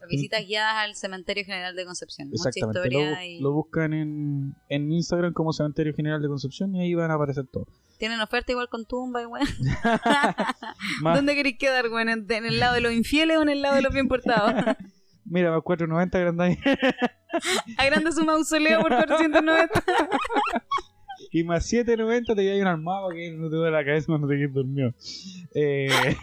Visitas 0.08 0.46
guiadas 0.46 0.84
al 0.84 0.94
Cementerio 0.94 1.44
General 1.44 1.74
de 1.74 1.84
Concepción. 1.84 2.28
Mucha 2.28 2.50
Exactamente. 2.50 2.88
historia 2.88 3.10
Lo, 3.10 3.24
y 3.24 3.40
lo 3.40 3.52
buscan 3.52 3.92
en, 3.92 4.54
en 4.68 4.92
Instagram 4.92 5.32
como 5.32 5.52
Cementerio 5.52 5.92
General 5.92 6.22
de 6.22 6.28
Concepción 6.28 6.74
y 6.76 6.80
ahí 6.82 6.94
van 6.94 7.10
a 7.10 7.14
aparecer 7.14 7.46
todos. 7.52 7.66
tienen 7.98 8.20
oferta 8.20 8.52
igual 8.52 8.68
con 8.68 8.86
tumba 8.86 9.22
y 9.22 9.26
weón. 9.26 9.48
¿Dónde 11.02 11.34
queréis 11.34 11.58
quedar, 11.58 11.88
weón? 11.88 12.08
¿En, 12.08 12.26
en 12.30 12.46
el 12.46 12.60
lado 12.60 12.74
de 12.74 12.80
los 12.80 12.92
infieles 12.92 13.38
o 13.38 13.42
en 13.42 13.48
el 13.48 13.60
lado 13.60 13.74
de 13.74 13.82
los 13.82 13.92
bien 13.92 14.06
portados? 14.08 14.54
Mira, 15.30 15.50
más 15.50 15.62
490 15.62 16.18
grandes 16.18 16.58
Agranda 17.76 18.12
su 18.12 18.24
mausoleo 18.24 18.80
por 18.80 18.88
490. 18.88 19.84
y 21.32 21.44
más 21.44 21.66
790 21.66 22.34
te 22.34 22.42
lleva 22.42 22.62
un 22.62 22.66
armado 22.66 23.10
que 23.10 23.30
no 23.32 23.48
te 23.50 23.56
duele 23.56 23.76
la 23.76 23.84
cabeza 23.84 24.06
cuando 24.06 24.28
te 24.28 24.36
quedes 24.36 24.52
dormido. 24.52 24.94
Eh, 25.54 25.88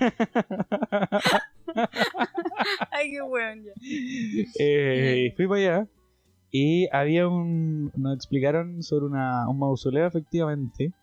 Ay, 2.91 3.11
qué 3.11 3.21
weón 3.21 3.63
ya. 3.63 3.71
eh, 4.59 5.33
fui 5.35 5.47
para 5.47 5.59
allá 5.59 5.87
y 6.51 6.87
había 6.91 7.27
un. 7.27 7.91
Nos 7.95 8.15
explicaron 8.15 8.81
sobre 8.81 9.07
una, 9.07 9.49
un 9.49 9.59
mausoleo, 9.59 10.07
efectivamente, 10.07 10.93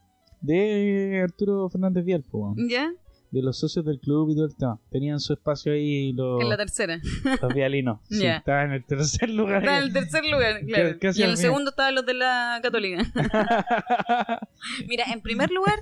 de 0.41 1.21
Arturo 1.23 1.69
Fernández 1.69 2.05
Vial. 2.05 2.25
¿Ya? 2.69 2.93
De 3.33 3.43
los 3.43 3.59
socios 3.59 3.85
del 3.85 3.99
club 3.99 4.31
y 4.31 4.35
todo 4.37 4.45
el 4.45 4.55
tema. 4.55 4.79
Tenían 4.91 5.19
su 5.19 5.33
espacio 5.33 5.73
ahí 5.73 6.13
los, 6.13 6.41
En 6.43 6.49
la 6.51 6.57
tercera. 6.57 7.01
los 7.41 7.55
vialinos. 7.55 7.99
Sí, 8.11 8.23
Ya. 8.23 8.37
estaba 8.37 8.63
en 8.65 8.73
el 8.73 8.85
tercer 8.85 9.31
lugar. 9.31 9.59
Está 9.65 9.79
en 9.79 9.85
el 9.85 9.93
tercer 9.93 10.25
lugar, 10.27 10.61
claro. 10.67 10.97
y 11.15 11.23
en 11.23 11.31
el 11.31 11.37
segundo 11.39 11.71
estaban 11.71 11.95
los 11.95 12.05
de 12.07 12.15
la 12.15 12.61
Católica. 12.63 13.03
Mira, 14.87 15.05
en 15.13 15.21
primer 15.23 15.51
lugar, 15.51 15.79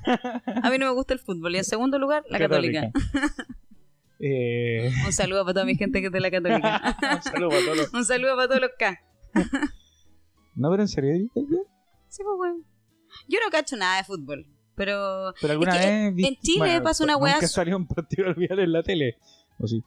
a 0.62 0.70
mí 0.70 0.78
no 0.78 0.86
me 0.86 0.92
gusta 0.92 1.12
el 1.12 1.20
fútbol. 1.20 1.54
Y 1.54 1.58
en 1.58 1.64
segundo 1.64 1.98
lugar, 1.98 2.24
la 2.30 2.38
Católica. 2.38 2.90
Eh, 4.20 4.90
Un 5.06 5.12
saludo 5.12 5.42
para 5.44 5.54
toda 5.54 5.66
mi 5.66 5.74
gente 5.76 6.00
que 6.00 6.06
es 6.06 6.12
de 6.12 6.20
la 6.20 6.30
Católica. 6.30 6.96
un 7.16 7.22
saludo 7.22 7.48
para 7.48 7.62
todos. 7.62 7.76
los- 7.78 7.94
Un 7.94 8.04
saludo 8.04 8.36
para 8.36 8.48
todos 8.48 8.60
los 8.60 8.70
K. 8.78 9.00
No, 10.54 10.70
pero 10.70 10.82
en 10.82 10.88
serio, 10.88 11.12
¿viste 11.14 11.40
el 11.40 11.46
Vial? 11.46 11.62
Sí, 12.08 12.22
pues, 12.22 12.36
weón. 12.38 12.64
Yo 13.28 13.38
no 13.44 13.50
cacho 13.50 13.76
nada 13.76 13.96
de 13.98 14.04
fútbol. 14.04 14.46
Pero 14.80 15.34
Pero 15.42 15.52
alguna 15.52 15.76
Es 15.76 15.80
que 15.84 15.86
vez. 15.90 16.14
vi- 16.14 16.26
en 16.26 16.36
Chile 16.36 16.80
pasa 16.80 17.04
una 17.04 17.18
weá 17.18 17.34
Nunca 17.34 17.48
salió 17.48 17.76
un 17.76 17.86
partido 17.86 18.24
del 18.24 18.34
Vial 18.36 18.60
en 18.60 18.72
la 18.72 18.82
tele. 18.82 19.18
¿O 19.58 19.66
sí? 19.66 19.84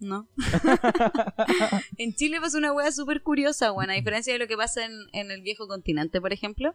No. 0.00 0.26
en 1.98 2.12
Chile 2.16 2.40
pasa 2.40 2.58
una 2.58 2.72
hueá 2.72 2.90
súper 2.90 3.22
curiosa, 3.22 3.70
bueno, 3.70 3.92
a 3.92 3.94
diferencia 3.94 4.32
de 4.32 4.40
lo 4.40 4.48
que 4.48 4.56
pasa 4.56 4.84
en, 4.84 4.92
en 5.12 5.30
el 5.30 5.42
viejo 5.42 5.68
continente, 5.68 6.20
por 6.20 6.32
ejemplo, 6.32 6.74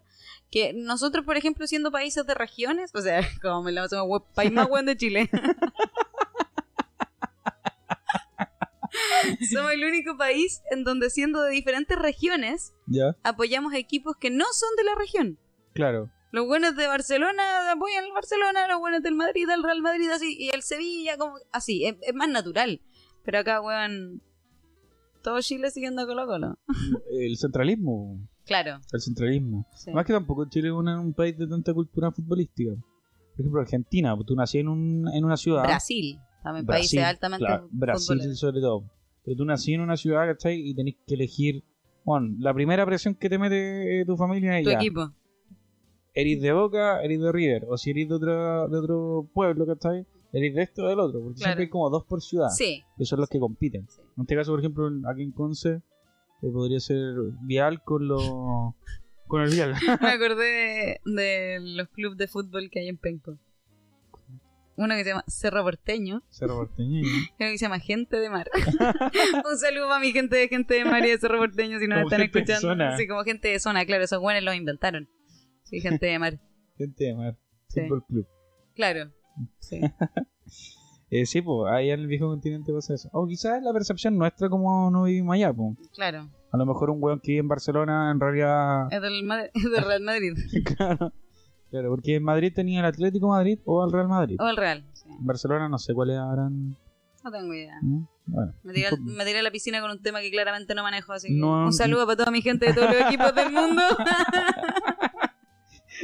que 0.49 0.71
nosotros, 0.73 1.25
por 1.25 1.35
ejemplo, 1.35 1.67
siendo 1.67 1.91
países 1.91 2.25
de 2.25 2.33
regiones, 2.33 2.91
o 2.95 3.01
sea, 3.01 3.19
como 3.41 3.63
me 3.63 3.73
la 3.73 3.85
hue- 3.87 4.23
país 4.33 4.53
más 4.53 4.69
bueno 4.69 4.91
de 4.91 4.95
Chile. 4.97 5.29
Somos 9.51 9.71
el 9.73 9.83
único 9.83 10.15
país 10.17 10.61
en 10.71 10.85
donde 10.85 11.09
siendo 11.09 11.41
de 11.41 11.51
diferentes 11.51 11.99
regiones 11.99 12.73
Ya, 12.85 13.15
apoyamos 13.23 13.73
a 13.73 13.77
equipos 13.77 14.15
que 14.17 14.29
no 14.29 14.45
son 14.53 14.69
de 14.77 14.83
la 14.85 14.95
región. 14.95 15.37
claro. 15.73 16.09
Los 16.31 16.45
buenos 16.45 16.75
de 16.75 16.87
Barcelona 16.87 17.71
apoyan 17.71 18.03
al 18.05 18.11
Barcelona, 18.11 18.67
los 18.67 18.79
buenos 18.79 19.01
del 19.01 19.15
Madrid 19.15 19.49
al 19.49 19.63
Real 19.63 19.81
Madrid, 19.81 20.09
así, 20.09 20.35
y 20.37 20.49
el 20.49 20.61
Sevilla, 20.61 21.17
como 21.17 21.35
así, 21.51 21.85
es, 21.85 21.95
es 22.01 22.13
más 22.13 22.29
natural. 22.29 22.81
Pero 23.23 23.39
acá, 23.39 23.61
weón, 23.61 24.21
todo 25.23 25.41
Chile 25.41 25.71
siguiendo 25.71 26.01
a 26.01 26.05
Colo 26.07 26.25
Colo. 26.27 26.57
El 27.11 27.37
centralismo. 27.37 28.19
Claro. 28.45 28.79
El 28.93 29.01
centralismo. 29.01 29.65
sí. 29.75 29.91
Más 29.91 30.05
que 30.05 30.13
tampoco 30.13 30.45
Chile 30.49 30.67
es 30.69 30.73
una- 30.73 30.99
un 30.99 31.13
país 31.13 31.37
de 31.37 31.47
tanta 31.47 31.73
cultura 31.73 32.11
futbolística. 32.11 32.71
Por 32.71 33.41
ejemplo, 33.41 33.61
Argentina, 33.61 34.15
tú 34.25 34.35
nací 34.35 34.59
en, 34.59 34.67
un, 34.69 35.07
en 35.13 35.23
una 35.25 35.37
ciudad. 35.37 35.63
Brasil, 35.63 36.17
también 36.43 36.65
Brasil, 36.65 36.81
países 36.99 37.03
altamente 37.03 37.45
claro, 37.45 37.67
Brasil 37.71 38.35
sobre 38.35 38.61
todo. 38.61 38.89
Pero 39.23 39.37
tú 39.37 39.45
nací 39.45 39.73
en 39.73 39.81
una 39.81 39.97
ciudad, 39.97 40.25
¿cachai? 40.27 40.59
Y 40.69 40.73
tenés 40.73 40.95
que 41.05 41.15
elegir. 41.15 41.63
Bueno, 42.05 42.35
la 42.39 42.53
primera 42.53 42.85
presión 42.85 43.13
que 43.15 43.29
te 43.29 43.37
mete 43.37 44.01
eh, 44.01 44.05
tu 44.05 44.15
familia 44.15 44.57
es 44.57 44.63
Tu 44.63 44.71
ya. 44.71 44.77
equipo. 44.77 45.11
Eres 46.19 46.41
de 46.41 46.51
Boca, 46.51 47.01
eres 47.03 47.19
de 47.21 47.31
River. 47.31 47.65
O 47.69 47.77
si 47.77 47.91
eres 47.91 48.09
de 48.09 48.15
otro, 48.15 48.67
de 48.69 48.77
otro 48.79 49.29
pueblo, 49.33 49.65
¿cachai? 49.67 50.05
Eres 50.33 50.55
de 50.55 50.61
esto 50.63 50.83
o 50.83 50.87
del 50.89 50.99
otro. 50.99 51.19
Porque 51.21 51.35
Claro. 51.37 51.49
siempre 51.51 51.63
hay 51.65 51.69
como 51.69 51.89
dos 51.89 52.05
por 52.05 52.21
ciudad. 52.21 52.49
Sí. 52.49 52.83
Que 52.97 53.05
son 53.05 53.19
los 53.19 53.29
que 53.29 53.39
compiten. 53.39 53.87
sí. 53.87 54.01
En 54.17 54.21
este 54.23 54.35
caso, 54.35 54.51
por 54.51 54.59
ejemplo, 54.59 54.89
aquí 55.09 55.21
en 55.21 55.31
Conce, 55.31 55.69
eh, 56.41 56.49
podría 56.51 56.79
ser 56.79 57.13
Vial 57.43 57.83
con 57.83 58.07
los. 58.07 58.23
con 59.27 59.41
el 59.43 59.51
Vial. 59.51 59.73
Me 60.01 60.09
acordé 60.09 60.99
de, 61.05 61.11
de 61.11 61.59
los 61.61 61.87
clubes 61.89 62.17
de 62.17 62.27
fútbol 62.27 62.69
que 62.71 62.79
hay 62.79 62.87
en 62.89 62.97
Penco. 62.97 63.37
Uno 64.75 64.93
que 64.95 65.03
se 65.03 65.09
llama 65.09 65.23
Cerro 65.27 65.63
Porteño 65.63 66.21
Cerro 66.29 66.55
Porteño. 66.55 66.99
y 67.01 67.03
uno 67.03 67.27
que 67.37 67.57
se 67.57 67.65
llama 67.65 67.79
Gente 67.79 68.17
de 68.17 68.29
Mar. 68.29 68.49
Un 69.49 69.57
saludo 69.57 69.87
para 69.87 69.99
mi 69.99 70.11
gente 70.11 70.35
de 70.35 70.47
Gente 70.47 70.75
de 70.75 70.85
Mar 70.85 71.03
y 71.05 71.09
de 71.09 71.17
Cerro 71.17 71.39
Porteño 71.39 71.79
si 71.79 71.87
nos 71.87 71.97
Como 71.99 72.09
están 72.09 72.21
escuchando. 72.21 72.97
Sí, 72.97 73.07
como 73.07 73.23
gente 73.23 73.47
de 73.47 73.59
zona, 73.59 73.85
claro, 73.85 74.03
esos 74.03 74.19
buenos 74.19 74.43
los 74.43 74.55
inventaron. 74.55 75.07
Sí, 75.69 75.79
Gente 75.81 76.05
de 76.05 76.19
Mar. 76.19 76.39
Gente 76.77 77.03
de 77.05 77.15
Mar. 77.15 77.37
Sí. 77.67 77.81
Fútbol 77.81 78.05
Club. 78.07 78.27
Claro. 78.75 79.11
Sí. 79.59 79.81
Eh, 81.09 81.25
sí, 81.25 81.41
pues, 81.41 81.71
ahí 81.71 81.89
en 81.89 82.01
el 82.01 82.07
viejo 82.07 82.27
continente 82.27 82.73
pasa 82.73 82.93
eso. 82.93 83.07
O 83.13 83.25
quizás 83.27 83.63
la 83.63 83.71
percepción 83.71 84.17
nuestra 84.17 84.49
como 84.49 84.91
no 84.91 85.03
vivimos 85.03 85.35
allá, 85.35 85.53
pues. 85.53 85.77
Claro. 85.93 86.29
A 86.51 86.57
lo 86.57 86.65
mejor 86.65 86.89
un 86.89 87.01
weón 87.01 87.21
que 87.21 87.31
vive 87.31 87.39
en 87.39 87.47
Barcelona 87.47 88.11
en 88.11 88.19
realidad. 88.19 88.91
Es 88.91 89.01
del, 89.01 89.23
Madrid- 89.23 89.49
es 89.53 89.71
del 89.71 89.85
Real 89.85 90.01
Madrid. 90.01 90.33
claro. 90.75 91.13
Claro, 91.71 91.89
porque 91.91 92.15
en 92.15 92.23
Madrid 92.23 92.51
tenía 92.53 92.81
el 92.81 92.85
Atlético 92.87 93.29
Madrid 93.29 93.57
o 93.63 93.85
el 93.85 93.91
Real 93.93 94.09
Madrid. 94.09 94.35
O 94.41 94.49
el 94.49 94.57
Real. 94.57 94.83
Sí. 94.91 95.07
En 95.09 95.25
Barcelona 95.25 95.69
no 95.69 95.77
sé 95.77 95.93
cuáles 95.93 96.17
habrán. 96.17 96.75
No 97.23 97.31
tengo 97.31 97.53
idea. 97.53 97.79
¿no? 97.81 98.09
Bueno. 98.25 98.53
Me 98.63 98.73
tiré, 98.73 98.87
al- 98.87 98.99
me 99.01 99.23
tiré 99.23 99.39
a 99.39 99.43
la 99.43 99.51
piscina 99.51 99.79
con 99.79 99.91
un 99.91 100.01
tema 100.01 100.19
que 100.19 100.29
claramente 100.29 100.75
no 100.75 100.83
manejo, 100.83 101.13
así 101.13 101.29
que 101.29 101.35
No. 101.39 101.67
un 101.67 101.73
saludo 101.73 102.05
para 102.05 102.17
toda 102.17 102.31
mi 102.31 102.41
gente 102.41 102.65
de 102.65 102.73
todos 102.73 102.89
los 102.91 103.01
equipos 103.07 103.33
del 103.33 103.49
mundo. 103.53 103.81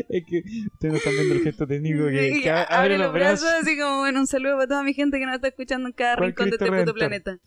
Es 0.10 0.24
que 0.26 0.44
ustedes 0.74 0.92
no 0.94 0.98
están 0.98 1.14
viendo 1.14 1.34
el 1.36 1.42
gesto 1.42 1.68
técnico 1.68 2.06
que, 2.08 2.40
que 2.44 2.50
a- 2.50 2.64
abre 2.64 2.98
los 2.98 3.12
brazos. 3.14 3.48
así 3.62 3.78
como, 3.78 4.00
bueno, 4.00 4.20
un 4.22 4.28
saludo 4.28 4.56
para 4.56 4.68
toda 4.68 4.84
mi 4.84 4.94
gente 4.94 5.20
que 5.20 5.26
nos 5.26 5.36
está 5.36 5.48
escuchando 5.50 5.88
en 5.88 5.94
cada 5.94 6.16
¿Cuál 6.18 6.30
rincón 6.30 6.50
de 6.50 6.56
este 6.58 6.72
puto 6.72 6.94
planeta. 6.94 7.40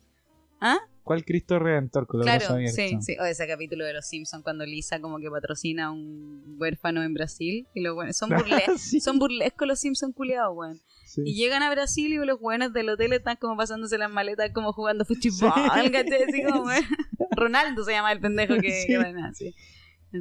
¿Ah? 0.60 0.78
¿Cuál 1.02 1.24
Cristo 1.24 1.58
Redentor 1.60 2.06
con 2.06 2.18
los 2.18 2.24
Claro, 2.26 2.38
brazos 2.40 2.54
abiertos? 2.56 2.76
sí, 2.76 2.96
sí. 3.14 3.16
O 3.20 3.24
ese 3.24 3.46
capítulo 3.46 3.84
de 3.84 3.92
Los 3.92 4.08
Simpsons 4.08 4.42
cuando 4.42 4.64
Lisa 4.66 5.00
como 5.00 5.18
que 5.20 5.30
patrocina 5.30 5.86
a 5.86 5.90
un 5.92 6.56
huérfano 6.58 7.02
en 7.04 7.14
Brasil 7.14 7.66
y 7.74 7.80
los 7.82 7.94
buenos 7.94 8.16
son, 8.16 8.30
burle 8.36 8.62
Sí, 8.76 9.00
son 9.00 9.18
burlescos 9.18 9.68
los 9.68 9.78
Simpsons 9.78 10.14
culiados, 10.16 10.56
weón. 10.56 10.80
sí. 11.04 11.22
Y 11.24 11.36
llegan 11.36 11.62
a 11.62 11.70
Brasil 11.70 12.12
y 12.12 12.16
los 12.16 12.40
buenos 12.40 12.72
del 12.72 12.88
hotel 12.88 13.12
están 13.12 13.36
como 13.36 13.56
pasándose 13.56 13.98
las 13.98 14.10
maletas 14.10 14.50
como 14.52 14.72
jugando 14.72 15.04
fútbol, 15.04 15.52
¿cachai? 15.54 16.22
Así 16.28 16.42
como. 16.42 16.70
Ronaldo 17.36 17.84
se 17.84 17.92
llama 17.92 18.10
el 18.12 18.20
pendejo 18.20 18.54
que, 18.60 18.70
Sí. 18.80 18.86
que 18.88 18.98
van 18.98 19.16
así. 19.18 19.54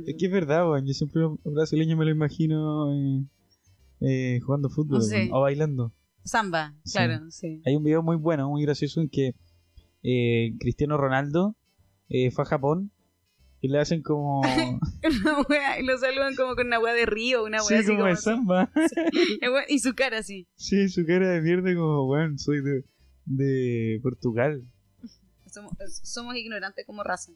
Es 0.05 0.15
que 0.17 0.25
es 0.25 0.31
verdad, 0.31 0.69
weón. 0.69 0.85
Yo 0.85 0.93
siempre 0.93 1.21
los 1.21 1.39
brasileños 1.43 1.97
me 1.97 2.05
lo 2.05 2.11
imagino 2.11 2.93
eh, 2.93 3.23
eh, 4.01 4.39
jugando 4.41 4.69
fútbol 4.69 5.01
Sí. 5.01 5.29
o 5.31 5.41
bailando. 5.41 5.93
Samba, 6.23 6.73
Sí. 6.83 6.93
claro, 6.97 7.29
sí. 7.31 7.61
Hay 7.65 7.75
un 7.75 7.83
video 7.83 8.01
muy 8.03 8.15
bueno, 8.17 8.49
muy 8.49 8.63
gracioso 8.63 8.99
en 9.01 9.09
que 9.09 9.35
eh, 10.03 10.53
Cristiano 10.59 10.97
Ronaldo 10.97 11.55
fue 12.09 12.43
a 12.43 12.45
Japón 12.45 12.91
y 13.61 13.67
le 13.67 13.79
hacen 13.79 14.01
como. 14.03 14.41
Una 15.03 15.41
wea, 15.49 15.79
y 15.79 15.85
lo 15.85 15.97
saludan 15.97 16.35
como 16.35 16.55
con 16.55 16.67
una 16.67 16.79
weá 16.79 16.93
de 16.93 17.05
río, 17.05 17.43
una 17.43 17.59
sí, 17.59 17.73
weá 17.73 17.79
así 17.79 17.87
como 17.87 17.99
como 17.99 18.09
de 18.09 18.15
samba. 18.17 18.71
Y 19.69 19.79
su 19.79 19.93
cara 19.95 20.19
así. 20.19 20.47
sí, 20.55 20.87
su 20.89 21.05
cara 21.05 21.29
de 21.29 21.41
mierda, 21.41 21.73
como, 21.75 22.07
weón, 22.07 22.37
soy 22.37 22.61
de, 22.61 22.83
de 23.25 23.99
Portugal. 24.03 24.63
Somos, 25.51 25.73
somos 26.03 26.35
ignorantes 26.35 26.85
como 26.85 27.01
raza. 27.03 27.31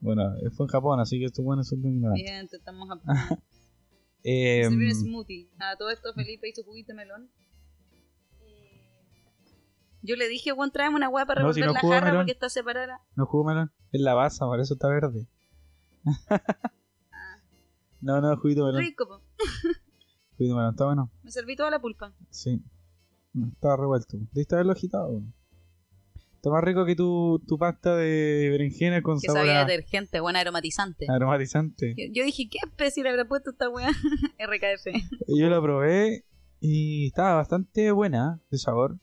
Bueno, 0.00 0.36
eh, 0.38 0.50
fue 0.50 0.66
en 0.66 0.70
Japón, 0.70 1.00
así 1.00 1.18
que 1.18 1.24
estos 1.26 1.44
buenos 1.44 1.68
son 1.68 1.84
ignorantes. 1.84 2.24
Bien, 2.24 2.48
te 2.48 2.56
estamos 2.56 2.88
a 2.90 2.98
Eh, 4.24 4.64
Se 4.64 4.74
un 4.74 4.94
smoothie. 4.94 5.48
A 5.58 5.76
todo 5.76 5.90
esto 5.90 6.12
Felipe 6.12 6.48
hizo 6.48 6.64
juguito 6.64 6.88
de 6.92 6.96
melón. 6.96 7.30
Eh, 8.40 8.82
Yo 10.02 10.16
le 10.16 10.28
dije, 10.28 10.50
Juan, 10.50 10.72
tráeme 10.72 10.96
una 10.96 11.08
weá 11.08 11.24
para 11.24 11.42
No, 11.42 11.52
si 11.52 11.60
no 11.60 11.72
la 11.72 11.80
jarra 11.80 12.06
melón. 12.06 12.20
porque 12.22 12.32
está 12.32 12.48
separada. 12.48 13.00
no 13.14 13.26
jugo 13.26 13.44
melón. 13.44 13.72
Es 13.92 14.00
la 14.00 14.14
basa, 14.14 14.44
por 14.46 14.60
eso 14.60 14.74
está 14.74 14.88
verde. 14.88 15.26
no, 18.00 18.20
no, 18.20 18.36
juguito 18.36 18.66
melón. 18.66 18.80
Rico, 18.80 19.06
po. 19.06 19.22
Juguito 20.36 20.56
melón, 20.56 20.70
está 20.70 20.84
bueno. 20.84 21.10
Me 21.22 21.30
serví 21.30 21.56
toda 21.56 21.70
la 21.70 21.80
pulpa. 21.80 22.12
Sí. 22.30 22.62
No, 23.32 23.48
estaba 23.48 23.76
revuelto. 23.76 24.18
Debiste 24.32 24.54
haberlo 24.56 24.72
agitado. 24.72 25.22
Está 26.38 26.50
más 26.50 26.62
rico 26.62 26.86
que 26.86 26.94
tu, 26.94 27.42
tu 27.48 27.58
pasta 27.58 27.96
de 27.96 28.48
berenjena 28.50 29.02
con 29.02 29.18
Que 29.20 29.26
sabor 29.26 29.40
sabía 29.40 29.62
a- 29.62 29.64
detergente, 29.64 30.20
buena 30.20 30.38
aromatizante. 30.40 31.06
aromatizante. 31.10 31.94
Yo, 31.96 32.04
yo 32.12 32.24
dije, 32.24 32.48
¿qué 32.48 32.58
especie 32.64 33.02
le 33.02 33.10
habrá 33.10 33.24
puesto 33.26 33.50
esta 33.50 33.68
weá? 33.68 33.88
RKF. 34.38 34.86
Yo 35.36 35.48
la 35.50 35.60
probé 35.60 36.24
Y 36.60 37.08
estaba 37.08 37.34
bastante 37.34 37.90
buena 37.90 38.40
de 38.50 38.58
sabor. 38.58 38.98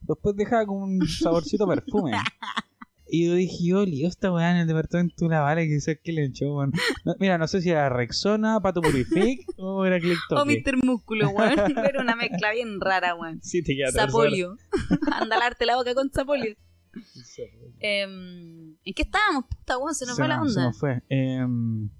Después 0.00 0.36
dejaba 0.36 0.64
como 0.66 0.84
un 0.84 1.06
saborcito 1.06 1.66
perfume. 1.66 2.12
Y 3.16 3.26
yo 3.28 3.34
dije, 3.34 3.56
yo 3.64 3.84
lío 3.84 4.08
esta 4.08 4.32
weá 4.32 4.50
en 4.50 4.56
el 4.56 4.66
departamento 4.66 5.14
de 5.20 5.26
una 5.26 5.40
vale 5.40 5.68
que 5.68 5.80
sé 5.80 6.00
que 6.02 6.10
le 6.12 6.24
echó, 6.24 6.52
weón. 6.52 6.72
No, 7.04 7.14
mira, 7.20 7.38
no 7.38 7.46
sé 7.46 7.60
si 7.60 7.70
era 7.70 7.88
Rexona, 7.88 8.60
Pato 8.60 8.82
Purific 8.82 9.46
o 9.56 9.84
era 9.84 10.00
Click 10.00 10.18
O 10.30 10.44
Mr. 10.44 10.84
Músculo, 10.84 11.28
weón. 11.30 11.52
Era 11.88 12.00
una 12.02 12.16
mezcla 12.16 12.50
bien 12.52 12.80
rara, 12.80 13.14
weón. 13.14 13.40
Sí, 13.40 13.62
te 13.62 13.76
queda 13.76 13.92
tres 13.92 13.96
horas. 13.96 14.10
Sapolio. 14.12 14.56
Anda 15.12 15.36
a 15.36 15.38
lavarte 15.38 15.64
la 15.64 15.76
boca 15.76 15.94
con 15.94 16.10
sapolio. 16.12 16.56
Em, 17.78 18.76
¿En 18.84 18.94
qué 18.94 19.02
estábamos? 19.02 19.44
Puta, 19.48 19.78
weón, 19.78 19.94
se 19.94 20.06
nos 20.06 20.16
fue 20.16 20.26
la 20.26 20.36
nos- 20.38 20.52
Se 20.52 20.58
onda. 20.58 20.68
nos 20.70 20.78
fue. 20.80 21.02
Em, 21.08 21.90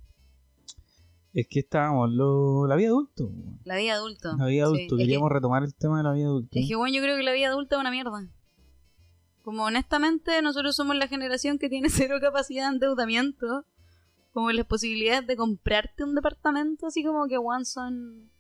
es 1.32 1.46
que 1.48 1.60
estábamos, 1.60 2.10
lo, 2.10 2.66
la 2.66 2.76
vida 2.76 2.88
adulto. 2.88 3.30
La 3.64 3.76
vida 3.76 3.94
adulto. 3.94 4.36
La 4.36 4.46
vida 4.46 4.56
Sí, 4.56 4.60
adulto. 4.60 4.82
es 4.82 4.88
que- 4.90 4.96
Queríamos 4.98 5.30
retomar 5.30 5.62
el 5.62 5.74
tema 5.74 5.98
de 5.98 6.02
la 6.04 6.12
vida 6.12 6.26
adulta. 6.26 6.58
Es 6.58 6.66
que, 6.68 6.74
bueno, 6.76 6.94
yo 6.96 7.02
creo 7.02 7.16
que 7.16 7.22
la 7.22 7.32
vida 7.32 7.48
adulta 7.48 7.76
es 7.76 7.80
una 7.80 7.90
mierda. 7.90 8.28
Como 9.44 9.64
honestamente, 9.64 10.40
nosotros 10.40 10.74
somos 10.74 10.96
la 10.96 11.06
generación 11.06 11.58
que 11.58 11.68
tiene 11.68 11.88
cero 11.90 12.16
capacidad 12.20 12.68
de 12.68 12.74
endeudamiento. 12.76 13.66
Como 14.32 14.50
las 14.50 14.66
posibilidades 14.66 15.28
de 15.28 15.36
comprarte 15.36 16.02
un 16.02 16.16
departamento, 16.16 16.88
así 16.88 17.04
como 17.04 17.28
que, 17.28 17.38
one 17.38 17.64
son 17.64 18.30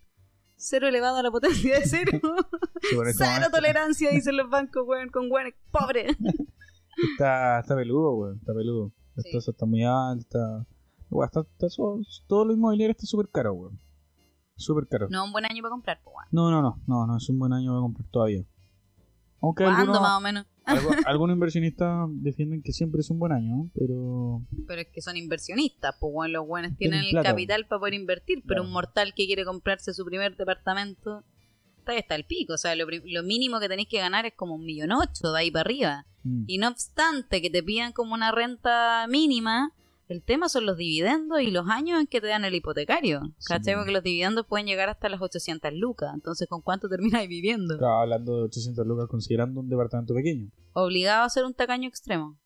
cero 0.56 0.88
elevado 0.88 1.18
a 1.18 1.22
la 1.22 1.30
potencia 1.30 1.78
de 1.78 1.86
cero. 1.86 2.18
Cero 3.16 3.46
tolerancia, 3.52 4.10
dicen 4.10 4.36
los 4.36 4.48
bancos, 4.50 4.82
weón, 4.86 5.10
con 5.10 5.30
weón 5.30 5.52
pobres. 5.70 6.16
Está, 7.12 7.58
está 7.60 7.74
peludo, 7.76 8.14
weón. 8.14 8.38
Está 8.38 8.54
peludo. 8.54 8.92
La 9.16 9.22
Sí. 9.22 9.32
tasa 9.32 9.50
está 9.50 9.66
muy 9.66 9.84
alta. 9.84 10.64
Weón, 11.10 11.26
está, 11.26 11.40
está 11.40 11.66
todo 12.28 12.44
lo 12.44 12.54
inmobiliario 12.54 12.92
está 12.92 13.04
súper 13.06 13.28
caro, 13.28 13.52
weón. 13.52 13.78
Súper 14.56 14.86
caro. 14.88 15.08
No, 15.10 15.24
un 15.24 15.32
buen 15.32 15.44
año 15.44 15.60
para 15.62 15.70
comprar, 15.70 16.00
weón. 16.04 16.26
No, 16.30 16.50
no, 16.50 16.62
no, 16.62 16.80
no, 16.86 17.06
no 17.06 17.16
es 17.16 17.28
un 17.28 17.38
buen 17.38 17.52
año 17.52 17.70
para 17.72 17.80
comprar 17.80 18.08
todavía. 18.10 18.44
Aunque 19.42 19.64
¿Cuándo 19.64 19.80
algunos, 19.80 20.00
más 20.02 20.18
o 20.18 20.20
menos? 20.20 20.46
Algunos 21.06 21.34
inversionistas 21.34 22.08
defienden 22.10 22.62
que 22.62 22.72
siempre 22.72 23.00
es 23.00 23.10
un 23.10 23.18
buen 23.18 23.32
año, 23.32 23.70
pero 23.74 24.42
Pero 24.66 24.80
es 24.80 24.88
que 24.88 25.00
son 25.02 25.16
inversionistas, 25.16 25.94
pues 26.00 26.12
bueno, 26.12 26.32
los 26.40 26.46
buenos 26.46 26.76
tienen 26.76 27.00
Tienen 27.00 27.06
el 27.06 27.12
plata, 27.22 27.30
capital 27.30 27.66
para 27.66 27.78
poder 27.80 27.94
invertir, 27.94 28.42
pero 28.42 28.60
Claro. 28.60 28.64
un 28.64 28.72
mortal 28.72 29.12
que 29.14 29.26
quiere 29.26 29.44
comprarse 29.44 29.92
su 29.92 30.04
primer 30.04 30.36
departamento, 30.36 31.24
está 31.78 31.92
ahí 31.92 31.98
está 31.98 32.14
el 32.14 32.24
pico, 32.24 32.54
o 32.54 32.58
sea, 32.58 32.74
lo, 32.76 32.86
lo 32.88 33.22
mínimo 33.22 33.60
que 33.60 33.68
tenéis 33.68 33.88
que 33.88 33.98
ganar 33.98 34.24
es 34.26 34.32
como 34.34 34.54
un 34.54 34.64
millón 34.64 34.92
ocho 34.92 35.32
de 35.32 35.38
ahí 35.38 35.50
para 35.50 35.60
arriba. 35.62 36.06
mm, 36.22 36.44
Y 36.46 36.58
no 36.58 36.68
obstante 36.68 37.42
que 37.42 37.50
te 37.50 37.62
pidan 37.62 37.92
como 37.92 38.14
una 38.14 38.32
renta 38.32 39.06
mínima, 39.08 39.72
el 40.08 40.22
tema 40.22 40.48
son 40.48 40.66
los 40.66 40.76
dividendos 40.76 41.40
y 41.40 41.50
los 41.50 41.68
años 41.68 42.00
en 42.00 42.06
que 42.06 42.20
te 42.20 42.26
dan 42.26 42.44
el 42.44 42.54
hipotecario. 42.54 43.22
Sí. 43.38 43.46
¿Cachai? 43.48 43.74
Porque 43.74 43.92
los 43.92 44.02
dividendos 44.02 44.46
pueden 44.46 44.66
llegar 44.66 44.88
hasta 44.88 45.08
las 45.08 45.20
800 45.20 45.72
lucas, 45.74 46.10
entonces 46.14 46.48
¿con 46.48 46.60
cuánto 46.60 46.88
termináis 46.88 47.28
viviendo? 47.28 47.74
estaba 47.74 48.02
hablando 48.02 48.36
de 48.36 48.42
800 48.44 48.86
lucas 48.86 49.08
considerando 49.08 49.60
un 49.60 49.68
departamento 49.68 50.14
pequeño. 50.14 50.50
Obligado 50.72 51.24
a 51.24 51.30
ser 51.30 51.44
un 51.44 51.54
tacaño 51.54 51.88
extremo. 51.88 52.38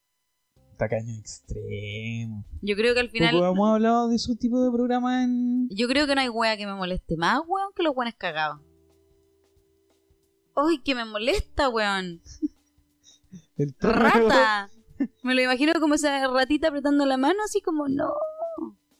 Tacaño 0.77 1.13
extremo. 1.19 2.45
Yo 2.63 2.77
creo 2.77 2.95
que 2.95 3.01
al 3.01 3.11
final... 3.11 3.35
Poco 3.35 3.47
hemos 3.47 3.71
hablado 3.71 4.09
de 4.09 4.17
ese 4.17 4.37
tipo 4.37 4.63
de 4.63 4.71
programa 4.71 5.25
en... 5.25 5.69
Yo 5.71 5.89
creo 5.89 6.07
que 6.07 6.15
no 6.15 6.21
hay 6.21 6.29
wea 6.29 6.57
que 6.57 6.67
me 6.67 6.75
moleste 6.75 7.17
más, 7.17 7.41
weón, 7.49 7.73
que 7.75 7.83
los 7.83 7.97
weones 7.97 8.15
cagados. 8.15 8.61
¡Ay, 10.55 10.79
que 10.79 10.95
me 10.95 11.05
molesta, 11.05 11.69
weón! 11.69 12.21
El 13.57 13.75
¡Rata! 13.81 14.71
Me 15.23 15.35
lo 15.35 15.43
imagino 15.43 15.73
como 15.81 15.95
esa 15.95 16.27
ratita 16.29 16.69
apretando 16.69 17.05
la 17.07 17.17
mano, 17.17 17.39
así 17.45 17.61
como, 17.61 17.89
no. 17.89 18.13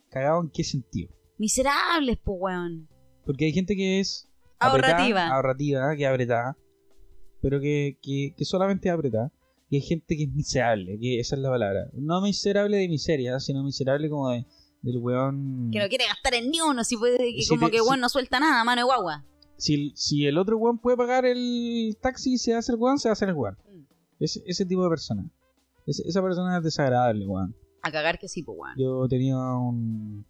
¿Cagado 0.09 0.41
en 0.41 0.49
qué 0.49 0.63
sentido? 0.63 1.11
Miserables, 1.37 2.17
po, 2.17 2.33
weón. 2.33 2.87
Porque 3.25 3.45
hay 3.45 3.53
gente 3.53 3.75
que 3.75 3.99
es 3.99 4.27
Ahorrativa. 4.59 4.97
apretada, 5.03 5.35
ahorrativa, 5.35 5.95
que 5.95 6.07
apretada, 6.07 6.57
pero 7.41 7.59
que, 7.59 7.97
que, 8.01 8.33
que 8.35 8.45
solamente 8.45 8.89
apretada. 8.89 9.31
Y 9.69 9.75
hay 9.75 9.81
gente 9.83 10.17
que 10.17 10.23
es 10.23 10.33
miserable, 10.33 10.97
que 10.99 11.19
esa 11.19 11.35
es 11.35 11.41
la 11.41 11.49
palabra. 11.49 11.85
No 11.93 12.21
miserable 12.21 12.75
de 12.77 12.87
miseria, 12.87 13.39
sino 13.39 13.63
miserable 13.63 14.09
como 14.09 14.29
de, 14.31 14.45
del 14.81 14.97
weón. 14.97 15.69
Que 15.71 15.77
no 15.79 15.87
quiere 15.87 16.05
gastar 16.07 16.33
en 16.33 16.49
ni 16.49 16.59
uno, 16.59 16.83
si 16.83 16.97
puede, 16.97 17.17
que 17.35 17.41
Si 17.43 17.49
como 17.49 17.67
te- 17.67 17.73
que 17.73 17.77
si- 17.79 17.83
weón 17.87 17.99
no 17.99 18.09
suelta 18.09 18.39
nada, 18.39 18.63
mano 18.63 18.79
de 18.81 18.85
guagua. 18.85 19.25
Si, 19.57 19.73
el- 19.75 19.91
si 19.95 20.25
el 20.25 20.39
otro 20.39 20.57
weón 20.57 20.79
puede 20.79 20.97
pagar 20.97 21.25
el 21.25 21.95
taxi 22.01 22.33
y 22.33 22.37
se 22.39 22.55
hace 22.55 22.71
el 22.71 22.79
weón, 22.79 22.97
se 22.97 23.09
hace 23.09 23.25
el 23.25 23.33
weón. 23.35 23.57
Mm. 23.71 23.83
Ese, 24.19 24.41
ese 24.47 24.65
tipo 24.65 24.83
de 24.83 24.89
persona. 24.89 25.23
Esa 25.89 26.21
persona 26.21 26.57
es 26.57 26.63
desagradable, 26.63 27.25
weón. 27.25 27.55
A 27.81 27.91
cagar 27.91 28.19
que 28.19 28.27
sí, 28.27 28.43
po, 28.43 28.53
weón. 28.53 28.75
Yo 28.77 29.07
tenía 29.07 29.37
un. 29.37 30.25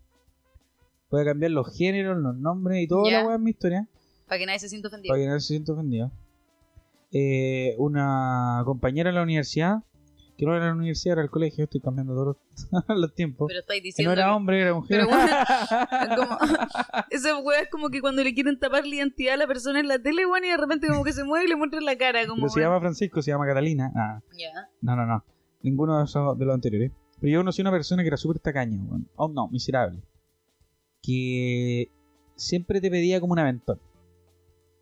Voy 1.11 1.21
a 1.21 1.25
cambiar 1.25 1.51
los 1.51 1.75
géneros, 1.75 2.17
los 2.17 2.35
nombres 2.37 2.83
y 2.83 2.87
toda 2.87 3.09
Ya. 3.09 3.21
la 3.21 3.27
weá 3.27 3.35
en 3.35 3.43
mi 3.43 3.51
historia. 3.51 3.87
Para 4.27 4.39
que 4.39 4.45
nadie 4.45 4.59
se 4.59 4.69
sienta 4.69 4.87
ofendido. 4.89 5.11
Para 5.11 5.21
que 5.21 5.27
nadie 5.27 5.39
se 5.39 5.47
sienta 5.47 5.73
ofendido. 5.73 6.11
Eh, 7.11 7.73
una 7.79 8.61
compañera 8.65 9.09
en 9.09 9.15
la 9.15 9.23
universidad, 9.23 9.77
que 10.37 10.45
no 10.45 10.55
era 10.55 10.67
la 10.67 10.73
universidad, 10.75 11.13
era 11.13 11.23
el 11.23 11.31
colegio, 11.31 11.63
estoy 11.63 11.81
cambiando 11.81 12.13
todos 12.13 12.37
los, 12.71 12.83
los 12.99 13.15
tiempos. 13.15 13.47
Pero 13.47 13.61
estáis 13.61 13.81
que 13.81 13.85
diciendo. 13.87 14.13
no 14.15 14.21
era 14.21 14.29
que- 14.29 14.35
hombre, 14.35 14.61
era 14.61 14.73
mujer. 14.75 14.99
Pero 14.99 15.07
bueno, 15.09 15.35
como, 16.15 16.37
esa 17.09 17.37
weá 17.39 17.61
es 17.61 17.69
como 17.71 17.89
que 17.89 17.99
cuando 18.01 18.23
le 18.23 18.35
quieren 18.35 18.59
tapar 18.59 18.85
la 18.85 18.93
identidad 18.95 19.33
a 19.33 19.37
la 19.37 19.47
persona 19.47 19.79
en 19.79 19.87
la 19.87 19.97
tele, 19.97 20.27
weón, 20.27 20.45
y 20.45 20.49
de 20.49 20.57
repente 20.57 20.87
como 20.87 21.03
que 21.03 21.13
se 21.13 21.23
mueve 21.23 21.45
y 21.45 21.49
le 21.49 21.55
muestran 21.55 21.83
la 21.83 21.97
cara. 21.97 22.27
Como, 22.27 22.41
Pero 22.41 22.49
se 22.49 22.59
weón. 22.59 22.69
llama 22.69 22.79
Francisco, 22.81 23.21
se 23.23 23.31
llama 23.31 23.47
Catalina. 23.47 23.91
Ah, 23.95 24.21
no, 24.81 24.95
no, 24.95 25.05
no. 25.07 25.23
Ninguno 25.61 25.97
de, 25.97 26.03
esos, 26.05 26.37
de 26.37 26.45
los 26.45 26.53
anteriores. 26.55 26.91
Pero 27.19 27.33
yo 27.33 27.39
conocí 27.41 27.61
a 27.61 27.63
una 27.63 27.71
persona 27.71 28.01
que 28.03 28.07
era 28.07 28.17
súper 28.17 28.39
tacaña, 28.39 28.81
weón. 28.83 29.09
Oh, 29.15 29.27
no, 29.27 29.47
miserable. 29.49 30.01
Que 31.01 31.91
siempre 32.35 32.81
te 32.81 32.89
pedía 32.89 33.19
como 33.19 33.33
un 33.33 33.39
aventón. 33.39 33.79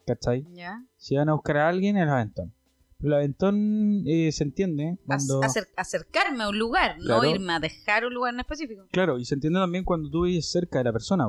¿Cachai? 0.05 0.45
Ya. 0.53 0.85
Si 0.97 1.15
van 1.15 1.29
a 1.29 1.33
buscar 1.33 1.57
a 1.57 1.69
alguien, 1.69 1.97
el 1.97 2.09
aventón. 2.09 2.53
Pero 2.99 3.09
el 3.09 3.13
aventón 3.15 4.03
eh, 4.07 4.31
se 4.31 4.43
entiende 4.43 4.97
cuando... 5.05 5.41
acer- 5.41 5.67
acercarme 5.75 6.43
a 6.43 6.49
un 6.49 6.57
lugar, 6.57 6.97
Claro. 6.99 7.23
no 7.23 7.29
irme 7.29 7.53
a 7.53 7.59
dejar 7.59 8.05
un 8.05 8.13
lugar 8.13 8.33
en 8.33 8.39
específico. 8.39 8.85
Claro, 8.91 9.19
y 9.19 9.25
se 9.25 9.35
entiende 9.35 9.59
también 9.59 9.83
cuando 9.83 10.09
tú 10.09 10.23
vives 10.23 10.49
cerca 10.51 10.79
de 10.79 10.85
la 10.85 10.93
persona. 10.93 11.25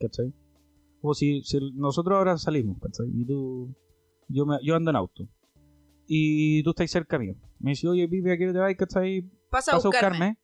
¿cachai? 0.00 0.32
O 1.02 1.14
si, 1.14 1.42
si 1.42 1.58
nosotros 1.74 2.16
ahora 2.16 2.38
salimos, 2.38 2.78
¿cachai? 2.80 3.06
Y 3.14 3.24
tú, 3.26 3.74
yo, 4.28 4.46
me, 4.46 4.58
yo 4.62 4.74
ando 4.74 4.90
en 4.90 4.96
auto. 4.96 5.28
Y 6.06 6.62
tú 6.62 6.70
estás 6.70 6.90
cerca 6.90 7.18
mío. 7.18 7.34
Me 7.58 7.70
dices, 7.70 7.88
oye, 7.88 8.06
Pipe, 8.08 8.32
¿a 8.32 8.36
qué 8.38 8.52
te 8.52 8.58
vas? 8.58 8.74
¿Cachai? 8.76 9.22
Pasa 9.50 9.72
a 9.72 9.74
¿Vas 9.76 9.84
a 9.84 9.88
buscarme. 9.88 10.08
buscarme? 10.18 10.38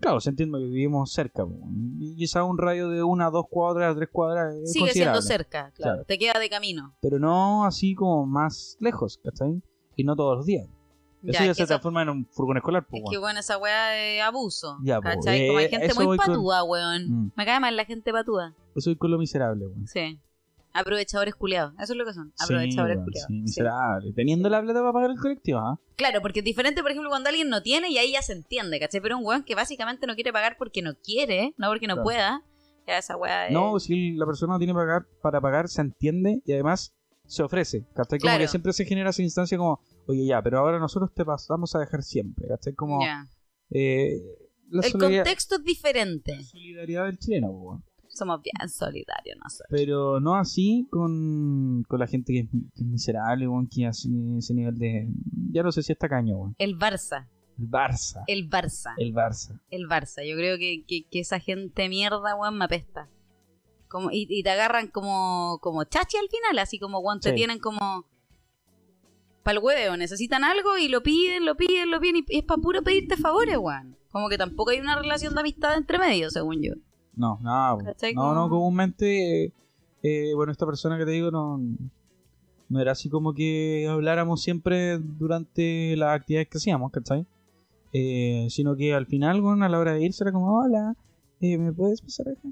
Claro, 0.00 0.20
se 0.20 0.28
entiende 0.30 0.58
que 0.58 0.64
vivimos 0.66 1.12
cerca. 1.12 1.44
Y 1.98 2.16
quizá 2.16 2.44
un 2.44 2.58
radio 2.58 2.88
de 2.90 3.02
una, 3.02 3.30
dos 3.30 3.46
cuadras, 3.48 3.96
tres 3.96 4.08
cuadras 4.12 4.54
es 4.54 4.72
Sigue 4.72 4.90
siendo 4.92 5.22
cerca, 5.22 5.70
claro. 5.72 5.92
Claro. 5.94 6.04
Te 6.04 6.18
queda 6.18 6.38
de 6.38 6.50
camino. 6.50 6.94
Pero 7.00 7.18
no 7.18 7.64
así 7.64 7.94
como 7.94 8.26
más 8.26 8.76
lejos, 8.80 9.18
¿cachai? 9.24 9.62
Y 9.96 10.04
no 10.04 10.14
todos 10.16 10.36
los 10.38 10.46
días. 10.46 10.66
Eso 11.22 11.32
Ya, 11.32 11.46
ya, 11.46 11.54
se 11.54 11.62
eso- 11.62 11.66
transforma 11.68 12.02
en 12.02 12.10
un 12.10 12.26
furgón 12.26 12.58
escolar, 12.58 12.86
po, 12.86 12.98
Es 12.98 13.04
que 13.10 13.18
bueno, 13.18 13.40
esa 13.40 13.56
weá 13.56 13.96
es 14.16 14.22
abuso. 14.22 14.76
Ya, 14.82 14.96
po, 14.96 15.04
¿Cachai? 15.08 15.46
Como 15.46 15.58
hay 15.60 15.64
eh, 15.64 15.68
gente 15.70 15.94
muy 15.94 16.04
voy 16.06 16.16
con- 16.18 16.26
patúa, 16.26 16.62
weón. 16.64 17.08
Mm. 17.08 17.32
Me 17.34 17.44
cae 17.46 17.58
mal 17.58 17.74
la 17.74 17.84
gente 17.86 18.12
patúa. 18.12 18.54
Eso 18.74 18.90
es 18.90 18.98
con 18.98 19.10
lo 19.10 19.18
miserable, 19.18 19.66
weón. 19.66 19.86
Sí. 19.86 20.20
Aprovechadores 20.78 21.34
culiados. 21.34 21.72
Eso 21.80 21.92
es 21.92 21.96
lo 21.98 22.04
que 22.04 22.12
son. 22.12 22.32
Sí, 22.36 22.44
Aprovechadores 22.44 22.96
weón, 22.96 23.04
culiados. 23.04 23.28
sí, 23.28 23.34
Sí. 23.34 23.40
miserable. 23.42 24.12
Teniendo 24.14 24.48
la 24.48 24.60
plata 24.62 24.80
para 24.80 24.92
pagar 24.92 25.10
el 25.10 25.18
colectivo, 25.18 25.58
¿ah? 25.60 25.78
Claro, 25.96 26.20
porque 26.22 26.40
es 26.40 26.44
diferente, 26.44 26.82
por 26.82 26.90
ejemplo, 26.90 27.10
cuando 27.10 27.28
alguien 27.30 27.48
no 27.48 27.62
tiene 27.62 27.88
y 27.90 27.98
ahí 27.98 28.12
ya 28.12 28.22
se 28.22 28.32
entiende, 28.32 28.78
¿cachai? 28.80 29.00
Pero 29.00 29.18
un 29.18 29.24
weón 29.24 29.42
que 29.44 29.54
básicamente 29.54 30.06
no 30.06 30.14
quiere 30.14 30.32
pagar 30.32 30.56
porque 30.58 30.82
no 30.82 30.94
quiere, 31.02 31.54
no 31.56 31.68
porque 31.68 31.86
no 31.86 31.94
Claro. 31.94 32.04
pueda. 32.04 32.42
Ya 32.86 32.98
esa 32.98 33.16
weá 33.16 33.46
es... 33.48 33.52
No, 33.52 33.80
si 33.80 34.12
la 34.12 34.26
persona 34.26 34.52
no 34.54 34.58
tiene 34.58 34.72
para 34.74 34.86
pagar, 34.86 35.06
para 35.22 35.40
pagar, 35.40 35.68
se 35.68 35.80
entiende 35.80 36.40
y 36.44 36.52
además 36.52 36.94
se 37.26 37.42
ofrece. 37.42 37.84
¿Cachai? 37.94 38.18
Como 38.20 38.28
Claro. 38.30 38.42
que 38.44 38.48
siempre 38.48 38.72
se 38.72 38.84
genera 38.84 39.10
esa 39.10 39.22
instancia 39.22 39.58
como, 39.58 39.80
oye, 40.06 40.24
ya, 40.26 40.40
pero 40.42 40.58
ahora 40.60 40.78
nosotros 40.78 41.10
te 41.12 41.24
pasamos 41.24 41.74
a 41.74 41.80
dejar 41.80 42.02
siempre. 42.04 42.46
¿Cachai? 42.46 42.74
Como 42.74 43.00
Ya. 43.02 43.26
eh, 43.70 44.20
El 44.70 44.92
contexto 44.92 45.56
es 45.56 45.64
diferente. 45.64 46.36
la 46.36 46.42
solidaridad 46.44 47.06
del 47.06 47.18
chileno, 47.18 47.48
weón. 47.50 47.84
Somos 48.16 48.40
bien 48.42 48.68
solidarios 48.68 49.36
nosotros. 49.42 49.68
Pero 49.70 50.20
no 50.20 50.34
así 50.36 50.88
con, 50.90 51.84
con 51.88 52.00
la 52.00 52.06
gente 52.06 52.32
que 52.32 52.38
es, 52.40 52.48
que 52.74 52.82
es 52.82 52.86
miserable, 52.86 53.46
weón, 53.46 53.68
que 53.68 53.86
así 53.86 54.08
ese 54.38 54.54
nivel 54.54 54.78
de. 54.78 55.08
Ya 55.52 55.62
no 55.62 55.70
sé 55.72 55.82
si 55.82 55.92
es 55.92 55.98
tacaño, 55.98 56.36
weón. 56.36 56.54
El 56.58 56.78
Barça. 56.78 57.28
El 57.58 57.68
Barça. 57.70 58.24
El 58.26 58.48
Barça. 58.50 58.94
El 58.98 59.12
Barça. 59.14 59.60
El 59.70 59.86
Barça. 59.88 60.22
Yo 60.28 60.36
creo 60.36 60.58
que, 60.58 60.84
que, 60.86 61.06
que 61.10 61.20
esa 61.20 61.38
gente 61.40 61.88
mierda, 61.88 62.34
weón, 62.36 62.58
me 62.58 62.64
apesta. 62.66 63.08
Como, 63.88 64.10
y, 64.10 64.26
y 64.28 64.42
te 64.42 64.50
agarran 64.50 64.88
como, 64.88 65.58
como 65.62 65.84
chachi 65.84 66.16
al 66.16 66.28
final, 66.28 66.58
así 66.58 66.78
como, 66.78 66.98
weón, 66.98 67.20
te 67.20 67.30
Sí. 67.30 67.34
tienen 67.36 67.58
como... 67.58 68.04
Para 69.42 69.58
el 69.58 69.64
huevo, 69.64 69.96
necesitan 69.96 70.42
algo 70.42 70.76
y 70.76 70.88
lo 70.88 71.02
piden, 71.04 71.44
lo 71.46 71.56
piden, 71.56 71.90
lo 71.92 72.00
piden, 72.00 72.24
y 72.28 72.38
es 72.38 72.42
para 72.44 72.60
puro 72.60 72.82
pedirte 72.82 73.16
favores, 73.16 73.56
weón. 73.58 73.96
Como 74.10 74.28
que 74.28 74.36
tampoco 74.38 74.70
hay 74.70 74.80
una 74.80 74.96
relación 74.98 75.34
de 75.34 75.40
amistad 75.40 75.76
entre 75.76 75.98
medio, 75.98 76.30
según 76.30 76.60
yo. 76.62 76.72
No, 77.16 77.38
nada. 77.42 77.78
¿Cachai? 77.82 78.14
No, 78.14 78.34
no, 78.34 78.48
comúnmente, 78.48 79.44
eh, 79.44 79.52
eh, 80.02 80.32
bueno, 80.34 80.52
esta 80.52 80.66
persona 80.66 80.98
que 80.98 81.04
te 81.04 81.10
digo 81.12 81.30
no, 81.30 81.58
no 82.68 82.80
era 82.80 82.92
así 82.92 83.08
como 83.08 83.32
que 83.32 83.86
habláramos 83.88 84.42
siempre 84.42 84.98
durante 84.98 85.96
las 85.96 86.20
actividades 86.20 86.48
que 86.48 86.58
hacíamos, 86.58 86.92
¿cachai? 86.92 87.26
Eh, 87.92 88.48
sino 88.50 88.76
que 88.76 88.94
al 88.94 89.06
final, 89.06 89.40
bueno, 89.40 89.64
a 89.64 89.68
la 89.68 89.78
hora 89.78 89.92
de 89.94 90.02
irse 90.02 90.24
era 90.24 90.32
como, 90.32 90.58
hola, 90.58 90.94
eh, 91.40 91.56
¿me 91.56 91.72
puedes 91.72 92.00
pasar 92.02 92.28
acá? 92.28 92.48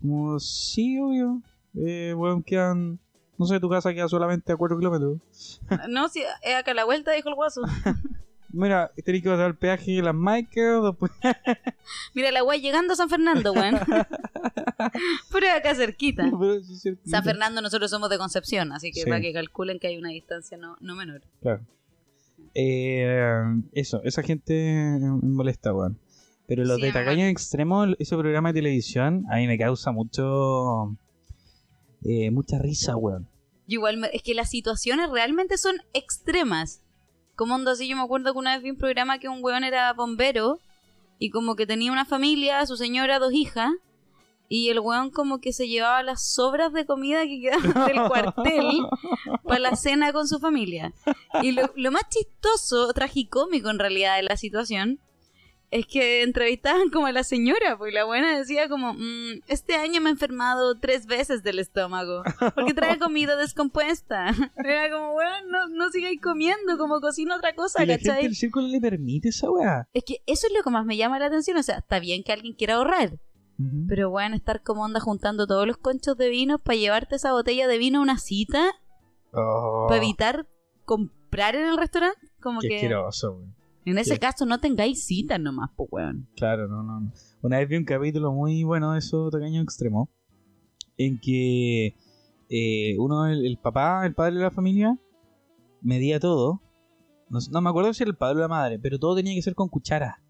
Como, 0.00 0.38
sí, 0.38 0.98
obvio. 1.00 1.42
Eh, 1.74 2.14
weón, 2.16 2.42
quedan. 2.42 2.98
No 3.38 3.46
sé, 3.46 3.60
tu 3.60 3.68
casa 3.68 3.92
queda 3.92 4.08
solamente 4.08 4.52
a 4.52 4.56
4 4.56 4.78
kilómetros. 4.78 5.60
No, 5.88 6.08
si 6.08 6.20
es 6.20 6.54
acá 6.54 6.70
a 6.70 6.74
la 6.74 6.84
vuelta, 6.84 7.12
dijo 7.12 7.28
el 7.28 7.34
guaso. 7.34 7.62
Mira, 8.56 8.90
tenés 9.04 9.22
que 9.22 9.28
pasar 9.28 9.48
el 9.48 9.56
peaje 9.56 9.92
de 9.92 10.02
las 10.02 10.14
Michael, 10.14 10.80
después. 10.84 11.12
Mira 12.14 12.30
la 12.32 12.40
guay 12.40 12.60
llegando 12.60 12.94
a 12.94 12.96
San 12.96 13.08
Fernando, 13.08 13.52
weón. 13.52 13.78
Pero 15.32 15.46
acá 15.56 15.74
cerquita. 15.74 16.24
Pero 16.38 16.62
sí 16.62 16.72
es 16.74 16.82
cerquita. 16.82 17.10
San 17.10 17.24
Fernando 17.24 17.60
nosotros 17.60 17.90
somos 17.90 18.08
de 18.10 18.18
Concepción, 18.18 18.72
así 18.72 18.90
que 18.92 19.00
Sí. 19.02 19.08
para 19.08 19.20
que 19.20 19.32
calculen 19.32 19.78
que 19.78 19.88
hay 19.88 19.96
una 19.98 20.10
distancia 20.10 20.56
no, 20.56 20.76
no 20.80 20.94
menor. 20.96 21.22
Claro. 21.40 21.64
Eh, 22.54 23.42
eso, 23.72 24.00
esa 24.04 24.22
gente 24.22 24.54
me 25.00 25.10
molesta, 25.32 25.72
weón. 25.74 25.98
Pero 26.46 26.64
los 26.64 26.76
Sí, 26.76 26.82
de 26.82 26.92
Tacaño 26.92 27.26
Extremo, 27.26 27.84
ese 27.98 28.16
programa 28.16 28.50
de 28.52 28.60
televisión, 28.60 29.24
a 29.30 29.36
mí 29.36 29.46
me 29.46 29.58
causa 29.58 29.90
mucho. 29.92 30.96
eh, 32.04 32.30
mucha 32.30 32.58
risa, 32.58 32.96
weón. 32.96 33.28
Igual, 33.66 34.08
es 34.12 34.22
que 34.22 34.32
las 34.34 34.48
situaciones 34.48 35.10
realmente 35.10 35.58
son 35.58 35.76
extremas. 35.92 36.82
Como 37.36 37.54
onda 37.54 37.72
así, 37.72 37.86
yo 37.86 37.96
me 37.96 38.02
acuerdo 38.02 38.32
que 38.32 38.38
una 38.38 38.54
vez 38.54 38.62
vi 38.62 38.70
un 38.70 38.78
programa 38.78 39.18
que 39.18 39.28
un 39.28 39.44
weón 39.44 39.62
era 39.62 39.92
bombero 39.92 40.58
y 41.18 41.30
como 41.30 41.54
que 41.54 41.66
tenía 41.66 41.92
una 41.92 42.06
familia, 42.06 42.64
su 42.66 42.76
señora, 42.76 43.18
dos 43.18 43.32
hijas. 43.32 43.72
Y 44.48 44.70
el 44.70 44.78
weón 44.80 45.10
como 45.10 45.40
que 45.40 45.52
se 45.52 45.68
llevaba 45.68 46.02
las 46.02 46.32
sobras 46.32 46.72
de 46.72 46.86
comida 46.86 47.24
que 47.24 47.40
quedaban 47.40 47.86
del 47.86 48.08
cuartel 48.08 48.86
para 49.44 49.58
la 49.58 49.76
cena 49.76 50.12
con 50.12 50.26
su 50.28 50.38
familia. 50.38 50.94
Y 51.42 51.52
lo, 51.52 51.70
lo 51.74 51.90
más 51.90 52.04
chistoso, 52.08 52.92
tragicómico 52.92 53.70
en 53.70 53.80
realidad 53.80 54.16
de 54.16 54.22
la 54.22 54.36
situación, 54.36 55.00
es 55.70 55.86
que 55.86 56.22
entrevistaban 56.22 56.90
como 56.90 57.06
a 57.06 57.12
la 57.12 57.24
señora, 57.24 57.76
pues 57.76 57.92
y 57.92 57.94
la 57.94 58.04
buena 58.04 58.38
decía 58.38 58.68
como, 58.68 58.94
"Mm, 58.94 59.40
este 59.48 59.74
año 59.74 60.00
me 60.00 60.10
he 60.10 60.12
enfermado 60.12 60.78
tres 60.78 61.06
veces 61.06 61.42
del 61.42 61.58
estómago, 61.58 62.22
porque 62.54 62.74
trae 62.74 62.98
comida 63.00 63.36
descompuesta. 63.36 64.26
Era 64.56 64.90
como, 64.90 65.14
weón, 65.14 65.48
no, 65.50 65.68
no 65.68 65.90
sigáis 65.90 66.20
comiendo, 66.20 66.78
como 66.78 67.00
cocina 67.00 67.36
otra 67.36 67.54
cosa, 67.54 67.82
y 67.82 67.86
la 67.86 67.94
gente 67.94 68.08
¿cachai? 68.08 68.22
del 68.24 68.34
círculo 68.36 68.68
le 68.68 68.80
permite 68.80 69.30
esa 69.30 69.50
weá. 69.50 69.88
Es 69.92 70.04
que 70.04 70.18
eso 70.26 70.46
es 70.46 70.52
lo 70.56 70.62
que 70.62 70.70
más 70.70 70.84
me 70.86 70.96
llama 70.96 71.18
la 71.18 71.26
atención, 71.26 71.56
o 71.56 71.62
sea, 71.62 71.78
está 71.78 71.98
bien 71.98 72.22
que 72.22 72.32
alguien 72.32 72.54
quiera 72.54 72.74
ahorrar, 72.76 73.18
pero 73.88 74.10
weón, 74.10 74.34
estar 74.34 74.62
como 74.62 74.82
onda 74.82 75.00
juntando 75.00 75.46
todos 75.46 75.66
los 75.66 75.78
conchos 75.78 76.16
de 76.16 76.28
vino 76.28 76.58
para 76.58 76.76
llevarte 76.76 77.16
esa 77.16 77.32
botella 77.32 77.66
de 77.66 77.78
vino 77.78 77.98
a 77.98 78.02
una 78.02 78.18
cita, 78.18 78.72
Oh, 79.32 79.86
para 79.88 79.98
evitar 80.02 80.46
comprar 80.84 81.56
en 81.56 81.66
el 81.66 81.76
restaurante, 81.76 82.18
como 82.40 82.60
qué 82.60 82.68
que... 82.68 82.76
asqueroso, 82.76 83.32
weón. 83.32 83.55
En 83.86 83.98
ese 83.98 84.18
caso 84.18 84.44
no 84.46 84.58
tengáis 84.58 85.04
cita 85.04 85.38
nomás, 85.38 85.70
pues 85.76 85.88
weón. 85.92 86.28
Claro, 86.34 86.66
no, 86.66 86.82
no. 86.82 87.12
Una 87.40 87.58
vez 87.58 87.68
vi 87.68 87.76
un 87.76 87.84
capítulo 87.84 88.32
muy 88.32 88.64
bueno 88.64 88.92
de 88.92 88.98
eso, 88.98 89.30
Tacaño 89.30 89.62
Extremo, 89.62 90.10
en 90.96 91.20
que 91.20 91.94
eh, 92.48 92.96
uno, 92.98 93.26
el, 93.26 93.46
el 93.46 93.58
papá, 93.58 94.04
el 94.04 94.14
padre 94.14 94.34
de 94.34 94.42
la 94.42 94.50
familia, 94.50 94.98
medía 95.82 96.18
todo. 96.18 96.60
No 97.28 97.60
me 97.60 97.70
acuerdo 97.70 97.94
si 97.94 98.02
era 98.02 98.10
el 98.10 98.16
padre 98.16 98.38
o 98.38 98.40
la 98.42 98.48
madre, 98.48 98.80
pero 98.80 98.98
todo 98.98 99.14
tenía 99.14 99.34
que 99.34 99.42
ser 99.42 99.54
con 99.54 99.68
cuchara. 99.68 100.20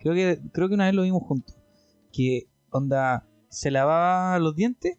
Creo 0.00 0.14
que, 0.14 0.40
creo 0.52 0.68
que 0.68 0.74
una 0.74 0.86
vez 0.86 0.94
lo 0.94 1.02
vimos 1.02 1.22
juntos. 1.22 1.54
Que, 2.12 2.48
onda, 2.70 3.28
se 3.50 3.70
lavaba 3.70 4.38
los 4.38 4.56
dientes 4.56 4.98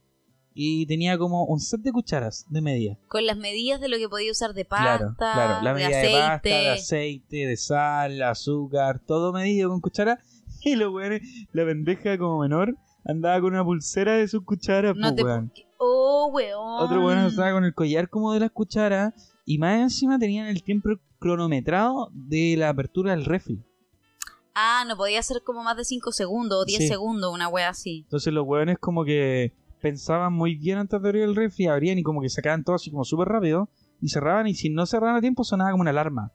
y 0.59 0.87
tenía 0.87 1.17
como 1.19 1.45
un 1.45 1.59
set 1.59 1.81
de 1.81 1.91
cucharas 1.91 2.45
de 2.49 2.61
medida. 2.61 2.97
Con 3.07 3.25
las 3.27 3.37
medidas 3.37 3.79
de 3.79 3.89
lo 3.89 3.97
que 3.97 4.09
podía 4.09 4.31
usar 4.31 4.53
de 4.55 4.65
pasta, 4.65 4.97
Claro, 4.97 5.15
claro. 5.17 5.63
La 5.63 5.73
de 5.73 5.83
medida 5.83 5.97
aceite. 5.99 6.15
de 6.15 6.21
pasta, 6.27 6.49
de 6.49 6.69
aceite, 6.71 7.37
de 7.47 7.57
sal, 7.57 8.21
azúcar, 8.23 8.99
todo 9.05 9.31
medido 9.31 9.69
con 9.69 9.79
cuchara. 9.81 10.19
Y 10.63 10.75
los 10.75 10.91
weones, 10.91 11.21
la 11.53 11.65
pendeja 11.65 12.17
como 12.17 12.39
menor, 12.39 12.75
andaba 13.05 13.39
con 13.39 13.53
una 13.53 13.63
pulsera 13.63 14.13
de 14.13 14.27
sus 14.27 14.43
cucharas, 14.43 14.95
No 14.97 15.09
po, 15.11 15.15
te 15.15 15.23
weón. 15.23 15.53
Oh, 15.77 16.31
weón. 16.33 16.81
Otro 16.83 17.05
weón 17.05 17.19
andaba 17.19 17.51
con 17.51 17.63
el 17.63 17.73
collar 17.75 18.09
como 18.09 18.33
de 18.33 18.39
las 18.39 18.51
cucharas. 18.51 19.13
Y 19.45 19.59
más 19.59 19.79
encima 19.79 20.17
tenían 20.19 20.47
el 20.47 20.63
tiempo 20.63 20.89
cronometrado 21.19 22.09
de 22.11 22.55
la 22.57 22.69
apertura 22.69 23.11
del 23.11 23.23
refri. 23.25 23.63
Ah, 24.55 24.83
no 24.87 24.97
podía 24.97 25.21
ser 25.21 25.43
como 25.43 25.63
más 25.63 25.77
de 25.77 25.85
5 25.85 26.11
segundos 26.11 26.63
o 26.63 26.65
10 26.65 26.79
Sí. 26.81 26.87
segundos, 26.87 27.31
una 27.33 27.47
wea 27.47 27.69
así. 27.69 27.99
Entonces 28.05 28.33
los 28.33 28.45
weones 28.47 28.77
como 28.79 29.05
que 29.05 29.53
pensaban 29.81 30.33
muy 30.33 30.55
bien 30.55 30.77
antes 30.77 31.01
de 31.01 31.07
abrir 31.07 31.23
el 31.23 31.35
refri, 31.35 31.67
abrían 31.67 31.97
y 31.97 32.03
como 32.03 32.21
que 32.21 32.29
sacaban 32.29 32.63
todo 32.63 32.75
así 32.75 32.91
como 32.91 33.03
súper 33.03 33.27
rápido. 33.27 33.69
Y 33.99 34.09
cerraban 34.09 34.47
y 34.47 34.53
si 34.53 34.69
no 34.69 34.85
cerraban 34.85 35.15
a 35.15 35.21
tiempo 35.21 35.43
sonaba 35.43 35.71
como 35.71 35.81
una 35.81 35.89
alarma. 35.89 36.31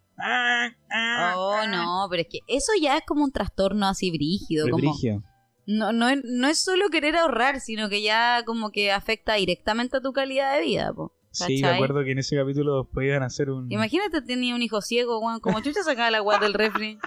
Oh, 1.37 1.61
no, 1.69 2.07
pero 2.11 2.23
es 2.23 2.29
que 2.29 2.41
eso 2.49 2.73
ya 2.81 2.97
es 2.97 3.05
como 3.07 3.25
un 3.25 3.33
trastorno 3.33 3.87
así 3.87 4.11
brígido. 4.11 4.67
Como, 4.67 4.79
brigio. 4.79 5.23
no, 5.67 5.93
no, 5.93 6.09
no 6.25 6.49
es 6.49 6.59
solo 6.59 6.89
querer 6.91 7.17
ahorrar, 7.17 7.61
sino 7.61 7.89
que 7.89 8.03
ya 8.03 8.43
como 8.45 8.71
que 8.71 8.91
afecta 8.91 9.35
directamente 9.35 9.99
a 9.99 10.01
tu 10.01 10.13
calidad 10.13 10.57
de 10.57 10.63
vida, 10.63 10.93
po. 10.93 11.13
Sí, 11.33 11.63
me 11.63 11.69
acuerdo 11.69 12.05
que 12.05 12.13
en 12.13 12.19
ese 12.19 12.37
capítulo 12.37 12.89
a 12.95 13.25
hacer 13.25 13.49
un... 13.49 13.73
Imagínate 13.73 14.21
tenía 14.21 14.55
un 14.55 14.61
hijo 14.61 14.83
ciego. 14.83 15.21
Como 15.41 15.61
chucha 15.63 15.83
sacaba 15.83 16.11
la 16.11 16.19
agua 16.19 16.39
del 16.39 16.53
refri. 16.53 16.99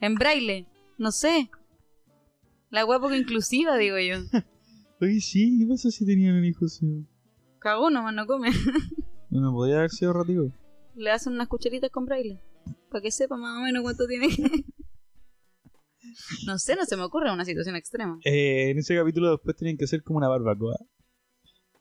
En 0.00 0.16
braille. 0.16 0.66
No 0.98 1.12
sé. 1.12 1.50
La 2.70 2.80
agua 2.80 3.00
poco 3.00 3.14
inclusiva, 3.14 3.76
digo 3.76 3.98
yo. 3.98 4.16
Oye, 5.00 5.20
sí, 5.20 5.58
¿qué 5.58 5.66
pasa 5.66 5.90
si 5.90 6.04
tenían 6.04 6.36
un 6.36 6.44
hijo 6.44 6.66
así? 6.66 7.06
Cagó 7.58 7.90
nomás, 7.90 8.14
no 8.14 8.26
come. 8.26 8.50
Bueno, 9.30 9.52
podía 9.52 9.76
haber 9.76 9.90
sido 9.90 10.12
rativo. 10.12 10.52
Le 10.96 11.12
hacen 11.12 11.34
unas 11.34 11.46
cucharitas 11.46 11.88
con 11.90 12.04
braille. 12.04 12.40
Para 12.90 13.00
que 13.00 13.12
sepa 13.12 13.36
más 13.36 13.58
o 13.58 13.62
menos 13.62 13.82
cuánto 13.82 14.06
tiene. 14.06 14.28
No 16.46 16.58
sé, 16.58 16.74
no 16.74 16.84
se 16.86 16.96
me 16.96 17.02
ocurre 17.02 17.32
una 17.32 17.44
situación 17.44 17.76
extrema. 17.76 18.18
Eh, 18.24 18.70
en 18.70 18.78
ese 18.78 18.96
capítulo 18.96 19.30
después 19.30 19.54
tenían 19.54 19.76
que 19.76 19.84
hacer 19.84 20.02
como 20.02 20.16
una 20.16 20.28
barbacoa. 20.28 20.76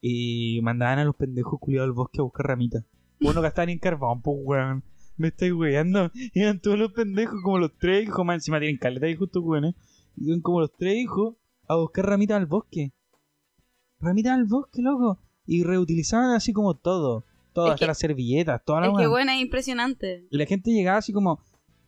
Y 0.01 0.59
mandaban 0.61 0.99
a 0.99 1.05
los 1.05 1.15
pendejos 1.15 1.59
culiados 1.59 1.87
al 1.87 1.93
bosque 1.93 2.19
a 2.19 2.23
buscar 2.23 2.47
ramitas. 2.47 2.83
Bueno, 3.19 3.41
gastaban 3.41 3.69
en 3.69 3.79
carbón, 3.79 4.21
pues 4.21 4.37
weón. 4.41 4.83
Me 5.17 5.29
estáis 5.29 5.53
weando. 5.53 6.11
Iban 6.33 6.59
todos 6.59 6.77
los 6.77 6.91
pendejos, 6.91 7.39
como 7.43 7.57
los 7.57 7.75
tres 7.77 8.03
hijos, 8.03 8.23
más 8.25 8.35
encima 8.35 8.59
tienen 8.59 8.77
caleta 8.77 9.07
y 9.07 9.15
justo 9.15 9.41
weones. 9.41 9.73
Iban 10.17 10.41
como 10.41 10.59
los 10.59 10.75
tres 10.77 10.95
hijos 10.97 11.35
a 11.67 11.77
buscar 11.77 12.05
ramitas 12.05 12.37
al 12.37 12.45
bosque. 12.45 12.93
Ramitas 13.99 14.33
al 14.33 14.45
bosque, 14.45 14.81
loco. 14.81 15.19
Y 15.45 15.63
reutilizaban 15.63 16.31
así 16.31 16.53
como 16.53 16.75
todo. 16.75 17.23
Todo, 17.53 17.67
Es 17.67 17.73
hasta 17.73 17.85
que- 17.85 17.87
las 17.87 17.97
servilletas, 17.97 18.61
toda 18.63 18.81
la 18.81 18.87
Es 18.87 18.91
que 18.93 18.97
weá. 18.99 19.07
bueno, 19.09 19.31
es 19.31 19.41
impresionante. 19.41 20.27
Y 20.29 20.37
la 20.37 20.45
gente 20.45 20.71
llegaba 20.71 20.99
así 20.99 21.11
como, 21.11 21.39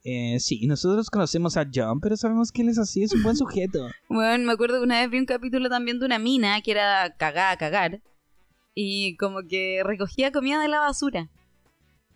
eh, 0.04 0.40
sí, 0.40 0.66
nosotros 0.66 1.10
conocemos 1.12 1.56
a 1.58 1.68
John, 1.74 2.00
pero 2.02 2.18
sabemos 2.18 2.52
que 2.52 2.64
él 2.64 2.70
es 2.70 2.80
así, 2.80 3.04
es 3.04 3.14
un 3.14 3.22
buen 3.24 3.36
sujeto. 3.38 3.88
Bueno, 4.10 4.46
me 4.46 4.54
acuerdo 4.54 4.80
que 4.80 4.84
una 4.86 5.00
vez 5.00 5.10
vi 5.12 5.20
un 5.20 5.26
capítulo 5.26 5.70
también 5.70 6.00
de 6.00 6.06
una 6.08 6.18
mina 6.20 6.60
que 6.62 6.72
era 6.72 7.16
cagada 7.18 7.52
a 7.52 7.58
cagar. 7.58 8.02
Y 8.74 9.16
como 9.18 9.40
que 9.48 9.82
recogía 9.84 10.32
comida 10.32 10.62
de 10.62 10.70
la 10.70 10.80
basura. 10.80 11.30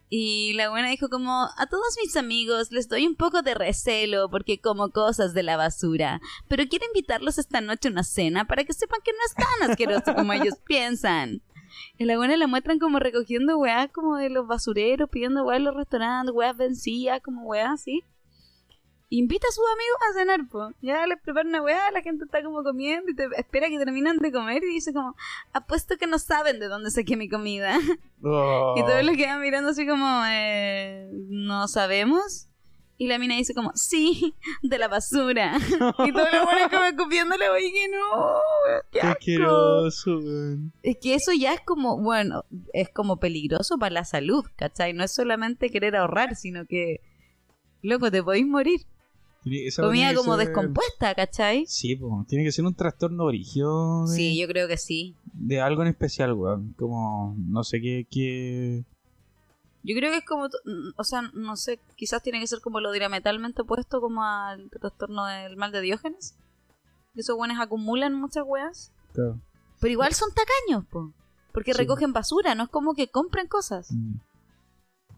Y 0.09 0.53
la 0.53 0.69
buena 0.69 0.89
dijo 0.89 1.09
como, 1.09 1.49
a 1.57 1.65
todos 1.67 1.97
mis 2.03 2.15
amigos 2.15 2.71
les 2.71 2.87
doy 2.87 3.07
un 3.07 3.15
poco 3.15 3.41
de 3.41 3.55
recelo 3.55 4.29
porque 4.29 4.61
como 4.61 4.91
cosas 4.91 5.33
de 5.33 5.43
la 5.43 5.57
basura. 5.57 6.21
Pero 6.47 6.63
quiero 6.69 6.85
invitarlos 6.85 7.37
esta 7.37 7.61
noche 7.61 7.87
a 7.87 7.91
una 7.91 8.03
cena 8.03 8.45
para 8.45 8.63
que 8.63 8.73
sepan 8.73 8.99
que 9.03 9.11
no 9.11 9.17
es 9.25 9.33
tan 9.33 9.69
asqueroso 9.71 10.13
como 10.15 10.33
ellos 10.33 10.55
piensan. 10.65 11.41
Y 11.97 12.05
la 12.05 12.17
buena 12.17 12.37
la 12.37 12.47
muestran 12.47 12.79
como 12.79 12.99
recogiendo 12.99 13.57
weas 13.57 13.89
como 13.91 14.17
de 14.17 14.29
los 14.29 14.47
basureros, 14.47 15.09
pidiendo 15.09 15.43
weas 15.43 15.57
en 15.57 15.65
los 15.65 15.75
restaurantes, 15.75 16.33
weas 16.33 16.55
vencidas, 16.55 17.21
como 17.21 17.43
weas 17.43 17.71
así. 17.71 18.03
Invita 19.09 19.47
a 19.47 19.51
sus 19.51 19.63
amigos 19.73 19.97
a 20.01 20.19
cenar, 20.19 20.49
po. 20.49 20.69
Ya 20.81 21.05
les 21.05 21.21
prepara 21.21 21.47
una 21.47 21.61
weá, 21.61 21.91
la 21.91 22.01
gente 22.01 22.25
está 22.25 22.43
como 22.43 22.63
comiendo 22.63 23.11
y 23.11 23.15
te 23.15 23.27
espera 23.37 23.69
que 23.69 23.77
terminan 23.77 24.17
de 24.17 24.31
comer 24.31 24.63
y 24.63 24.73
dice 24.73 24.93
como, 24.93 25.15
apuesto 25.53 25.97
que 25.97 26.07
no 26.07 26.17
saben 26.17 26.59
de 26.59 26.67
dónde 26.67 26.89
saqué 26.89 27.15
mi 27.15 27.29
comida. 27.29 27.77
Oh. 28.23 28.73
Y 28.77 28.81
todos 28.81 29.03
los 29.03 29.15
quedan 29.15 29.41
mirando 29.41 29.69
así 29.69 29.85
como, 29.85 30.23
eh, 30.27 31.09
no 31.29 31.67
sabemos. 31.67 32.47
Y 32.97 33.07
la 33.07 33.19
mina 33.19 33.35
dice 33.35 33.53
como, 33.53 33.71
sí, 33.75 34.33
de 34.63 34.77
la 34.79 34.87
basura. 34.87 35.55
y 36.05 36.11
todos 36.11 36.33
los 36.33 36.45
buenos 36.45 36.69
como 36.71 36.85
escupiéndole, 36.85 37.49
oye, 37.49 37.71
que 37.71 37.89
no, 37.89 38.39
qué 38.91 38.99
asco. 39.01 39.11
asqueroso. 39.11 40.19
Es 40.81 40.97
que 41.01 41.13
eso 41.13 41.31
ya 41.37 41.53
es 41.53 41.61
como, 41.61 42.01
bueno, 42.01 42.45
es 42.73 42.89
como 42.89 43.17
peligroso 43.17 43.77
para 43.77 43.93
la 43.93 44.05
salud, 44.05 44.45
¿cachai? 44.55 44.93
No 44.93 45.03
es 45.03 45.13
solamente 45.13 45.69
querer 45.69 45.95
ahorrar, 45.95 46.35
sino 46.35 46.65
que, 46.65 47.01
loco, 47.81 48.09
te 48.09 48.23
podéis 48.23 48.47
morir. 48.47 48.81
Esa 49.45 49.83
Comida 49.83 50.13
como 50.15 50.35
ser- 50.37 50.47
descompuesta, 50.47 51.13
¿cachai? 51.13 51.65
Sí, 51.67 51.95
pues, 51.95 52.27
tiene 52.27 52.43
que 52.43 52.51
ser 52.51 52.65
un 52.65 52.73
trastorno 52.73 53.25
origio 53.25 54.05
de, 54.07 54.15
Sí, 54.15 54.39
yo 54.39 54.47
creo 54.47 54.67
que 54.67 54.77
sí. 54.77 55.15
de 55.33 55.61
algo 55.61 55.83
en 55.83 55.89
especial, 55.89 56.33
weón. 56.33 56.73
Como, 56.77 57.35
no 57.37 57.63
sé 57.63 57.79
qué, 57.81 58.07
qué... 58.09 58.83
Yo 59.83 59.95
creo 59.95 60.11
que 60.11 60.17
es 60.17 60.25
como, 60.25 60.47
o 60.97 61.03
sea, 61.03 61.21
no 61.35 61.55
sé, 61.57 61.79
quizás 61.95 62.23
tiene 62.23 62.39
que 62.39 62.47
ser 62.47 62.59
como 62.59 62.79
lo 62.79 62.91
diametralmente 62.91 63.61
opuesto 63.61 64.01
como 64.01 64.23
al 64.23 64.67
trastorno 64.71 65.25
del 65.27 65.57
mal 65.57 65.71
de 65.71 65.81
Diógenes. 65.81 66.33
Esos 67.15 67.37
buenos 67.37 67.59
acumulan 67.59 68.15
muchas 68.15 68.43
weas. 68.47 68.91
Claro. 69.13 69.39
Pero 69.79 69.91
igual 69.91 70.13
son 70.13 70.29
tacaños, 70.33 70.85
po. 70.89 71.11
Porque 71.53 71.73
Sí. 71.73 71.77
recogen 71.77 72.13
basura, 72.13 72.55
no 72.55 72.63
es 72.63 72.69
como 72.69 72.95
que 72.95 73.09
compren 73.09 73.47
cosas. 73.47 73.91
Mm. 73.91 74.15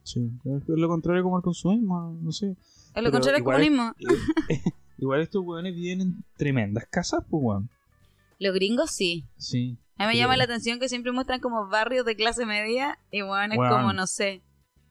Sí, 0.08 0.32
es 0.46 0.64
lo 0.68 0.88
contrario 0.88 1.22
como 1.22 1.36
el 1.38 1.44
consumismo, 1.44 2.18
no 2.22 2.32
sé. 2.32 2.56
Es 2.96 3.04
lo 3.04 3.12
contrario 3.12 3.36
al 3.36 3.42
igual 3.42 3.62
es- 3.62 3.70
comunismo. 3.70 3.94
Igual 5.00 5.22
estos 5.22 5.44
weones 5.46 5.76
viven 5.76 6.02
en 6.02 6.24
tremendas 6.38 6.86
casas, 6.90 7.24
pues, 7.30 7.44
weón. 7.44 7.70
Los 8.40 8.54
gringos 8.56 8.90
sí. 8.90 9.26
Sí. 9.38 9.78
A 9.98 10.04
mí 10.08 10.14
me 10.14 10.18
llama 10.18 10.38
la 10.38 10.46
atención 10.46 10.80
que 10.80 10.90
siempre 10.90 11.12
muestran 11.12 11.40
como 11.40 11.68
barrios 11.68 12.06
de 12.06 12.16
clase 12.16 12.46
media 12.46 12.98
y 13.12 13.20
es 13.20 13.24
Weón. 13.26 13.52
como, 13.58 13.94
no 13.94 14.08
sé, 14.08 14.42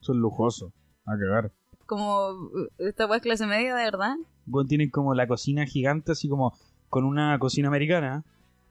Son 0.01 0.19
lujosos. 0.19 0.73
A 1.07 1.17
cagar. 1.19 1.51
como 1.87 2.31
uh, 2.31 2.69
esta 2.79 3.07
weá 3.07 3.17
es 3.17 3.23
clase 3.23 3.47
media 3.47 3.75
de 3.75 3.85
verdad. 3.85 4.15
Weón, 4.47 4.69
tienen 4.69 4.91
como 4.91 5.15
la 5.15 5.27
cocina 5.27 5.65
gigante, 5.67 6.13
así 6.13 6.29
como 6.29 6.53
con 6.89 7.05
una 7.05 7.39
cocina 7.41 7.69
americana. 7.69 8.25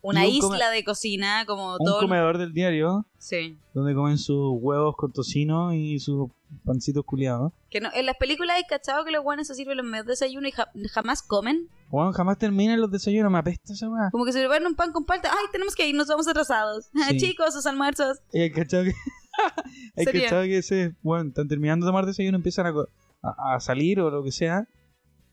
Una 0.07 0.21
un 0.21 0.27
isla 0.27 0.69
de 0.69 0.83
cocina, 0.83 1.45
como 1.45 1.73
Un 1.73 1.85
todo. 1.85 1.99
comedor 2.01 2.37
del 2.37 2.53
diario, 2.53 3.05
Sí. 3.17 3.57
donde 3.73 3.93
comen 3.95 4.17
sus 4.17 4.51
huevos 4.59 4.95
con 4.97 5.11
tocino 5.11 5.73
y 5.73 5.99
sus 5.99 6.29
pancitos 6.63 7.03
culiados. 7.05 7.51
Que 7.69 7.81
no, 7.81 7.89
en 7.93 8.05
las 8.05 8.15
películas 8.17 8.55
hay 8.57 8.63
cachado 8.63 9.03
que 9.03 9.11
los 9.11 9.23
guanes 9.23 9.47
se 9.47 9.55
sirven 9.55 9.77
los 9.77 9.85
medios 9.85 10.05
desayuno 10.05 10.47
y 10.47 10.51
ja- 10.51 10.69
jamás 10.91 11.21
comen. 11.23 11.69
Weón, 11.89 12.11
jamás 12.13 12.37
terminan 12.37 12.79
los 12.79 12.91
desayunos, 12.91 13.31
me 13.31 13.39
apesta 13.39 13.73
esa 13.73 13.89
weá. 13.89 14.09
Como 14.11 14.25
que 14.25 14.31
se 14.33 14.39
preparan 14.39 14.67
un 14.67 14.75
pan 14.75 14.91
con 14.91 15.05
palta. 15.05 15.29
Ay, 15.31 15.45
tenemos 15.51 15.75
que 15.75 15.87
ir, 15.87 15.95
nos 15.95 16.07
vamos 16.07 16.27
atrasados. 16.27 16.89
Sí. 17.09 17.17
Chicos, 17.17 17.53
sus 17.53 17.65
almuerzos. 17.65 18.19
Y 18.31 18.41
hay 18.41 18.51
cachado 18.51 18.83
que. 18.85 18.93
hay 19.97 20.05
Sería. 20.05 20.23
cachado 20.23 20.43
que 20.43 20.61
se. 20.61 20.93
Bueno, 21.01 21.29
están 21.29 21.47
terminando 21.47 21.85
de 21.85 21.89
tomar 21.89 22.05
desayuno, 22.05 22.37
empiezan 22.37 22.67
a, 22.67 22.73
co- 22.73 22.87
a, 23.21 23.55
a 23.55 23.59
salir 23.59 23.99
o 23.99 24.09
lo 24.09 24.23
que 24.23 24.31
sea. 24.31 24.67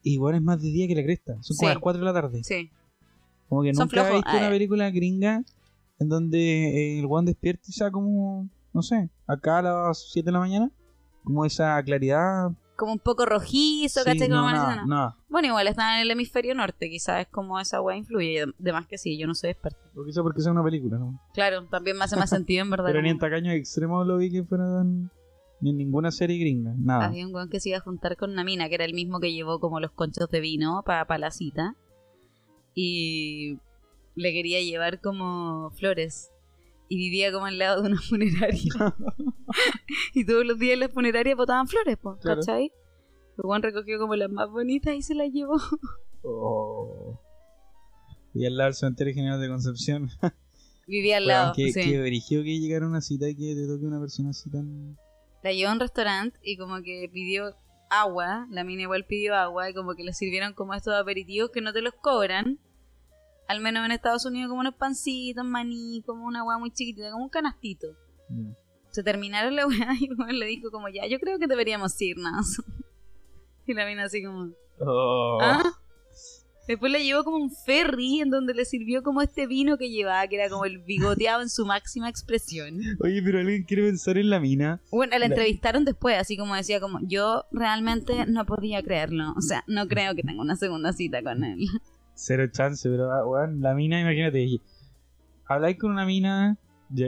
Y 0.02 0.16
bueno, 0.18 0.36
es 0.38 0.42
más 0.42 0.60
de 0.60 0.68
día 0.70 0.88
que 0.88 0.94
la 0.96 1.02
cresta. 1.04 1.34
Son 1.42 1.56
como 1.56 1.68
Sí. 1.68 1.74
las 1.74 1.78
4 1.82 2.00
de 2.00 2.04
la 2.04 2.12
tarde. 2.12 2.42
Sí. 2.42 2.70
Como 3.52 3.62
que 3.64 3.74
Son 3.74 3.84
nunca 3.86 4.08
he 4.08 4.14
visto 4.14 4.30
una 4.34 4.46
Ah, 4.46 4.50
película 4.50 4.90
gringa 4.90 5.44
en 5.98 6.08
donde 6.08 6.38
eh, 6.38 6.98
el 7.00 7.06
guan 7.06 7.26
despierta 7.26 7.64
y 7.68 7.72
sea 7.72 7.90
como. 7.90 8.48
No 8.72 8.80
sé, 8.80 9.10
acá 9.26 9.58
a 9.58 9.62
las 9.62 10.10
7 10.10 10.24
de 10.24 10.32
la 10.32 10.38
mañana. 10.38 10.70
Como 11.22 11.44
esa 11.44 11.82
claridad. 11.82 12.52
Como 12.76 12.92
un 12.94 12.98
poco 12.98 13.26
rojizo, 13.26 14.00
Sí, 14.00 14.06
¿cachai? 14.06 14.26
no, 14.30 14.50
no. 14.50 14.86
nada. 14.86 15.18
Bueno, 15.28 15.48
igual 15.48 15.66
están 15.68 15.96
en 15.96 16.00
el 16.00 16.10
hemisferio 16.10 16.54
norte, 16.54 16.88
quizás 16.88 17.20
es 17.20 17.28
como 17.28 17.60
esa 17.60 17.82
weá 17.82 17.94
influye. 17.94 18.46
De, 18.46 18.52
de 18.58 18.72
más 18.72 18.86
que 18.86 18.96
sí, 18.96 19.18
yo 19.18 19.26
no 19.26 19.34
soy 19.34 19.50
experta. 19.50 19.78
Lo 19.94 20.02
quizá 20.06 20.22
porque 20.22 20.40
sea 20.40 20.52
una 20.52 20.64
película, 20.64 20.96
¿no? 20.96 21.20
Claro, 21.34 21.66
también 21.66 21.98
me 21.98 22.04
hace 22.04 22.16
más 22.16 22.30
sentido 22.30 22.62
en 22.64 22.70
verdad. 22.70 22.86
Pero 22.86 23.02
ni 23.02 23.10
en 23.10 23.18
tacaños 23.18 23.52
extremos 23.52 24.06
lo 24.06 24.16
vi 24.16 24.32
que 24.32 24.44
fueran. 24.44 25.10
Ni 25.60 25.70
en 25.70 25.76
ninguna 25.76 26.10
serie 26.10 26.38
gringa. 26.38 26.72
Nada. 26.78 27.04
Había 27.04 27.26
un 27.26 27.34
weón 27.34 27.50
que 27.50 27.60
se 27.60 27.68
iba 27.68 27.76
a 27.78 27.82
juntar 27.82 28.16
con 28.16 28.30
una 28.32 28.44
mina, 28.44 28.70
que 28.70 28.76
era 28.76 28.86
el 28.86 28.94
mismo 28.94 29.20
que 29.20 29.30
llevó 29.34 29.60
como 29.60 29.78
los 29.78 29.90
conchos 29.92 30.30
de 30.30 30.40
vino 30.40 30.82
para 30.86 31.18
la 31.18 31.30
cita. 31.30 31.76
Y 32.74 33.58
le 34.14 34.32
quería 34.32 34.60
llevar 34.60 35.00
como 35.00 35.70
flores. 35.72 36.30
Y 36.88 36.96
vivía 36.96 37.32
como 37.32 37.46
al 37.46 37.58
lado 37.58 37.82
de 37.82 37.88
una 37.90 38.00
funeraria. 38.08 38.72
y 40.14 40.24
todos 40.26 40.44
los 40.44 40.58
días 40.58 40.74
en 40.74 40.80
la 40.80 40.88
funeraria 40.88 41.34
botaban 41.34 41.68
flores, 41.68 41.96
po, 41.98 42.16
Claro. 42.18 42.40
¿cachai? 42.40 42.72
Weón 43.38 43.62
recogió 43.62 43.98
como 43.98 44.14
las 44.14 44.30
más 44.30 44.50
bonitas 44.50 44.94
y 44.94 45.02
se 45.02 45.14
las 45.14 45.30
llevó. 45.32 45.56
Oh. 46.24 47.18
Y 48.32 48.46
al 48.46 48.56
lado 48.56 48.68
del 48.68 48.74
cementerio 48.74 49.12
general 49.12 49.40
de 49.40 49.48
Concepción. 49.48 50.08
Vivía 50.86 51.16
al 51.16 51.26
lado. 51.26 51.52
qué, 51.56 51.72
sí. 51.72 51.80
qué 51.80 52.00
brígido 52.00 52.44
que 52.44 52.60
llegar 52.60 52.84
a 52.84 52.86
una 52.86 53.00
cita 53.00 53.28
y 53.28 53.34
que 53.34 53.56
te 53.56 53.66
toque 53.66 53.84
una 53.86 53.98
persona 53.98 54.30
así 54.30 54.48
tan. 54.48 54.96
La 55.42 55.52
llevó 55.52 55.70
a 55.70 55.72
un 55.72 55.80
restaurante 55.80 56.38
y 56.44 56.56
como 56.56 56.80
que 56.80 57.10
pidió 57.12 57.56
agua. 57.92 58.46
La 58.50 58.64
mina 58.64 58.82
igual 58.82 59.04
pidió 59.04 59.34
agua 59.34 59.70
y 59.70 59.74
como 59.74 59.94
que 59.94 60.02
le 60.02 60.12
sirvieron 60.12 60.54
como 60.54 60.74
estos 60.74 60.94
aperitivos 60.94 61.50
que 61.50 61.60
no 61.60 61.72
te 61.72 61.82
los 61.82 61.94
cobran. 61.94 62.58
Al 63.48 63.60
menos 63.60 63.84
en 63.84 63.92
Estados 63.92 64.24
Unidos 64.24 64.48
como 64.48 64.60
unos 64.60 64.74
pancitos, 64.74 65.44
maní, 65.44 66.02
como 66.06 66.24
una 66.24 66.40
agua 66.40 66.58
muy 66.58 66.70
chiquitita, 66.70 67.10
como 67.10 67.24
un 67.24 67.30
canastito. 67.30 67.88
Se 68.90 69.02
terminaron 69.02 69.54
la 69.54 69.66
weá 69.68 69.94
y 70.00 70.08
weón 70.12 70.38
le 70.38 70.46
dijo 70.46 70.70
como 70.70 70.88
ya, 70.88 71.06
yo 71.06 71.18
creo 71.20 71.38
que 71.38 71.46
deberíamos 71.46 72.00
irnos. 72.00 72.62
y 73.66 73.74
la 73.74 73.86
mina 73.86 74.04
así 74.04 74.24
como... 74.24 74.52
Oh. 74.78 75.38
¿Ah? 75.40 75.81
Después 76.68 76.92
le 76.92 77.02
llevó 77.04 77.24
como 77.24 77.38
un 77.38 77.50
ferry 77.50 78.20
en 78.20 78.30
donde 78.30 78.54
le 78.54 78.64
sirvió 78.64 79.02
como 79.02 79.20
este 79.20 79.46
vino 79.46 79.76
que 79.78 79.90
llevaba, 79.90 80.26
que 80.28 80.36
era 80.36 80.48
como 80.48 80.64
el 80.64 80.78
bigoteado 80.78 81.42
en 81.42 81.48
su 81.48 81.66
máxima 81.66 82.08
expresión. 82.08 82.78
Oye, 83.00 83.20
pero 83.22 83.40
alguien 83.40 83.64
quiere 83.64 83.82
pensar 83.84 84.16
en 84.16 84.30
la 84.30 84.38
mina. 84.38 84.80
Bueno, 84.92 85.10
la 85.12 85.18
La- 85.18 85.26
entrevistaron 85.26 85.84
después, 85.84 86.16
así 86.18 86.36
como 86.36 86.54
decía, 86.54 86.80
como 86.80 87.00
yo 87.02 87.44
realmente 87.50 88.26
no 88.26 88.46
podía 88.46 88.82
creerlo. 88.82 89.32
O 89.36 89.40
sea, 89.40 89.64
no 89.66 89.88
creo 89.88 90.14
que 90.14 90.22
tenga 90.22 90.40
una 90.40 90.56
segunda 90.56 90.92
cita 90.92 91.22
con 91.22 91.42
él. 91.44 91.66
Cero 92.14 92.46
chance, 92.52 92.88
pero 92.88 93.10
ah, 93.10 93.26
weón, 93.26 93.60
la 93.60 93.74
mina, 93.74 94.00
imagínate. 94.00 94.46
Habláis 95.46 95.78
con 95.78 95.90
una 95.90 96.06
mina, 96.06 96.56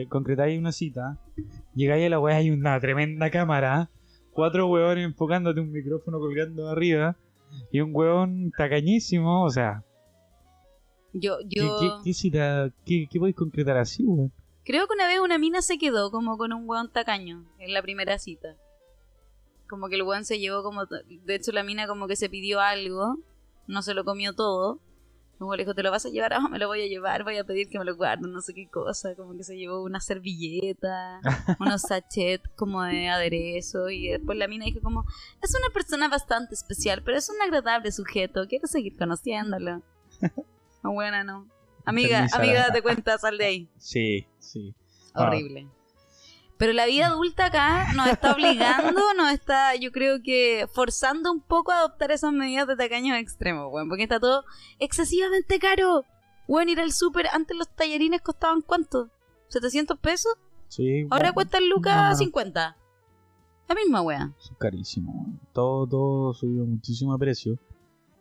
concretáis 0.09 0.59
una 0.59 0.73
cita, 0.73 1.19
llegáis 1.75 2.07
a 2.07 2.09
la 2.09 2.19
weá, 2.21 2.37
hay 2.37 2.51
una 2.51 2.79
tremenda 2.81 3.31
cámara, 3.31 3.91
cuatro 4.33 4.67
huevones 4.67 5.05
enfocándote 5.05 5.61
un 5.61 5.71
micrófono 5.71 6.19
colgando 6.19 6.69
arriba, 6.69 7.17
y 7.71 7.81
un 7.81 7.91
huevón 7.93 8.51
tacañísimo, 8.57 9.45
o 9.45 9.51
sea, 9.51 9.83
Yo, 11.13 11.39
¿qué, 11.49 11.61
yo 11.61 11.79
qué, 12.05 12.13
qué 12.13 12.73
qué, 12.85 13.09
qué 13.11 13.19
podéis 13.19 13.37
concretar 13.37 13.77
así, 13.77 14.05
weón? 14.05 14.33
creo 14.65 14.87
que 14.87 14.95
una 14.95 15.07
vez 15.07 15.21
una 15.21 15.39
mina 15.39 15.63
se 15.63 15.79
quedó 15.79 16.11
como 16.11 16.37
con 16.39 16.53
un 16.53 16.69
weón 16.69 16.91
tacaño 16.91 17.45
en 17.59 17.73
la 17.73 17.83
primera 17.83 18.19
cita. 18.19 18.57
Como 19.69 19.89
que 19.89 19.97
el 19.97 20.03
weón 20.03 20.25
se 20.25 20.39
llevó 20.39 20.63
como... 20.63 20.87
De 20.87 21.35
hecho, 21.35 21.53
la 21.53 21.63
mina 21.63 21.87
como 21.87 22.07
que 22.07 22.17
se 22.17 22.29
pidió 22.29 22.61
algo, 22.61 23.19
no 23.67 23.83
se 23.83 23.95
lo 23.95 24.05
comió 24.05 24.35
todo. 24.35 24.81
Como 25.39 25.55
le 25.57 25.65
dijo, 25.65 25.75
¿te 25.75 25.83
lo 25.83 25.91
vas 25.91 26.07
a 26.07 26.09
llevar? 26.09 26.33
Ah, 26.33 26.49
me 26.49 26.59
lo 26.59 26.69
voy 26.69 26.83
a 26.83 26.87
llevar, 26.87 27.25
voy 27.25 27.37
a 27.37 27.45
pedir 27.45 27.69
que 27.69 27.79
me 27.79 27.85
lo 27.85 27.97
guarden, 27.97 28.33
no 28.33 28.41
sé 28.41 28.55
qué 28.55 28.69
cosa. 28.69 29.15
Como 29.15 29.37
que 29.37 29.45
se 29.45 29.57
llevó 29.57 29.83
una 29.83 30.01
servilleta, 30.01 31.21
unos 31.61 31.83
sachets 31.83 32.49
como 32.57 32.83
de 32.83 33.09
aderezo. 33.09 33.91
Y 33.91 34.09
después 34.09 34.39
la 34.39 34.49
mina 34.49 34.65
dijo 34.65 34.81
como, 34.81 35.05
es 35.43 35.55
una 35.55 35.73
persona 35.73 36.09
bastante 36.09 36.55
especial, 36.55 37.03
pero 37.03 37.19
es 37.19 37.29
un 37.29 37.41
agradable 37.43 37.91
sujeto, 37.93 38.47
quiero 38.49 38.67
seguir 38.67 38.97
conociéndolo. 38.97 39.83
No, 40.85 40.93
buena, 40.93 41.25
no. 41.25 41.49
Amiga, 41.87 42.27
amiga, 42.35 42.67
date 42.67 42.83
cuenta, 42.83 43.17
sal 43.17 43.39
de 43.39 43.45
ahí. 43.47 43.69
Sí, 43.79 44.27
sí. 44.39 44.75
Ah. 45.15 45.31
Pero 46.65 46.73
la 46.73 46.87
vida 46.87 47.09
adulta 47.09 47.45
acá 47.45 47.93
nos 47.95 48.07
está 48.07 48.33
obligando, 48.33 49.03
nos 49.19 49.31
está, 49.33 49.77
yo 49.77 49.93
creo 49.93 50.23
que 50.23 50.67
forzando 50.73 51.31
un 51.31 51.43
poco 51.43 51.73
a 51.73 51.81
adoptar 51.81 52.11
esas 52.11 52.33
medidas 52.33 52.67
de 52.67 52.75
tacaños 52.75 53.19
extremos, 53.19 53.71
weón, 53.71 53.91
porque 53.91 54.05
está 54.05 54.19
todo 54.19 54.45
excesivamente 54.79 55.59
caro. 55.59 56.07
Weón, 56.49 56.71
ir 56.71 56.81
al 56.81 56.93
súper, 56.93 57.27
antes 57.35 57.55
los 57.55 57.69
tallarines 57.69 58.23
costaban 58.23 58.63
cuánto? 58.63 59.11
¿700 59.51 59.99
pesos? 60.01 60.33
Sí, 60.69 61.03
Ahora 61.11 61.25
bueno, 61.25 61.35
cuestan 61.35 61.69
no, 61.69 61.75
lucas 61.75 62.13
no. 62.13 62.17
50. 62.17 62.77
La 63.69 63.75
misma 63.75 64.01
wea. 64.01 64.33
Son 64.39 64.57
carísimos, 64.57 65.15
weón. 65.15 65.41
Todo, 65.53 65.87
todo 65.87 66.33
subió 66.33 66.65
muchísimo 66.65 67.13
de 67.13 67.19
precio. 67.19 67.59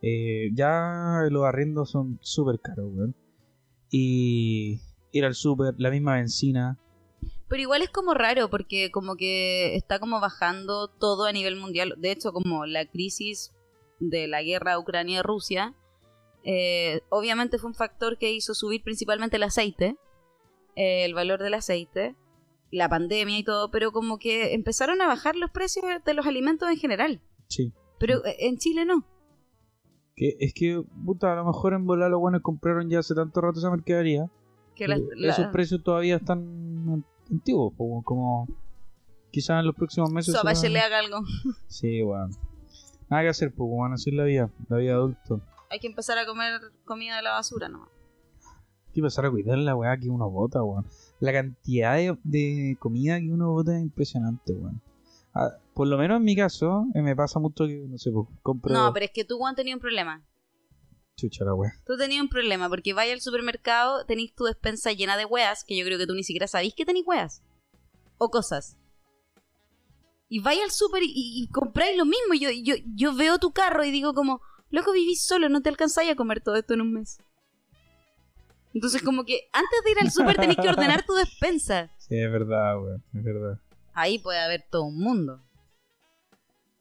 Eh, 0.02 0.50
ya 0.54 1.22
los 1.30 1.46
arriendos 1.46 1.92
son 1.92 2.20
súper 2.22 2.60
caros, 2.60 2.92
weón. 2.94 3.16
Y 3.90 4.82
ir 5.14 5.24
al 5.24 5.34
súper, 5.34 5.76
la 5.78 5.90
misma 5.90 6.16
benzina. 6.16 6.78
Pero 7.48 7.62
igual 7.62 7.82
es 7.82 7.90
como 7.90 8.14
raro 8.14 8.50
porque 8.50 8.90
como 8.92 9.16
que 9.16 9.76
está 9.76 10.00
como 10.00 10.20
bajando 10.20 10.88
todo 10.88 11.26
a 11.26 11.32
nivel 11.32 11.56
mundial. 11.58 11.94
De 11.98 12.12
hecho, 12.12 12.32
como 12.34 12.66
la 12.66 12.86
crisis 12.86 13.52
de 14.00 14.28
la 14.28 14.42
guerra 14.42 14.80
Ucrania-Rusia, 14.80 15.74
eh, 16.44 17.02
obviamente 17.10 17.58
fue 17.60 17.70
un 17.70 17.76
factor 17.76 18.18
que 18.18 18.32
hizo 18.34 18.54
subir 18.54 18.82
principalmente 18.84 19.38
el 19.38 19.44
aceite, 19.44 19.96
eh, 20.76 21.06
el 21.06 21.14
valor 21.14 21.42
del 21.44 21.54
aceite, 21.54 22.16
la 22.72 22.90
pandemia 22.90 23.38
y 23.38 23.44
todo, 23.44 23.70
pero 23.70 23.92
como 23.92 24.18
que 24.18 24.54
empezaron 24.54 25.02
a 25.02 25.08
bajar 25.08 25.36
los 25.36 25.52
precios 25.52 25.86
de 26.04 26.14
los 26.14 26.26
alimentos 26.26 26.70
en 26.70 26.78
general. 26.78 27.22
Sí. 27.48 27.72
Pero 28.00 28.22
en 28.26 28.58
Chile 28.58 28.84
no. 28.84 29.06
Que 30.16 30.36
es 30.40 30.54
que, 30.54 30.82
puta, 31.06 31.34
a 31.34 31.36
lo 31.36 31.46
mejor 31.46 31.74
en 31.74 31.86
volar 31.86 32.10
los 32.10 32.20
buenos 32.20 32.42
compraron 32.42 32.90
ya 32.90 33.00
hace 33.00 33.14
tanto 33.16 33.42
rato 33.42 33.60
esa 33.60 33.70
mercadería. 33.70 34.30
Que 34.76 34.88
las- 34.88 35.02
la- 35.16 35.32
Esos 35.34 35.48
precios 35.48 35.84
todavía 35.84 36.16
están 36.16 37.06
an- 37.30 37.34
antiguos, 37.38 37.74
como, 37.78 38.04
como 38.04 38.48
quizás 39.32 39.60
en 39.60 39.66
los 39.68 39.76
próximos 39.76 40.12
meses. 40.12 40.36
Su 40.36 40.56
se 40.56 40.70
le 40.70 40.80
haga 40.80 41.00
algo. 41.00 41.22
Sí, 41.68 42.02
weón. 42.04 42.32
Nada 43.10 43.24
que 43.24 43.30
hacer, 43.30 43.54
pues, 43.54 43.70
weón, 43.72 43.94
así 43.94 44.10
es 44.10 44.16
la 44.16 44.24
vida, 44.24 44.50
la 44.70 44.78
vida 44.78 44.94
adulto. 44.94 45.42
Hay 45.70 45.80
que 45.80 45.88
empezar 45.88 46.18
a 46.18 46.26
comer 46.26 46.62
comida 46.86 47.16
de 47.18 47.24
la 47.24 47.32
basura, 47.32 47.68
¿no? 47.70 47.84
Hay 48.88 48.94
que 48.94 49.00
empezar 49.00 49.26
a 49.26 49.32
cuidar 49.32 49.58
la 49.58 49.76
weá 49.76 49.98
que 49.98 50.10
uno 50.10 50.30
bota, 50.30 50.62
weón. 50.64 50.86
La 51.20 51.32
cantidad 51.32 51.96
de, 51.96 52.18
de 52.24 52.78
comida 52.80 53.20
que 53.20 53.32
uno 53.32 53.52
bota 53.52 53.76
es 53.76 53.82
impresionante, 53.82 54.54
weón. 54.54 54.82
Ah, 55.34 55.50
por 55.74 55.88
lo 55.88 55.98
menos 55.98 56.18
en 56.18 56.24
mi 56.24 56.36
caso, 56.36 56.86
eh, 56.94 57.02
me 57.02 57.16
pasa 57.16 57.40
mucho 57.40 57.66
que, 57.66 57.86
no 57.88 57.98
sé, 57.98 58.12
pues, 58.12 58.28
compro 58.44 58.72
No, 58.72 58.94
pero 58.94 59.06
es 59.06 59.12
que 59.12 59.26
tú, 59.26 59.38
Juan, 59.38 59.56
tenías 59.56 59.76
un 59.76 59.82
problema. 59.82 60.22
Chucha 61.16 61.46
la 61.46 61.54
weá. 61.54 61.74
Tú 61.86 61.98
tenías 61.98 62.22
un 62.22 62.30
problema 62.30 62.70
porque 62.70 62.94
vais 62.94 63.14
al 63.14 63.22
supermercado, 63.22 64.06
tenéis 64.06 64.34
tu 64.34 64.46
despensa 64.46 64.92
llena 64.92 65.18
de 65.18 65.26
weas, 65.26 65.64
que 65.64 65.78
yo 65.78 65.86
creo 65.86 65.98
que 65.98 66.08
tú 66.08 66.14
ni 66.14 66.24
siquiera 66.24 66.48
sabéis 66.48 66.74
que 66.74 66.86
tenéis 66.86 67.06
weas. 67.06 67.44
O 68.18 68.30
cosas. 68.30 68.78
Y 70.30 70.40
vais 70.40 70.62
al 70.64 70.72
super 70.72 71.04
y, 71.04 71.12
y 71.14 71.48
compráis 71.50 71.98
lo 71.98 72.06
mismo. 72.06 72.34
Yo, 72.40 72.50
yo, 72.52 72.76
yo 72.96 73.16
veo 73.16 73.38
tu 73.38 73.52
carro 73.52 73.84
y 73.84 73.92
digo 73.92 74.14
como, 74.14 74.42
loco, 74.70 74.92
vivís 74.92 75.24
solo, 75.24 75.50
no 75.50 75.62
te 75.62 75.70
alcanzáis 75.70 76.12
a 76.12 76.16
comer 76.16 76.42
todo 76.42 76.56
esto 76.56 76.74
en 76.74 76.82
un 76.82 76.94
mes. 76.94 77.20
Entonces 78.74 79.04
como 79.04 79.24
que 79.24 79.42
antes 79.54 79.84
de 79.86 79.92
ir 79.92 79.98
al 80.00 80.12
super 80.12 80.36
tenéis 80.36 80.58
que 80.58 80.70
ordenar 80.70 81.06
tu 81.06 81.14
despensa. 81.14 81.92
Sí, 82.04 82.18
es 82.18 82.30
verdad, 82.30 82.82
weón, 82.82 83.04
es 83.14 83.24
verdad. 83.24 83.60
Ahí 83.94 84.20
puede 84.20 84.38
haber 84.38 84.66
todo 84.70 84.84
un 84.84 85.00
mundo. 85.00 85.42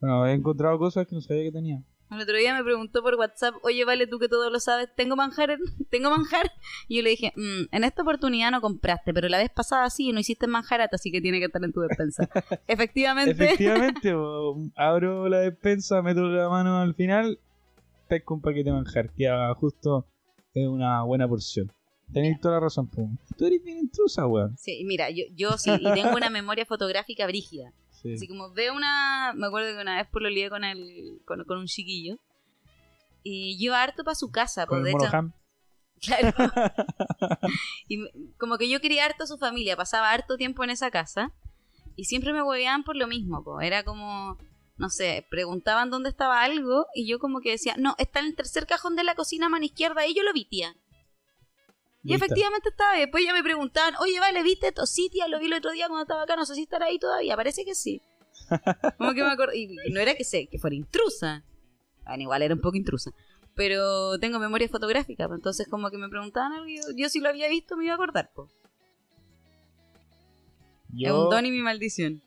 Bueno, 0.01 0.27
he 0.27 0.33
encontrado 0.33 0.77
cosas 0.79 1.07
que 1.07 1.15
no 1.15 1.21
sabía 1.21 1.45
que 1.45 1.53
tenía. 1.53 1.81
El 2.13 2.21
otro 2.23 2.37
día 2.37 2.55
me 2.55 2.63
preguntó 2.63 3.03
por 3.03 3.15
WhatsApp, 3.15 3.55
oye, 3.63 3.85
vale, 3.85 4.07
tú 4.07 4.19
que 4.19 4.29
todo 4.29 4.51
lo 4.51 4.61
sabes, 4.61 4.89
¿tengo 4.95 5.17
manjar? 5.17 5.57
¿Tengo 5.91 6.11
manjar? 6.11 6.51
Y 6.89 6.97
yo 6.97 7.03
le 7.03 7.11
dije, 7.11 7.33
"Mm, 7.37 7.75
en 7.75 7.85
esta 7.85 8.03
oportunidad 8.03 8.51
no 8.51 8.61
compraste, 8.61 9.15
pero 9.15 9.29
la 9.29 9.39
vez 9.39 9.51
pasada 9.51 9.89
sí, 9.91 10.13
no 10.13 10.21
hiciste 10.21 10.47
manjarata, 10.47 10.97
así 10.97 11.11
que 11.11 11.21
tiene 11.21 11.39
que 11.39 11.47
estar 11.47 11.63
en 11.65 11.73
tu 11.73 11.81
despensa. 11.81 12.29
Efectivamente, 12.67 13.31
Efectivamente, 13.31 14.13
abro 14.77 15.29
la 15.29 15.39
despensa, 15.39 16.03
meto 16.03 16.23
la 16.29 16.49
mano 16.49 16.81
al 16.81 16.95
final, 16.95 17.39
pesco 18.09 18.35
un 18.35 18.41
paquete 18.43 18.65
de 18.71 18.73
manjar, 18.73 19.11
que 19.11 19.29
justo 19.57 20.07
es 20.55 20.67
una 20.67 21.03
buena 21.03 21.27
porción. 21.27 21.73
Tenéis 22.13 22.39
toda 22.41 22.55
la 22.57 22.61
razón, 22.61 22.89
po. 22.89 23.09
Tú 23.39 23.47
eres 23.47 23.63
bien 23.65 23.79
intrusa, 23.79 24.27
weón. 24.27 24.55
Sí, 24.59 24.83
mira, 24.85 25.09
yo, 25.09 25.25
yo 25.35 25.57
sí, 25.57 25.71
y 25.81 25.93
tengo 25.95 26.15
una 26.15 26.29
memoria 26.29 26.67
fotográfica 26.67 27.27
brígida. 27.27 27.73
Sí. 28.03 28.15
Así 28.15 28.29
como 28.29 28.53
veo 28.53 28.75
una. 28.75 29.33
Me 29.35 29.47
acuerdo 29.47 29.75
que 29.77 29.83
una 29.83 29.97
vez 29.97 30.09
por 30.09 30.23
lo 30.23 30.29
lié 30.31 30.51
con, 30.51 30.65
el, 30.65 31.21
con, 31.25 31.45
con 31.45 31.59
un 31.59 31.67
chiquillo. 31.67 32.19
Y 33.23 33.57
yo 33.65 33.75
harto 33.75 34.03
para 34.03 34.15
su 34.17 34.31
casa, 34.33 34.67
Con 34.67 34.81
pues 34.83 34.93
el 34.95 34.99
de 34.99 35.05
hecho. 35.07 35.17
monojam. 35.17 35.33
Claro. 36.05 36.33
y 37.89 38.09
como 38.39 38.59
que 38.59 38.69
yo 38.69 38.81
quería 38.81 39.05
harto 39.05 39.23
a 39.23 39.27
su 39.29 39.39
familia, 39.39 39.77
pasaba 39.77 40.11
harto 40.11 40.37
tiempo 40.37 40.65
en 40.65 40.71
esa 40.71 40.91
casa. 40.91 41.33
Y 41.95 42.07
siempre 42.07 42.33
me 42.33 42.43
hueveaban 42.43 42.83
por 42.83 42.97
lo 42.97 43.07
mismo, 43.07 43.45
po. 43.45 43.61
Era 43.61 43.85
como. 43.85 44.37
No 44.79 44.89
sé, 44.91 45.25
preguntaban 45.31 45.91
dónde 45.91 46.09
estaba 46.09 46.43
algo 46.43 46.87
y 46.95 47.07
yo 47.07 47.21
como 47.21 47.41
que 47.41 47.51
decía, 47.51 47.77
no, 47.79 47.95
está 47.99 48.19
en 48.19 48.27
el 48.27 48.35
tercer 48.35 48.67
cajón 48.67 48.97
de 48.97 49.05
la 49.05 49.15
cocina 49.15 49.47
a 49.47 49.49
mano 49.51 49.65
izquierda 49.65 50.05
y 50.07 50.15
yo 50.15 50.23
lo 50.25 50.33
vi, 50.33 50.45
tía. 50.47 50.75
Y 52.05 52.09
Lista. 52.09 52.25
efectivamente 52.25 52.69
estaba. 52.71 52.97
Después 52.97 53.25
ya 53.25 53.33
me 53.33 53.43
preguntaban, 53.43 53.95
oye, 54.01 54.19
vale, 54.19 54.43
¿viste 54.43 54.73
tía, 55.11 55.29
lo 55.29 55.39
vi 55.39 55.47
el 55.47 55.55
otro 55.55 55.71
día 55.71 55.87
cuando 55.87 56.03
estaba 56.03 56.23
acá, 56.23 56.37
no 56.37 56.45
sé 56.45 56.55
si 56.55 56.63
estará 56.63 56.87
ahí 56.87 56.99
todavía. 56.99 57.37
Parece 57.37 57.65
que 57.65 57.75
sí. 57.75 58.01
Como 58.99 59.15
que 59.15 59.23
me 59.23 59.31
acuerdo. 59.31 59.55
Y 59.55 59.69
no 59.93 60.01
era 60.01 60.15
que 60.15 60.25
sé, 60.25 60.49
que 60.49 60.59
fuera 60.59 60.75
intrusa. 60.75 61.45
Bueno, 62.05 62.23
igual 62.23 62.43
era 62.43 62.55
un 62.55 62.61
poco 62.61 62.77
intrusa. 62.77 63.13
Pero 63.55 64.19
tengo 64.19 64.39
memoria 64.39 64.69
fotográfica, 64.69 65.29
pues, 65.29 65.39
entonces 65.39 65.69
como 65.69 65.91
que 65.91 65.99
me 65.99 66.09
preguntaban 66.09 66.53
algo, 66.53 66.67
yo, 66.69 66.81
yo 66.97 67.09
si 67.11 67.21
lo 67.21 67.29
había 67.29 67.49
visto 67.49 67.77
me 67.77 67.85
iba 67.85 67.93
a 67.93 67.97
acordar. 67.97 68.31
pues. 68.35 68.51
Es 70.99 71.11
un 71.11 71.31
don 71.31 71.47
y 71.47 71.51
mi 71.51 71.63
maldición. 71.63 72.23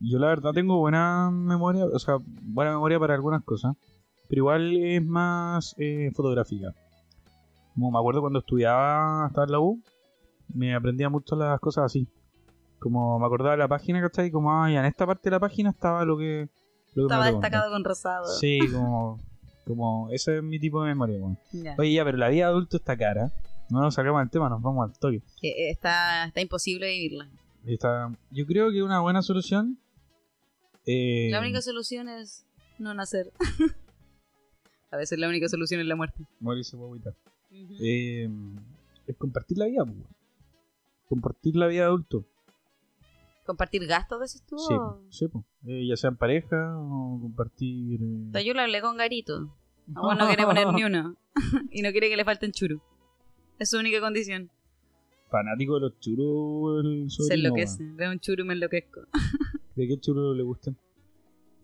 yo 0.00 0.18
la 0.18 0.28
verdad 0.28 0.52
tengo 0.52 0.78
buena 0.78 1.30
memoria, 1.30 1.84
o 1.84 1.98
sea, 1.98 2.16
buena 2.24 2.72
memoria 2.72 2.98
para 2.98 3.14
algunas 3.14 3.44
cosas, 3.44 3.76
pero 4.28 4.40
igual 4.40 4.76
es 4.76 5.04
más 5.04 5.74
eh, 5.78 6.10
fotográfica. 6.14 6.74
Como 7.74 7.90
me 7.90 7.98
acuerdo 7.98 8.20
cuando 8.20 8.38
estudiaba, 8.40 9.26
estaba 9.28 9.44
en 9.46 9.52
la 9.52 9.60
U, 9.60 9.80
me 10.54 10.74
aprendía 10.74 11.08
mucho 11.08 11.36
las 11.36 11.58
cosas 11.60 11.84
así. 11.84 12.06
Como 12.78 13.18
me 13.18 13.26
acordaba 13.26 13.52
de 13.52 13.58
la 13.58 13.68
página, 13.68 14.00
¿cachai? 14.00 14.30
Como, 14.30 14.50
ya 14.68 14.80
en 14.80 14.86
esta 14.86 15.06
parte 15.06 15.22
de 15.24 15.30
la 15.32 15.40
página 15.40 15.70
estaba 15.70 16.04
lo 16.04 16.16
que... 16.18 16.48
Lo 16.94 17.06
que 17.06 17.14
me 17.14 17.20
Estaba 17.20 17.26
destacado 17.30 17.70
con 17.72 17.84
rosado. 17.84 18.24
Sí, 18.26 18.58
como, 18.72 19.18
como 19.66 20.08
ese 20.10 20.38
es 20.38 20.42
mi 20.42 20.58
tipo 20.58 20.82
de 20.82 20.88
memoria. 20.88 21.18
Oye, 21.78 21.92
ya, 21.92 22.04
pero 22.04 22.16
la 22.18 22.28
vida 22.28 22.46
de 22.46 22.50
adulto 22.52 22.78
está 22.78 22.96
cara. 22.96 23.30
No 23.68 23.80
nos 23.80 23.94
sacamos 23.94 24.20
del 24.22 24.30
tema, 24.30 24.48
nos 24.48 24.60
vamos 24.60 24.88
al 24.90 24.98
toque. 24.98 25.22
Que 25.40 25.48
eh, 25.50 25.70
está, 25.70 26.24
está 26.24 26.40
imposible 26.40 26.88
vivirla. 26.88 27.28
Está- 27.64 28.10
yo 28.30 28.46
creo 28.46 28.70
que 28.72 28.82
una 28.82 29.00
buena 29.00 29.22
solución. 29.22 29.78
eh, 30.86 31.28
La 31.30 31.38
única 31.38 31.60
solución 31.62 32.08
es 32.08 32.44
no 32.78 32.94
nacer. 32.94 33.30
a 34.90 34.96
veces 34.96 35.18
la 35.18 35.28
única 35.28 35.48
solución 35.48 35.80
es 35.80 35.86
la 35.86 35.94
muerte. 35.96 36.24
morirse 36.40 36.76
guaguita. 36.76 37.14
Eh, 37.50 38.28
es 39.06 39.16
compartir 39.16 39.58
la 39.58 39.66
vida, 39.66 39.84
pues. 39.84 39.98
Compartir 41.08 41.56
la 41.56 41.66
vida 41.66 41.82
de 41.82 41.86
adulto. 41.88 42.24
¿Compartir 43.44 43.84
gastos, 43.86 44.20
decís 44.20 44.42
tú? 44.46 44.58
Sí, 44.58 44.74
o- 44.74 45.02
sí, 45.10 45.26
pues. 45.28 45.44
Eh, 45.66 45.86
ya 45.86 45.96
sea 45.96 46.10
en 46.10 46.16
pareja 46.16 46.78
o 46.78 47.18
compartir. 47.20 48.00
eh, 48.00 48.26
O 48.28 48.32
sea, 48.32 48.42
yo 48.42 48.54
lo 48.54 48.60
hablé 48.60 48.80
con 48.80 48.96
Garito. 48.96 49.54
Bueno, 49.92 50.14
no 50.20 50.26
quiere 50.28 50.44
poner 50.44 50.68
ni 50.72 50.84
uno. 50.84 51.16
y 51.72 51.82
no 51.82 51.90
quiere 51.90 52.08
que 52.08 52.16
le 52.16 52.24
falten 52.24 52.52
churu. 52.52 52.80
Es 53.58 53.70
su 53.70 53.78
única 53.78 53.98
condición. 54.00 54.48
Fanático 55.30 55.74
de 55.74 55.80
los 55.80 55.98
churos, 55.98 56.84
el 56.84 57.10
Se 57.10 57.16
sobrino, 57.24 57.48
enloquece. 57.48 57.82
weón. 57.82 57.96
Veo 57.96 58.10
un 58.12 58.20
churu 58.20 58.42
y 58.44 58.46
me 58.46 58.52
enloquezco. 58.54 59.00
¿De 59.74 59.88
qué 59.88 59.98
churo 59.98 60.32
le 60.32 60.44
gustan? 60.44 60.76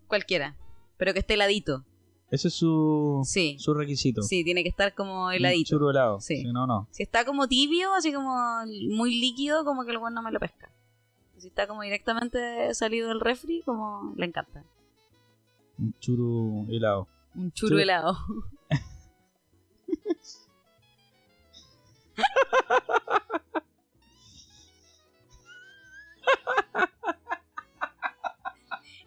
Cualquiera. 0.09 0.57
Pero 0.97 1.12
que 1.12 1.20
esté 1.20 1.34
heladito. 1.34 1.84
Ese 2.31 2.49
es 2.49 2.55
su, 2.55 3.22
Sí. 3.24 3.57
su 3.59 3.72
requisito. 3.72 4.22
Sí, 4.22 4.43
tiene 4.43 4.62
que 4.64 4.68
estar 4.68 4.95
como 4.95 5.27
Un 5.27 5.33
heladito. 5.35 5.68
churo 5.70 5.91
helado. 5.91 6.20
Sí. 6.20 6.39
Si 6.39 6.53
no, 6.53 6.66
no. 6.66 6.89
Si 6.91 7.03
está 7.03 7.24
como 7.24 7.47
tibio, 7.47 7.95
así 7.95 8.12
como 8.12 8.35
muy 8.91 9.14
líquido, 9.20 9.64
como 9.64 9.85
que 9.85 9.93
el 9.93 9.99
weón 9.99 10.14
no 10.14 10.22
me 10.22 10.33
lo 10.33 10.41
pesca. 10.41 10.70
Si 11.39 11.49
está 11.49 11.66
como 11.68 11.83
directamente 11.83 12.74
salido 12.74 13.09
del 13.09 13.20
refri, 13.20 13.62
como 13.64 14.12
le 14.16 14.27
encanta. 14.27 14.64
Un 15.79 15.95
churo 16.01 16.66
helado. 16.70 17.07
Un 17.35 17.53
churu 17.53 17.70
Churu. 17.70 17.81
helado. 17.83 18.16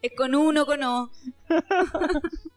es 0.01 0.11
con 0.15 0.35
uno, 0.35 0.65
con 0.65 0.83
O. 0.83 1.09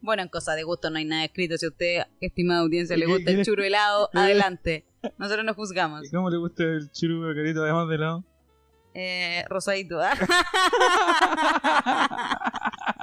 bueno, 0.00 0.22
en 0.22 0.28
cosa 0.28 0.54
de 0.54 0.62
gusto 0.62 0.90
no 0.90 0.98
hay 0.98 1.04
nada 1.04 1.24
escrito. 1.24 1.56
Si 1.58 1.66
a 1.66 1.68
usted, 1.68 2.02
estimada 2.20 2.60
audiencia, 2.60 2.96
le 2.96 3.06
¿Qué 3.06 3.12
gusta 3.12 3.30
el 3.30 3.44
churu 3.44 3.62
helado, 3.62 4.08
adelante. 4.14 4.84
Nosotros 5.18 5.44
nos 5.44 5.56
juzgamos. 5.56 6.06
¿Y 6.06 6.10
cómo 6.10 6.30
le 6.30 6.36
gusta 6.36 6.62
el 6.64 6.90
churo 6.92 7.34
carito 7.34 7.62
además 7.62 7.88
de 7.88 7.94
helado? 7.94 8.24
Eh, 8.94 9.44
rosadito. 9.48 10.00
¿ah? 10.00 10.12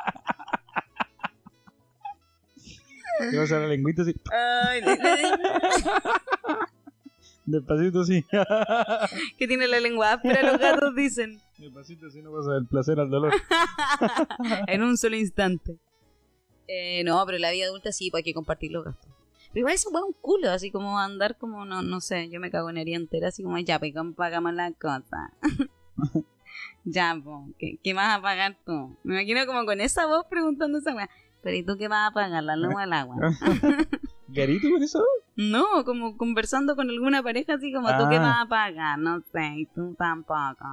Le 3.32 3.38
vas 3.39 3.52
a 3.52 3.60
la 3.60 3.68
lengüita 3.68 4.04
así, 4.04 4.16
Ay, 4.32 4.82
le- 4.82 4.95
le- 4.95 5.38
despacito 7.45 8.02
así. 8.02 8.26
que 9.38 9.48
tiene 9.48 9.68
la 9.68 9.80
lengua 9.80 10.14
áspera, 10.14 10.52
los 10.52 10.60
gatos 10.60 10.95
dicen. 10.95 11.41
despacito 11.58 12.08
así 12.08 12.22
no 12.22 12.32
pasa 12.32 12.54
del 12.54 12.68
placer 12.68 13.00
al 13.00 13.10
dolor. 13.10 13.34
en 14.68 14.84
un 14.84 14.98
solo 14.98 15.16
instante. 15.16 15.78
Eh, 16.68 17.03
no, 17.05 17.24
pero 17.26 17.38
la 17.38 17.51
vida 17.51 17.65
adulta 17.65 17.91
sí, 17.91 18.09
pues 18.11 18.20
hay 18.22 18.24
que 18.26 18.34
compartir 18.34 18.72
los 18.72 18.84
gastos. 18.84 19.09
Pero 19.49 19.59
igual 19.59 19.76
eso 19.76 19.89
fue 19.89 20.03
un 20.03 20.13
culo, 20.13 20.49
así 20.51 20.72
como 20.72 20.99
andar 20.99 21.38
como, 21.38 21.63
no, 21.65 21.82
no 21.82 22.01
sé, 22.01 22.30
yo 22.30 22.39
me 22.39 22.51
cago 22.51 22.70
en 22.70 22.78
herida 22.78 22.97
entera, 22.97 23.30
así 23.30 23.43
como, 23.43 23.57
ya, 23.59 23.80
pues 23.80 23.93
¿cómo 23.95 24.13
pagamos 24.13 24.53
la 24.53 24.72
cosa. 24.74 25.32
ya, 26.84 27.20
pues, 27.24 27.55
¿qué, 27.57 27.80
¿qué 27.84 27.93
vas 27.93 28.18
a 28.18 28.22
pagar 28.22 28.57
tú? 28.65 28.97
Me 29.03 29.15
imagino 29.15 29.45
como 29.45 29.65
con 29.65 29.80
esa 29.82 30.05
voz 30.05 30.26
preguntando 30.30 30.78
esa 30.80 30.93
weá. 30.95 31.09
Pero 31.43 31.55
¿y 31.55 31.63
tú 31.63 31.78
qué 31.78 31.88
vas 31.88 32.09
a 32.09 32.13
pagar? 32.13 32.43
¿La 32.43 32.55
luz 32.55 32.74
o 32.76 32.80
el 32.80 32.91
agua? 32.93 33.15
¿Garito 34.28 34.70
con 34.70 34.84
eso? 34.84 35.03
no, 35.38 35.86
como 35.86 36.18
conversando 36.18 36.76
con 36.76 36.89
alguna 36.89 37.24
pareja, 37.24 37.53
así 37.53 37.72
como, 37.72 37.88
¿tú 37.89 38.09
qué 38.09 38.18
Ah. 38.18 38.22
vas 38.22 38.45
a 38.45 38.49
pagar? 38.49 38.99
No 38.99 39.22
sé, 39.32 39.53
y 39.55 39.65
tú 39.68 39.95
tampoco. 39.97 40.65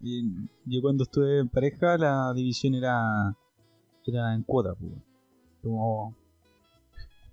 Yo 0.00 0.80
cuando 0.82 1.02
estuve 1.02 1.40
en 1.40 1.48
pareja 1.48 1.98
la 1.98 2.32
división 2.34 2.74
era 2.74 3.34
era 4.06 4.32
en 4.34 4.42
cuotas, 4.42 4.76
pues. 4.80 4.92
Como 5.62 6.14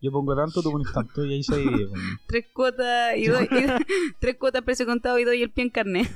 yo 0.01 0.11
pongo 0.11 0.35
tanto, 0.35 0.61
tú 0.61 0.71
pones 0.71 0.91
tanto 0.93 1.25
y 1.25 1.33
ahí 1.33 1.43
se 1.43 1.57
divide. 1.57 1.89
Tres 2.27 2.45
cuotas 2.53 3.17
y 3.17 3.27
doy, 3.27 3.45
y- 3.45 3.85
tres 4.19 4.37
cuotas 4.37 4.61
precio 4.63 4.85
contado 4.85 5.17
y 5.19 5.23
doy 5.23 5.41
el 5.41 5.51
pie 5.51 5.63
en 5.65 5.69
carne. 5.71 6.07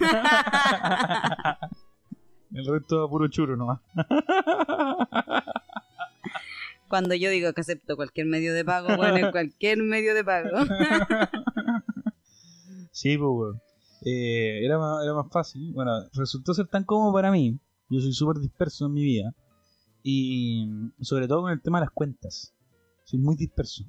El 2.54 2.66
resto 2.66 3.04
a 3.04 3.10
puro 3.10 3.28
churo 3.28 3.56
nomás. 3.56 3.80
Cuando 6.88 7.14
yo 7.14 7.30
digo 7.30 7.54
que 7.54 7.62
acepto 7.62 7.96
cualquier 7.96 8.26
medio 8.26 8.54
de 8.54 8.66
pago, 8.66 8.96
bueno, 8.98 9.18
es 9.18 9.32
cualquier 9.32 9.78
medio 9.84 10.16
de 10.16 10.24
pago. 10.24 10.58
Sí, 12.92 13.18
pues. 13.18 13.56
Eh, 14.06 14.66
era, 14.66 14.80
más, 14.80 15.04
era 15.04 15.14
más 15.14 15.32
fácil. 15.32 15.72
Bueno, 15.74 15.92
resultó 16.14 16.54
ser 16.54 16.68
tan 16.68 16.84
cómodo 16.86 17.14
para 17.14 17.32
mí. 17.32 17.60
Yo 17.90 18.00
soy 18.02 18.14
súper 18.14 18.38
disperso 18.38 18.88
en 18.88 18.94
mi 18.94 19.04
vida. 19.04 19.32
Y 20.04 20.68
sobre 21.02 21.28
todo 21.28 21.42
con 21.42 21.52
el 21.52 21.62
tema 21.62 21.80
de 21.80 21.86
las 21.86 21.94
cuentas. 21.94 22.54
Soy 23.04 23.20
muy 23.20 23.36
disperso. 23.36 23.84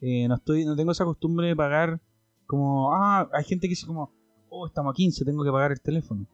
Eh, 0.00 0.26
no 0.28 0.36
estoy 0.36 0.64
no 0.64 0.76
tengo 0.76 0.92
esa 0.92 1.04
costumbre 1.04 1.48
de 1.48 1.56
pagar 1.56 2.00
como... 2.46 2.94
Ah, 2.94 3.28
hay 3.32 3.44
gente 3.44 3.66
que 3.66 3.70
dice 3.72 3.86
como... 3.86 4.12
Oh, 4.48 4.66
estamos 4.66 4.92
a 4.92 4.94
15, 4.94 5.24
tengo 5.24 5.44
que 5.44 5.50
pagar 5.50 5.72
el 5.72 5.80
teléfono. 5.80 6.26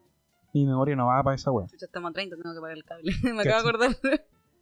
Mi 0.53 0.65
memoria 0.65 0.95
no 0.95 1.07
va 1.07 1.21
para 1.23 1.35
esa 1.35 1.51
weá. 1.51 1.67
Chucha, 1.67 1.85
estamos 1.87 2.11
a 2.11 2.13
30, 2.13 2.37
tengo 2.37 2.53
que 2.55 2.61
pagar 2.61 2.77
el 2.77 2.83
cable. 2.85 3.11
Me 3.23 3.41
acabo 3.41 3.45
de 3.63 3.69
acordar. 3.85 3.97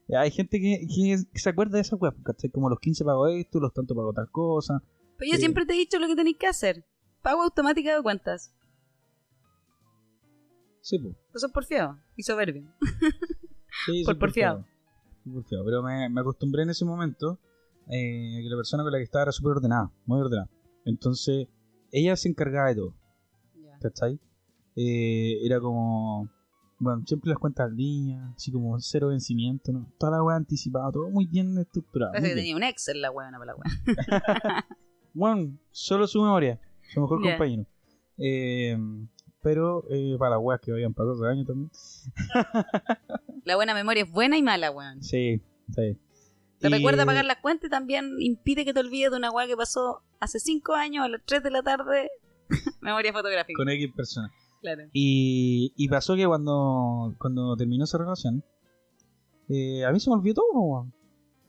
Eh, 0.07 0.17
Hay 0.17 0.31
gente 0.31 0.59
que, 0.59 0.87
que 1.31 1.39
se 1.39 1.49
acuerda 1.49 1.75
de 1.75 1.81
esa 1.81 1.95
weá. 1.97 2.13
¿cachai? 2.23 2.49
Como 2.49 2.69
los 2.69 2.79
15 2.79 3.05
pago 3.05 3.27
esto, 3.27 3.59
los 3.59 3.73
tanto 3.73 3.93
pago 3.93 4.11
tal 4.13 4.31
cosa. 4.31 4.81
Pero 5.17 5.29
yo 5.31 5.35
Sí. 5.35 5.41
siempre 5.41 5.65
te 5.67 5.73
he 5.73 5.77
dicho 5.77 5.99
lo 5.99 6.07
que 6.07 6.15
tenéis 6.15 6.37
que 6.37 6.47
hacer. 6.47 6.83
Pago 7.21 7.43
automática 7.43 7.95
de 7.95 8.01
cuentas. 8.01 8.53
Sí, 10.81 10.97
pues. 10.99 11.15
Eso 11.35 11.45
es 11.47 11.53
porfiado 11.53 11.99
y 12.15 12.23
soberbio. 12.23 12.67
Sí, 13.85 14.03
Por 14.05 14.17
porfiado. 14.17 14.65
Porfiado. 15.23 15.65
Pero 15.65 15.83
me, 15.83 16.09
me 16.09 16.21
acostumbré 16.21 16.63
en 16.63 16.69
ese 16.69 16.85
momento 16.85 17.39
eh, 17.87 18.39
que 18.41 18.49
la 18.49 18.55
persona 18.55 18.83
con 18.83 18.91
la 18.91 18.97
que 18.97 19.03
estaba 19.03 19.23
era 19.23 19.31
súper 19.31 19.57
ordenada, 19.57 19.91
muy 20.05 20.19
ordenada. 20.19 20.49
Entonces, 20.85 21.47
ella 21.91 22.15
se 22.15 22.29
encargaba 22.29 22.69
de 22.69 22.75
todo, 22.75 22.93
¿cachai? 23.81 24.19
Eh, 24.75 25.39
era 25.45 25.59
como, 25.59 26.29
Bueno, 26.79 27.03
siempre 27.05 27.29
las 27.29 27.39
cuentas 27.39 27.67
al 27.69 27.75
día, 27.75 28.33
así 28.35 28.51
como 28.51 28.79
cero 28.79 29.09
vencimiento, 29.09 29.71
¿no? 29.71 29.91
Toda 29.99 30.13
la 30.13 30.23
weá 30.23 30.35
anticipada, 30.35 30.91
todo 30.91 31.09
muy 31.09 31.27
bien 31.27 31.57
estructurado. 31.57 32.13
Parece 32.13 32.29
que 32.29 32.35
tenía 32.35 32.55
un 32.55 32.63
Excel 32.63 33.01
la 33.01 33.11
weá, 33.11 33.31
no 33.31 33.39
para 33.39 33.53
la 33.53 33.55
weá. 33.55 34.65
Bueno, 35.15 35.55
solo 35.69 36.07
su 36.07 36.23
memoria, 36.23 36.59
su 36.91 36.99
mejor 36.99 37.21
compañero. 37.21 37.67
Eh, 38.17 38.75
pero 39.43 39.83
eh, 39.89 40.15
para 40.17 40.31
las 40.31 40.39
weas 40.41 40.59
que 40.61 40.71
vayan 40.71 40.93
para 40.93 41.09
12 41.09 41.27
años 41.27 41.45
también. 41.45 41.69
La 43.45 43.55
buena 43.55 43.73
memoria 43.73 44.03
es 44.03 44.11
buena 44.11 44.37
y 44.37 44.41
mala, 44.43 44.71
weón. 44.71 45.03
Sí, 45.03 45.41
sí. 45.69 45.97
Te 46.59 46.67
Y- 46.69 46.71
recuerda 46.71 47.05
pagar 47.05 47.25
las 47.25 47.37
cuentas 47.37 47.67
y 47.67 47.69
también 47.71 48.15
impide 48.19 48.63
que 48.65 48.73
te 48.73 48.79
olvides 48.79 49.11
de 49.11 49.17
una 49.17 49.31
weá 49.31 49.45
que 49.47 49.57
pasó 49.57 50.01
hace 50.19 50.39
5 50.39 50.73
años 50.73 51.05
a 51.05 51.09
las 51.09 51.21
3 51.25 51.43
de 51.43 51.51
la 51.51 51.61
tarde. 51.61 52.09
memoria 52.81 53.11
fotográfica. 53.11 53.57
Con 53.57 53.69
X 53.69 53.91
personas. 53.95 54.31
Claro. 54.61 54.83
Y, 54.93 55.73
y 55.75 55.89
pasó 55.89 56.15
que 56.15 56.25
cuando, 56.25 57.13
cuando 57.19 57.55
terminó 57.57 57.83
esa 57.83 57.97
relación, 57.97 58.43
eh, 59.49 59.83
a 59.83 59.91
mí 59.91 59.99
se 59.99 60.09
me 60.09 60.15
olvidó 60.15 60.35
todo, 60.35 60.61
weón. 60.61 60.93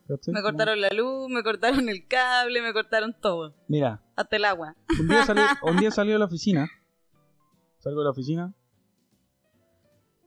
Me 0.09 0.17
Como- 0.19 0.43
cortaron 0.43 0.81
la 0.81 0.91
luz, 0.91 1.29
me 1.31 1.43
cortaron 1.45 1.89
el 1.89 2.07
cable, 2.09 2.61
me 2.61 2.73
cortaron 2.73 3.15
todo. 3.21 3.55
Mira, 3.69 4.03
Hasta 4.17 4.37
el 4.37 4.45
agua. 4.45 4.75
un 5.01 5.07
día, 5.09 5.25
salí, 5.25 5.41
un 5.63 5.77
día 5.79 5.91
salí 5.93 6.11
de 6.13 6.19
la 6.19 6.25
oficina. 6.27 6.69
Salgo 7.85 8.01
de 8.01 8.05
la 8.05 8.11
oficina. 8.13 8.55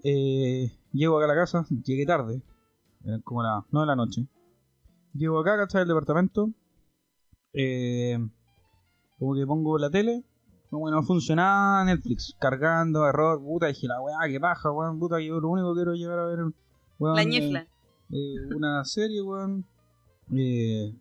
Eh, 0.04 0.72
llego 0.94 1.18
acá 1.18 1.26
a 1.26 1.36
la 1.36 1.42
casa. 1.42 1.66
Llegué 1.84 2.06
tarde. 2.06 2.44
Eran 3.04 3.22
como 3.22 3.42
las 3.42 3.64
9 3.72 3.84
de 3.84 3.88
la 3.88 3.96
noche. 3.96 4.28
Llego 5.16 5.40
acá, 5.40 5.58
¿cachai? 5.58 5.82
El 5.82 5.88
departamento. 5.88 6.52
Eh, 7.54 8.20
como 9.18 9.34
que 9.34 9.48
pongo 9.48 9.80
la 9.80 9.90
tele. 9.90 10.24
Como 10.70 10.86
que 10.86 10.92
no 10.92 11.02
funcionaba 11.02 11.84
Netflix. 11.84 12.36
Cargando, 12.40 13.08
error, 13.08 13.42
puta. 13.42 13.66
Dije, 13.68 13.88
la 13.88 14.00
weá, 14.02 14.18
que 14.30 14.40
paja, 14.40 14.72
weón. 14.72 15.00
Puta, 15.00 15.20
yo 15.20 15.40
lo 15.40 15.50
único 15.50 15.74
que 15.74 15.80
quiero 15.80 15.94
es 15.94 16.00
llegar 16.00 16.20
a 16.20 16.26
ver. 16.26 16.40
weón, 17.00 17.16
La 17.16 17.24
ñifla. 17.24 17.68
eh, 18.12 18.36
una 18.56 18.86
serie, 18.86 19.22
weón. 19.24 19.66
Eh, 20.32 20.94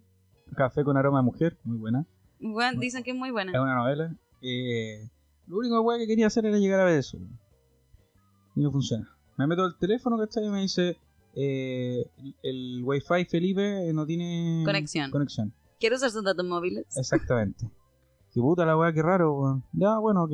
Café 0.55 0.85
con 0.85 0.97
aroma 0.97 1.19
de 1.19 1.25
mujer, 1.25 1.59
muy 1.65 1.77
buena. 1.77 2.07
Dicen 2.79 3.03
que 3.03 3.11
es 3.11 3.17
muy 3.17 3.29
Es 3.29 3.33
buena. 3.33 3.61
una 3.61 3.75
novela. 3.75 4.15
Eh, 4.41 5.11
lo 5.47 5.59
único 5.59 5.87
que 5.99 6.07
quería 6.07 6.27
hacer 6.27 6.47
era 6.47 6.59
llegar 6.59 6.81
a 6.81 6.85
ver 6.85 6.99
eso. 6.99 7.19
Y 8.55 8.63
no 8.63 8.71
funciona. 8.71 9.09
Me 9.37 9.47
meto 9.47 9.63
al 9.65 9.77
teléfono, 9.79 10.19
¿cachai? 10.19 10.47
Y 10.47 10.51
me 10.51 10.63
dice, 10.63 10.97
eh, 11.35 12.11
el, 12.19 12.35
el 12.43 12.83
Wi-Fi 12.85 13.25
Felipe 13.27 13.89
eh, 13.89 13.93
no 13.93 14.07
tiene 14.07 14.63
Conexión. 14.65 15.11
conexión. 15.11 15.53
¿Quieres 15.79 15.99
usar 15.99 16.11
sus 16.11 16.25
datos 16.25 16.45
móviles? 16.47 16.87
Exactamente. 16.97 17.71
Qué 18.33 18.41
puta 18.41 18.67
la 18.67 18.77
weá, 18.77 18.93
qué 18.93 19.01
raro, 19.03 19.33
weón. 19.33 19.65
Ya, 19.73 19.99
bueno, 19.99 20.25
ok. 20.25 20.33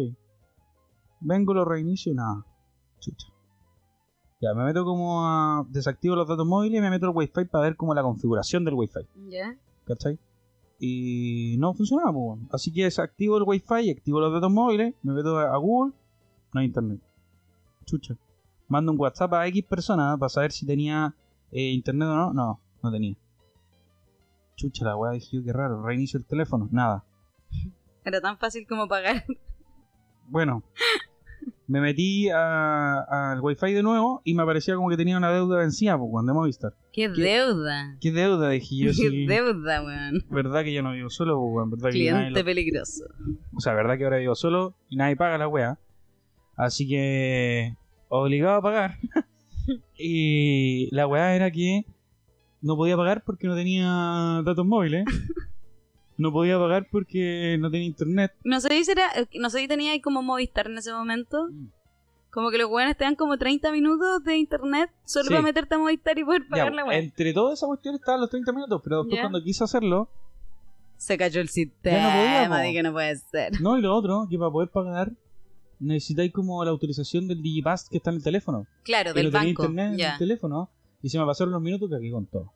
Vengo, 1.21 1.55
lo 1.55 1.65
reinicio 1.65 2.11
y 2.11 2.17
nada. 2.17 2.45
Chucha. 2.99 3.29
Ya, 4.41 4.55
me 4.55 4.65
meto 4.65 4.85
como 4.85 5.25
a... 5.25 5.65
Desactivo 5.69 6.17
los 6.17 6.27
datos 6.27 6.45
móviles 6.45 6.79
y 6.79 6.81
me 6.83 6.91
meto 6.91 7.07
al 7.07 7.13
Wi-Fi 7.15 7.45
para 7.45 7.63
ver 7.63 7.77
como 7.77 7.95
la 7.95 8.03
configuración 8.03 8.65
del 8.65 8.75
Wi-Fi. 8.75 9.07
Ya. 9.29 9.57
¿cachai? 9.85 10.19
Y 10.85 11.59
no 11.61 11.75
funcionaba, 11.75 12.13
pues. 12.13 12.41
Así 12.51 12.73
que 12.73 12.83
desactivo 12.83 13.37
el 13.37 13.45
wifi, 13.45 13.89
activo 13.89 14.19
los 14.19 14.33
datos 14.33 14.51
móviles, 14.51 14.97
me 15.05 15.13
meto 15.13 15.39
a 15.39 15.57
Google, 15.57 15.93
no 16.53 16.61
hay 16.61 16.67
internet. 16.67 17.01
Chucha. 17.85 18.17
Mando 18.67 18.91
un 18.91 19.01
WhatsApp 19.01 19.33
a 19.35 19.47
X 19.47 19.65
persona 19.65 20.17
para 20.19 20.29
saber 20.29 20.51
si 20.51 20.67
tenía 20.67 21.15
eh, 21.53 21.71
internet 21.71 22.09
o 22.09 22.17
no. 22.17 22.33
No, 22.33 22.61
no 22.83 22.91
tenía. 22.91 23.15
Chucha, 24.57 24.85
la 24.85 24.97
weá, 24.97 25.13
dije 25.13 25.37
yo, 25.37 25.45
qué 25.45 25.53
raro. 25.53 25.85
Reinicio 25.85 26.19
el 26.19 26.27
teléfono, 26.27 26.69
nada. 26.73 27.05
Era 28.05 28.21
tan 28.21 28.37
fácil 28.37 28.67
como 28.67 28.89
pagar. 28.89 29.25
Bueno, 30.27 30.65
me 31.67 31.81
metí 31.81 32.29
al 32.31 33.41
wifi 33.41 33.73
de 33.73 33.83
nuevo 33.83 34.21
y 34.25 34.35
me 34.35 34.43
aparecía 34.43 34.75
como 34.75 34.89
que 34.91 34.97
tenía 34.97 35.17
una 35.17 35.31
deuda 35.33 35.59
vencida, 35.59 35.97
pues, 35.99 36.09
weón, 36.13 36.27
de 36.27 36.33
Movistar. 36.33 36.75
¡Qué 36.93 37.09
deuda! 37.09 37.97
¿Qué 38.01 38.13
deuda? 38.13 38.51
Dije 38.51 38.77
yo, 38.77 38.87
¡Qué 38.89 38.93
sí. 38.93 39.27
deuda, 39.27 39.83
weón! 39.83 40.25
Verdad 40.31 40.65
que 40.65 40.73
yo 40.73 40.83
no 40.83 40.93
vivo 40.93 41.09
solo, 41.11 41.39
pues, 41.41 41.55
weón. 41.55 41.71
Verdad 41.71 41.91
que 41.91 41.99
nadie 41.99 42.11
Cliente 42.27 42.41
lo- 42.41 42.45
peligroso. 42.45 43.05
O 43.55 43.61
sea, 43.61 43.75
verdad 43.75 43.97
que 43.99 44.05
ahora 44.05 44.19
vivo 44.19 44.35
solo 44.35 44.75
y 44.89 44.97
nadie 44.97 45.17
paga 45.17 45.39
la 45.39 45.49
wea. 45.49 45.79
Así 46.57 46.87
que 46.89 47.77
obligado 48.09 48.57
a 48.57 48.63
pagar. 48.63 48.99
y 49.97 50.95
la 50.95 51.07
wea 51.07 51.35
era 51.35 51.51
que 51.51 51.87
no 52.61 52.77
podía 52.77 52.97
pagar 52.97 53.23
porque 53.25 53.47
no 53.47 53.55
tenía 53.55 54.43
datos 54.45 54.67
móviles. 54.67 55.05
No 56.19 56.31
podía 56.33 56.59
pagar 56.59 56.87
porque 56.91 57.57
no 57.59 57.71
tenía 57.71 57.87
internet. 57.87 58.33
No 58.45 58.61
sé 58.61 58.85
si 58.85 58.91
era, 58.91 59.11
no 59.39 59.51
sé 59.51 59.61
si 59.61 59.69
tenía 59.69 59.93
ahí 59.93 60.01
como 60.01 60.23
Movistar 60.23 60.67
en 60.67 60.79
ese 60.79 60.93
momento. 60.93 61.49
Mm. 61.51 61.69
Como 62.31 62.51
que 62.51 62.59
los 62.59 62.71
weones 62.71 62.97
te 62.97 63.05
dan 63.05 63.15
como 63.15 63.37
30 63.37 63.71
minutos 63.73 64.23
de 64.25 64.37
internet 64.39 64.91
solo 65.05 65.25
Sí. 65.25 65.31
para 65.31 65.43
meterte 65.43 65.75
a 65.75 65.79
Movistar 65.79 66.19
y 66.19 66.25
poder 66.25 66.43
Ya, 66.45 66.49
pagar 66.49 66.73
la 66.75 66.85
weá. 66.85 66.99
entre 66.99 67.33
toda 67.33 67.53
esa 67.55 67.67
cuestión 67.67 67.95
estaban 67.95 68.21
los 68.21 68.31
30 68.31 68.53
minutos, 68.53 68.81
pero 68.85 68.99
después 69.03 69.17
Ya. 69.17 69.23
cuando 69.23 69.43
quise 69.43 69.65
hacerlo, 69.65 70.09
Se 70.97 71.19
cayó 71.19 71.41
el 71.41 71.49
Ya 71.49 71.53
sistema, 71.53 72.47
no 72.65 72.73
que 72.73 72.83
no 72.85 72.93
puede 72.93 73.17
ser. 73.17 73.61
no, 73.61 73.77
y 73.77 73.83
lo 73.83 73.93
otro, 73.95 74.27
que 74.31 74.39
para 74.39 74.51
poder 74.53 74.69
pagar 74.71 75.11
necesitáis 75.81 76.33
como 76.33 76.65
la 76.65 76.71
autorización 76.71 77.27
del 77.27 77.43
Digipass 77.43 77.89
que 77.91 77.97
está 77.97 78.11
en 78.11 78.17
el 78.17 78.23
teléfono. 78.23 78.67
Claro, 78.85 79.11
y 79.11 79.15
del 79.15 79.33
tenía 79.33 79.39
banco. 79.49 79.63
internet 79.65 79.93
en 79.93 79.99
Ya. 79.99 80.13
el 80.13 80.19
teléfono 80.19 80.71
y 81.03 81.09
se 81.09 81.19
me 81.19 81.27
pasaron 81.27 81.53
los 81.53 81.61
minutos 81.61 81.91
que 81.91 81.97
aquí 81.97 82.11
con 82.11 82.27
todo. 82.27 82.53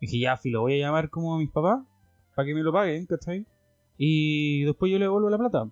Dije, 0.00 0.18
ya, 0.20 0.36
filo, 0.36 0.60
voy 0.60 0.74
a 0.80 0.86
llamar 0.86 1.10
como 1.10 1.34
a 1.34 1.38
mis 1.38 1.50
papás 1.50 1.80
para 2.34 2.46
que 2.46 2.54
me 2.54 2.62
lo 2.62 2.72
paguen, 2.72 3.06
¿cachai? 3.06 3.46
Y 3.96 4.64
después 4.64 4.90
yo 4.90 4.98
le 4.98 5.04
devuelvo 5.04 5.30
la 5.30 5.38
plata. 5.38 5.70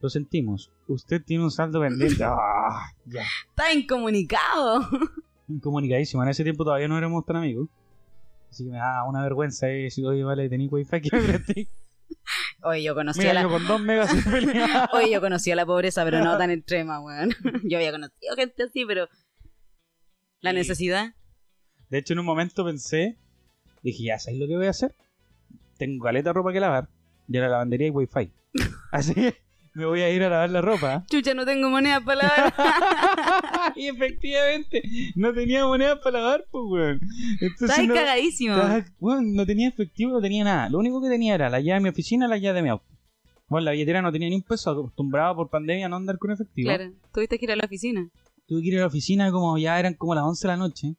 Lo 0.00 0.08
sentimos. 0.08 0.72
Usted 0.88 1.22
tiene 1.24 1.44
un 1.44 1.50
saldo 1.50 1.80
pendiente. 1.80 2.24
Ah, 2.24 2.90
ya. 3.06 3.22
Está 3.50 3.72
incomunicado. 3.72 4.80
Incomunicadísimo. 5.48 6.22
En 6.22 6.28
ese 6.30 6.42
tiempo 6.44 6.64
todavía 6.64 6.88
no 6.88 6.96
éramos 6.98 7.24
tan 7.26 7.36
amigos. 7.36 7.68
Así 8.50 8.64
que 8.64 8.70
me 8.70 8.78
da 8.78 9.04
una 9.04 9.22
vergüenza 9.22 9.68
eh, 9.70 9.90
si 9.90 10.04
oye, 10.04 10.24
vale, 10.24 10.48
tení 10.48 10.68
wifi 10.68 11.00
que 11.00 11.16
me 11.16 11.22
presté. 11.22 11.68
Oye, 12.64 12.82
yo 12.84 12.94
conocí 12.94 13.26
a 13.26 13.34
la... 13.34 13.42
yo 13.42 13.48
con 13.48 13.66
dos 13.66 13.80
megas. 13.80 14.10
Oye, 14.92 15.10
yo 15.10 15.20
conocí 15.20 15.50
a 15.50 15.56
la 15.56 15.66
pobreza, 15.66 16.04
pero 16.04 16.22
no 16.22 16.36
tan 16.38 16.50
extrema, 16.50 17.00
weón. 17.00 17.30
Yo 17.64 17.78
había 17.78 17.90
conocido 17.90 18.36
gente 18.36 18.62
así, 18.64 18.84
pero... 18.86 19.08
La 20.40 20.50
Sí. 20.50 20.56
necesidad. 20.56 21.14
De 21.88 21.98
hecho, 21.98 22.12
en 22.12 22.20
un 22.20 22.26
momento 22.26 22.64
pensé, 22.64 23.18
dije, 23.82 24.04
ya, 24.04 24.18
¿sabes 24.18 24.38
lo 24.38 24.46
que 24.46 24.56
voy 24.56 24.66
a 24.66 24.70
hacer? 24.70 24.94
Tengo 25.82 26.04
caleta 26.04 26.30
de 26.30 26.34
ropa 26.34 26.52
que 26.52 26.60
lavar 26.60 26.88
y 27.28 27.36
a 27.38 27.40
la 27.40 27.48
lavandería 27.48 27.86
hay 27.86 27.90
wifi. 27.90 28.30
Así 28.92 29.14
que 29.14 29.34
me 29.74 29.84
voy 29.84 30.00
a 30.00 30.10
ir 30.10 30.22
a 30.22 30.28
lavar 30.28 30.50
la 30.50 30.60
ropa. 30.60 31.04
Chucha, 31.10 31.34
no 31.34 31.44
tengo 31.44 31.68
moneda 31.70 32.00
para 32.00 32.22
lavar. 32.22 33.72
y 33.76 33.88
efectivamente, 33.88 34.80
no 35.16 35.32
tenía 35.34 35.66
monedas 35.66 35.98
para 35.98 36.20
lavar, 36.20 36.44
pues, 36.52 36.62
weón. 36.68 37.00
Estás 37.40 37.84
no, 37.84 37.94
cagadísimo. 37.94 38.54
estaba- 38.54 38.84
weón, 39.00 39.34
no 39.34 39.44
tenía 39.44 39.68
efectivo, 39.68 40.12
no 40.12 40.20
tenía 40.20 40.44
nada. 40.44 40.68
Lo 40.68 40.78
único 40.78 41.02
que 41.02 41.08
tenía 41.08 41.34
era 41.34 41.50
la 41.50 41.58
llave 41.58 41.80
de 41.80 41.82
mi 41.82 41.88
oficina 41.88 42.26
y 42.26 42.28
la 42.28 42.38
llave 42.38 42.56
de 42.58 42.62
mi 42.62 42.68
auto. 42.68 42.86
Bueno, 43.48 43.64
la 43.64 43.72
billetera 43.72 44.02
no 44.02 44.12
tenía 44.12 44.28
ni 44.28 44.36
un 44.36 44.42
peso, 44.42 44.70
acostumbrado 44.70 45.34
por 45.34 45.50
pandemia 45.50 45.86
a 45.86 45.88
no 45.88 45.96
andar 45.96 46.16
con 46.18 46.30
efectivo. 46.30 46.68
Claro, 46.68 46.92
tuviste 47.12 47.40
que 47.40 47.46
ir 47.46 47.50
a 47.52 47.56
la 47.56 47.64
oficina. 47.64 48.08
Tuve 48.46 48.62
que 48.62 48.68
ir 48.68 48.76
a 48.76 48.82
la 48.82 48.86
oficina 48.86 49.32
como 49.32 49.58
ya 49.58 49.80
eran 49.80 49.94
como 49.94 50.14
las 50.14 50.22
11 50.22 50.46
de 50.46 50.52
la 50.52 50.56
noche, 50.56 50.94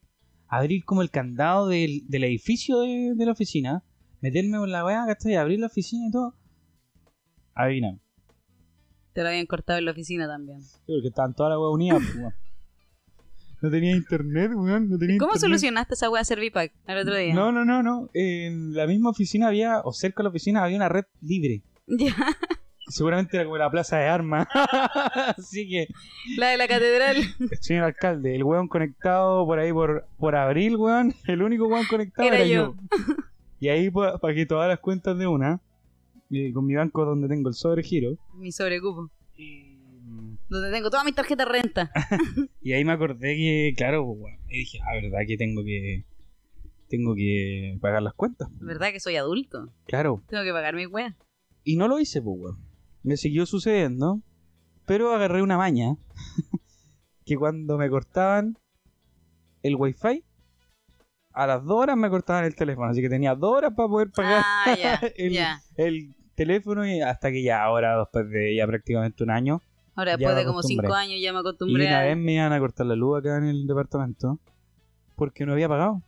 abrir 0.49 0.83
como 0.83 1.01
el 1.01 1.09
candado 1.09 1.69
del, 1.69 2.01
del 2.07 2.25
edificio 2.25 2.81
de, 2.81 3.13
de 3.15 3.25
la 3.25 3.31
oficina, 3.31 3.83
meterme 4.23 4.57
con 4.57 4.71
la 4.71 4.85
weá, 4.85 5.05
¿cachai? 5.05 5.35
Abrir 5.35 5.59
la 5.59 5.67
oficina 5.67 6.07
y 6.07 6.11
todo. 6.11 6.33
Adivina. 7.53 7.99
Te 9.11 9.21
lo 9.21 9.27
habían 9.27 9.45
cortado 9.45 9.77
en 9.79 9.85
la 9.85 9.91
oficina 9.91 10.27
también. 10.27 10.61
Sí, 10.61 10.79
porque 10.87 11.09
estaban 11.09 11.35
todas 11.35 11.51
las 11.51 11.59
weas 11.59 11.73
unidas, 11.73 11.99
pues, 12.01 12.15
weón. 12.15 12.33
No 13.61 13.71
tenía 13.71 13.91
internet, 13.95 14.51
weón. 14.53 14.89
No 14.89 14.97
tenía 14.97 15.17
¿Cómo 15.19 15.31
internet. 15.33 15.39
solucionaste 15.39 15.93
esa 15.93 16.09
wea 16.09 16.23
Servipack 16.25 16.73
el 16.85 16.97
otro 16.97 17.15
día? 17.15 17.33
No, 17.33 17.51
no, 17.53 17.63
no, 17.63 17.81
no. 17.83 18.09
En 18.13 18.73
la 18.73 18.87
misma 18.87 19.11
oficina 19.11 19.47
había, 19.47 19.79
o 19.85 19.93
cerca 19.93 20.17
de 20.21 20.23
la 20.25 20.29
oficina, 20.31 20.63
había 20.63 20.77
una 20.77 20.89
red 20.89 21.05
libre. 21.21 21.61
Ya, 21.87 22.15
Seguramente 22.87 23.37
era 23.37 23.45
como 23.45 23.57
la 23.57 23.71
plaza 23.71 23.97
de 23.97 24.07
armas. 24.07 24.47
Así 25.37 25.69
que, 25.69 25.87
la 26.37 26.49
de 26.49 26.57
la 26.57 26.67
catedral. 26.67 27.15
señor 27.61 27.85
alcalde, 27.85 28.35
el 28.35 28.43
weón 28.43 28.67
conectado 28.67 29.45
por 29.45 29.59
ahí 29.59 29.71
por, 29.71 30.05
por 30.17 30.35
abril, 30.35 30.75
weón. 30.75 31.13
El 31.27 31.41
único 31.41 31.65
weón 31.67 31.85
conectado 31.87 32.27
Era 32.27 32.37
era, 32.39 32.45
yo. 32.47 32.75
yo. 32.75 33.15
Y 33.63 33.69
ahí 33.69 33.89
pa- 33.89 34.17
pagué 34.17 34.45
todas 34.45 34.67
las 34.67 34.79
cuentas 34.79 35.17
de 35.17 35.25
una. 35.25 35.61
eh, 36.31 36.51
con 36.51 36.65
mi 36.65 36.75
banco 36.75 37.05
donde 37.05 37.29
tengo 37.29 37.47
el 37.47 37.55
sobregiro. 37.55 38.17
Mi 38.33 38.51
sobrecupo. 38.51 39.09
Y, 39.37 39.77
Donde 40.49 40.69
tengo 40.69 40.89
todas 40.89 41.05
mis 41.05 41.15
tarjetas 41.15 41.47
de 41.47 41.51
renta. 41.53 41.91
y 42.61 42.73
ahí 42.73 42.83
me 42.83 42.91
acordé 42.91 43.37
que, 43.37 43.73
claro, 43.77 44.05
pues, 44.19 44.35
y 44.49 44.57
dije, 44.59 44.79
ah, 44.81 44.95
verdad 45.01 45.19
que 45.25 45.37
tengo 45.37 45.63
que. 45.63 46.03
Tengo 46.89 47.15
que 47.15 47.77
pagar 47.79 48.01
las 48.03 48.13
cuentas. 48.15 48.49
¿Verdad 48.59 48.91
que 48.91 48.99
soy 48.99 49.15
adulto? 49.15 49.71
Claro. 49.85 50.21
Tengo 50.27 50.43
que 50.43 50.51
pagar 50.51 50.75
mis 50.75 50.87
weas. 50.87 51.15
Y 51.63 51.77
no 51.77 51.87
lo 51.87 51.99
hice, 52.01 52.21
pues, 52.21 52.35
weón. 52.37 52.57
Me 53.01 53.15
siguió 53.15 53.45
sucediendo. 53.45 54.21
Pero 54.85 55.13
agarré 55.13 55.41
una 55.41 55.57
maña. 55.57 55.95
que 57.25 57.37
cuando 57.37 57.77
me 57.77 57.89
cortaban 57.89 58.57
el 59.61 59.75
wifi, 59.77 60.25
a 61.33 61.47
las 61.47 61.63
dos 61.65 61.77
horas 61.81 61.97
me 61.97 62.09
cortaban 62.09 62.45
el 62.45 62.55
teléfono. 62.55 62.89
Así 62.89 63.01
que 63.01 63.09
tenía 63.09 63.35
dos 63.35 63.51
horas 63.57 63.73
para 63.75 63.89
poder 63.89 64.09
pagar 64.11 64.43
Ah, 64.45 64.99
el, 65.77 66.13
teléfono. 66.35 66.85
Y 66.87 67.01
hasta 67.01 67.31
que 67.31 67.43
ya 67.43 67.63
ahora, 67.63 67.97
después 67.99 68.29
de 68.29 68.55
ya 68.55 68.65
prácticamente 68.67 69.23
un 69.23 69.29
año, 69.31 69.61
Ahora 69.95 70.17
después 70.17 70.35
de 70.35 70.45
como 70.45 70.63
cinco 70.63 70.93
años 70.93 71.19
ya 71.21 71.31
me 71.31 71.37
Y 71.37 71.41
acostumbré 71.41 71.87
una 71.87 71.99
a... 71.99 72.03
vez 72.03 72.17
me 72.17 72.33
iban 72.33 72.51
a 72.51 72.59
cortar 72.59 72.85
la 72.87 72.95
luz 72.95 73.19
acá 73.19 73.37
en 73.37 73.45
el 73.45 73.67
departamento 73.67 74.39
porque 75.15 75.45
no 75.45 75.53
había 75.53 75.69
pagado. 75.69 76.01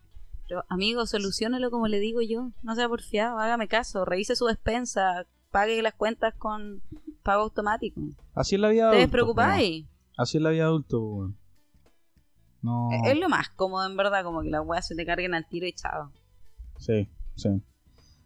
Pero, 0.48 0.64
amigo, 0.70 1.06
solucionalo 1.06 1.70
como 1.72 1.88
le 1.88 2.00
digo 2.00 2.22
yo. 2.22 2.50
No 2.64 2.76
sea 2.76 2.88
porfiado, 2.88 3.38
hágame 3.40 3.68
caso. 3.68 4.06
Revise 4.06 4.36
su 4.36 4.46
despensa. 4.46 5.26
Pague 5.52 5.82
las 5.82 5.94
cuentas 5.94 6.34
con 6.36 6.82
pago 7.24 7.44
automático. 7.44 8.02
Así 8.34 8.56
es 8.56 8.62
la 8.62 8.70
vida 8.70 8.82
¿Te 8.84 8.88
adulto. 8.98 9.02
despreocupáis? 9.02 9.86
po. 9.86 9.90
Así 10.18 10.38
es 10.38 10.44
la 10.44 10.50
vida 10.50 10.66
adulto, 10.66 11.00
po, 11.00 11.06
weón. 11.16 11.38
No. 12.66 12.90
Es 12.92 13.12
es 13.14 13.20
lo 13.20 13.30
más 13.30 13.50
cómodo, 13.50 13.86
en 13.86 13.96
verdad. 13.96 14.24
Como 14.24 14.42
que 14.42 14.50
las 14.50 14.66
weas 14.66 14.88
se 14.88 14.96
te 14.96 15.06
carguen 15.06 15.34
al 15.34 15.48
tiro 15.48 15.66
y 15.68 15.74
chao. 15.74 16.12
Sí, 16.78 17.08
sí. 17.36 17.62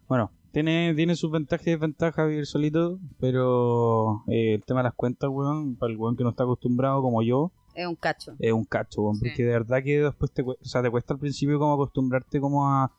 Bueno, 0.07 0.31
tiene, 0.51 0.93
tiene 0.95 1.15
sus 1.15 1.29
ventajas 1.31 1.67
y 1.67 1.71
desventajas 1.71 2.27
vivir 2.27 2.45
solito, 2.47 2.99
pero 3.19 4.23
eh, 4.27 4.55
el 4.55 4.63
tema 4.63 4.79
de 4.79 4.85
las 4.85 4.95
cuentas, 4.95 5.29
weón, 5.31 5.75
para 5.75 5.91
el 5.91 5.97
weón 5.97 6.15
que 6.15 6.23
no 6.23 6.31
está 6.31 6.43
acostumbrado 6.43 7.01
como 7.01 7.21
yo, 7.21 7.51
Es 7.75 7.85
un 7.85 7.95
cacho. 7.95 8.33
es 8.39 8.51
un 8.51 8.65
cacho, 8.65 9.01
weón, 9.03 9.15
Sí. 9.17 9.25
porque 9.27 9.43
de 9.43 9.51
verdad 9.51 9.83
que 9.83 10.01
después 10.01 10.31
te, 10.31 10.41
o 10.41 10.55
sea, 10.63 10.81
te 10.81 10.89
cuesta 10.89 11.13
al 11.13 11.19
principio 11.19 11.59
como 11.59 11.73
acostumbrarte 11.73 12.39
como 12.41 12.67
a, 12.67 12.91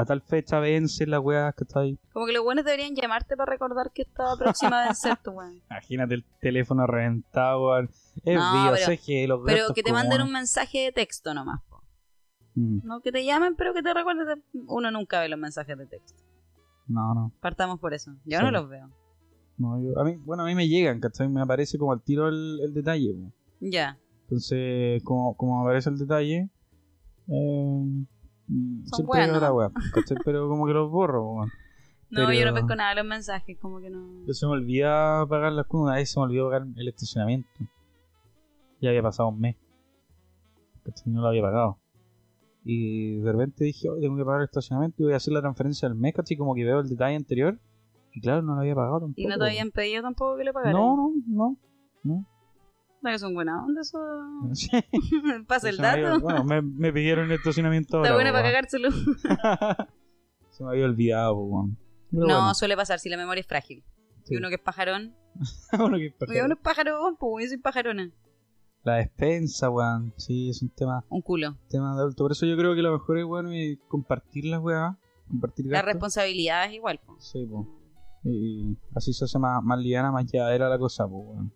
a 0.00 0.04
tal 0.04 0.22
fecha 0.22 0.60
vence 0.60 1.04
que 1.06 1.64
está 1.64 1.80
ahí. 1.80 1.98
Como 2.12 2.26
que 2.26 2.32
los 2.32 2.44
buenos 2.44 2.64
deberían 2.64 2.94
llamarte 2.94 3.36
para 3.36 3.50
recordar 3.50 3.90
que 3.92 4.02
estaba 4.02 4.36
próxima 4.36 4.82
a 4.82 4.86
vencer 4.86 5.16
tu 5.22 5.30
weón. 5.32 5.60
Imagínate 5.70 6.14
el 6.14 6.24
teléfono 6.40 6.86
reventado, 6.86 7.66
weón. 7.68 7.90
Es 8.24 8.36
No, 8.36 8.70
pero- 8.72 8.76
CG, 8.86 9.26
los 9.28 9.40
Pero 9.46 9.74
que 9.74 9.82
te 9.82 9.92
manden 9.92 10.22
un 10.22 10.32
mensaje 10.32 10.78
de 10.78 10.92
texto 10.92 11.34
nomás. 11.34 11.60
po. 11.68 11.82
Mm, 12.54 12.80
No 12.84 13.00
que 13.00 13.12
te 13.12 13.24
llamen, 13.24 13.54
pero 13.56 13.72
que 13.74 13.82
te 13.82 13.92
recuerden. 13.94 14.42
Uno 14.66 14.90
nunca 14.90 15.20
ve 15.20 15.28
los 15.28 15.38
mensajes 15.38 15.76
de 15.78 15.86
texto. 15.86 16.22
No, 16.86 17.14
no. 17.14 17.32
Partamos 17.40 17.78
por 17.80 17.92
eso. 17.94 18.12
Yo 18.24 18.38
Sí. 18.38 18.44
no 18.44 18.50
los 18.50 18.68
veo. 18.68 18.88
no 19.58 19.82
yo- 19.82 19.98
a 20.00 20.04
mí, 20.04 20.14
bueno, 20.16 20.44
a 20.44 20.46
mí 20.46 20.54
me 20.54 20.68
llegan, 20.68 21.00
¿cachai? 21.00 21.28
Me 21.28 21.40
aparece 21.42 21.78
como 21.78 21.92
al 21.92 22.00
tiro 22.02 22.28
el, 22.28 22.60
el 22.62 22.72
detalle, 22.72 23.12
weón. 23.12 23.32
Ya. 23.60 23.98
Entonces, 24.22 25.02
como, 25.02 25.36
como 25.36 25.60
aparece 25.62 25.90
el 25.90 25.98
detalle, 25.98 26.48
eh, 27.28 28.04
siempre 28.48 29.06
buenos. 29.06 29.30
veo 29.32 29.40
la 29.40 29.52
web. 29.52 29.72
Pero 30.24 30.48
como 30.48 30.66
que 30.66 30.72
los 30.72 30.90
borro, 30.90 31.32
weón. 31.32 31.50
No, 32.10 32.32
yo 32.32 32.46
no 32.46 32.54
pesco 32.54 32.74
nada 32.74 32.90
de 32.90 32.96
los 32.96 33.04
mensajes. 33.04 33.58
Como 33.58 33.80
que 33.80 33.90
no. 33.90 34.24
Yo 34.26 34.32
se 34.32 34.46
me 34.46 34.52
olvida 34.52 35.26
pagar 35.28 35.52
las 35.52 35.66
cosas, 35.66 35.84
una 35.84 35.94
vez 35.96 36.10
se 36.10 36.18
me 36.18 36.24
olvidó 36.24 36.46
pagar 36.46 36.66
el 36.74 36.88
estacionamiento. 36.88 37.50
Ya 38.80 38.88
había 38.88 39.02
pasado 39.02 39.28
un 39.28 39.40
mes. 39.40 39.56
¿Cachai? 40.84 41.12
No 41.12 41.20
lo 41.20 41.28
había 41.28 41.42
pagado. 41.42 41.78
Y 42.64 43.18
de 43.18 43.30
repente 43.30 43.64
dije, 43.64 43.90
hoy 43.90 44.00
tengo 44.00 44.16
que 44.16 44.24
pagar 44.24 44.40
el 44.40 44.46
estacionamiento 44.46 45.02
y 45.02 45.04
voy 45.04 45.12
a 45.12 45.16
hacer 45.16 45.34
la 45.34 45.40
transferencia 45.42 45.86
del 45.86 45.98
mes, 45.98 46.14
¿cachai? 46.14 46.38
Como 46.38 46.54
que 46.54 46.64
veo 46.64 46.80
el 46.80 46.88
detalle 46.88 47.16
anterior. 47.16 47.60
Y 48.14 48.22
claro, 48.22 48.40
no 48.40 48.54
lo 48.54 48.60
había 48.60 48.74
pagado 48.74 49.00
tampoco. 49.00 49.20
Y 49.20 49.26
no 49.26 49.36
te 49.36 49.44
habían 49.44 49.70
pedido 49.70 50.02
tampoco 50.02 50.38
que 50.38 50.44
le 50.44 50.52
pagaran. 50.54 50.72
No, 50.72 50.96
no, 50.96 51.12
no. 51.26 51.56
no. 52.04 52.26
No, 53.02 53.10
que 53.10 53.18
son 53.18 53.34
buena 53.34 53.64
onda, 53.64 53.80
eso. 53.80 53.98
Sí, 54.52 54.68
Pasa 55.46 55.68
el 55.68 55.76
se 55.76 55.82
me 55.82 55.88
dato. 56.02 56.20
Bueno, 56.20 56.44
me, 56.44 56.62
me 56.62 56.92
pidieron 56.92 57.26
el 57.26 57.32
estacionamiento 57.32 57.96
ahora. 57.98 58.08
Está 58.08 58.14
buena 58.16 58.32
para 58.32 58.44
cagárselo. 58.44 58.90
Se 60.50 60.64
me 60.64 60.70
había 60.70 60.86
olvidado, 60.86 61.36
weón. 61.36 61.78
No, 62.10 62.24
bueno, 62.24 62.54
suele 62.54 62.74
pasar 62.76 62.98
si 62.98 63.08
la 63.08 63.16
memoria 63.16 63.40
es 63.40 63.46
frágil. 63.46 63.84
sí. 64.24 64.34
Y 64.34 64.36
uno 64.38 64.48
que 64.48 64.56
es 64.56 64.60
pajarón. 64.60 65.14
Bueno, 65.78 65.98
que 65.98 66.12
Oye, 66.28 66.42
uno 66.42 66.54
es 66.54 66.60
pajarón, 66.60 67.16
pues 67.16 67.44
yo 67.44 67.48
soy 67.50 67.58
pajarona. 67.58 68.10
La 68.82 68.94
despensa, 68.96 69.70
weón. 69.70 70.12
Sí, 70.16 70.48
es 70.50 70.62
un 70.62 70.70
tema, 70.70 71.04
Un 71.08 71.22
culo. 71.22 71.56
tema 71.68 71.94
de 71.94 72.00
adulto. 72.00 72.24
Por 72.24 72.32
eso 72.32 72.46
yo 72.46 72.56
creo 72.56 72.74
que 72.74 72.82
lo 72.82 72.92
mejor 72.92 73.18
es, 73.18 73.24
weón, 73.24 73.52
es 73.52 73.78
compartir 73.88 74.46
las 74.46 74.60
weas. 74.60 74.96
Compartir 75.28 75.66
La 75.66 75.82
responsabilidad 75.82 76.64
es 76.66 76.72
igual, 76.72 76.98
pues. 77.06 77.22
Sí, 77.24 77.44
po. 77.46 77.68
Y 78.24 78.76
así 78.96 79.12
se 79.12 79.26
hace 79.26 79.38
más, 79.38 79.62
más 79.62 79.78
liviana, 79.78 80.10
más 80.10 80.26
llevadera 80.26 80.68
la 80.68 80.78
cosa, 80.78 81.06
po, 81.06 81.18
weón. 81.18 81.52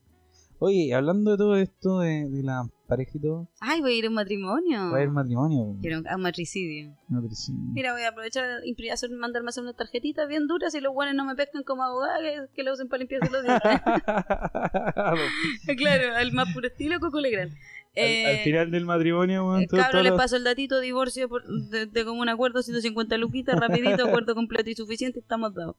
Oye, 0.64 0.94
hablando 0.94 1.32
de 1.32 1.36
todo 1.36 1.56
esto, 1.56 1.98
de, 2.00 2.28
de 2.28 2.42
la 2.44 2.62
pareja 2.86 3.10
y 3.14 3.20
todo, 3.20 3.48
Ay, 3.58 3.80
voy 3.80 3.94
a 3.94 3.96
ir 3.96 4.04
a 4.04 4.08
un 4.10 4.14
matrimonio. 4.14 4.78
va 4.78 4.90
a 4.90 4.94
haber 4.94 5.08
matrimonio, 5.10 5.64
po. 5.64 5.78
Quiero 5.80 6.02
a 6.08 6.14
un 6.16 6.22
matricidio. 6.22 6.94
Sí. 7.32 7.52
Mira, 7.72 7.92
voy 7.94 8.02
a 8.02 8.10
aprovechar 8.10 8.44
de 8.60 8.90
hacer, 8.90 9.10
mandarme 9.10 9.48
a 9.48 9.50
hacer 9.50 9.64
unas 9.64 9.74
tarjetitas 9.76 10.28
bien 10.28 10.46
duras 10.46 10.72
y 10.74 10.80
los 10.80 10.92
buenos 10.94 11.14
no 11.16 11.24
me 11.24 11.34
pescan 11.34 11.64
como 11.64 11.82
abogada 11.82 12.18
que, 12.20 12.46
que 12.54 12.62
lo 12.62 12.74
usen 12.74 12.88
para 12.88 12.98
limpiarse 13.00 13.30
los 13.32 13.42
dientes. 13.42 13.72
claro, 15.76 16.16
al 16.16 16.32
más 16.32 16.52
puro 16.52 16.66
estilo 16.68 16.98
Coco 17.00 17.20
Legrand. 17.20 17.52
Eh, 17.94 18.26
al, 18.26 18.36
al 18.36 18.44
final 18.44 18.70
del 18.70 18.84
matrimonio, 18.86 19.56
el 19.58 19.66
todo- 19.68 19.80
cabro 19.80 19.92
todo 19.92 20.02
le 20.02 20.10
lo- 20.10 20.16
paso 20.16 20.36
el 20.36 20.44
datito, 20.44 20.80
divorcio 20.80 21.28
por- 21.28 21.44
de, 21.46 21.86
de 21.86 22.04
común 22.04 22.28
acuerdo, 22.28 22.62
150 22.62 23.16
luquitas, 23.18 23.58
rapidito, 23.58 24.04
acuerdo 24.08 24.34
completo 24.34 24.70
y 24.70 24.74
suficiente, 24.74 25.20
estamos 25.20 25.54
dados. 25.54 25.76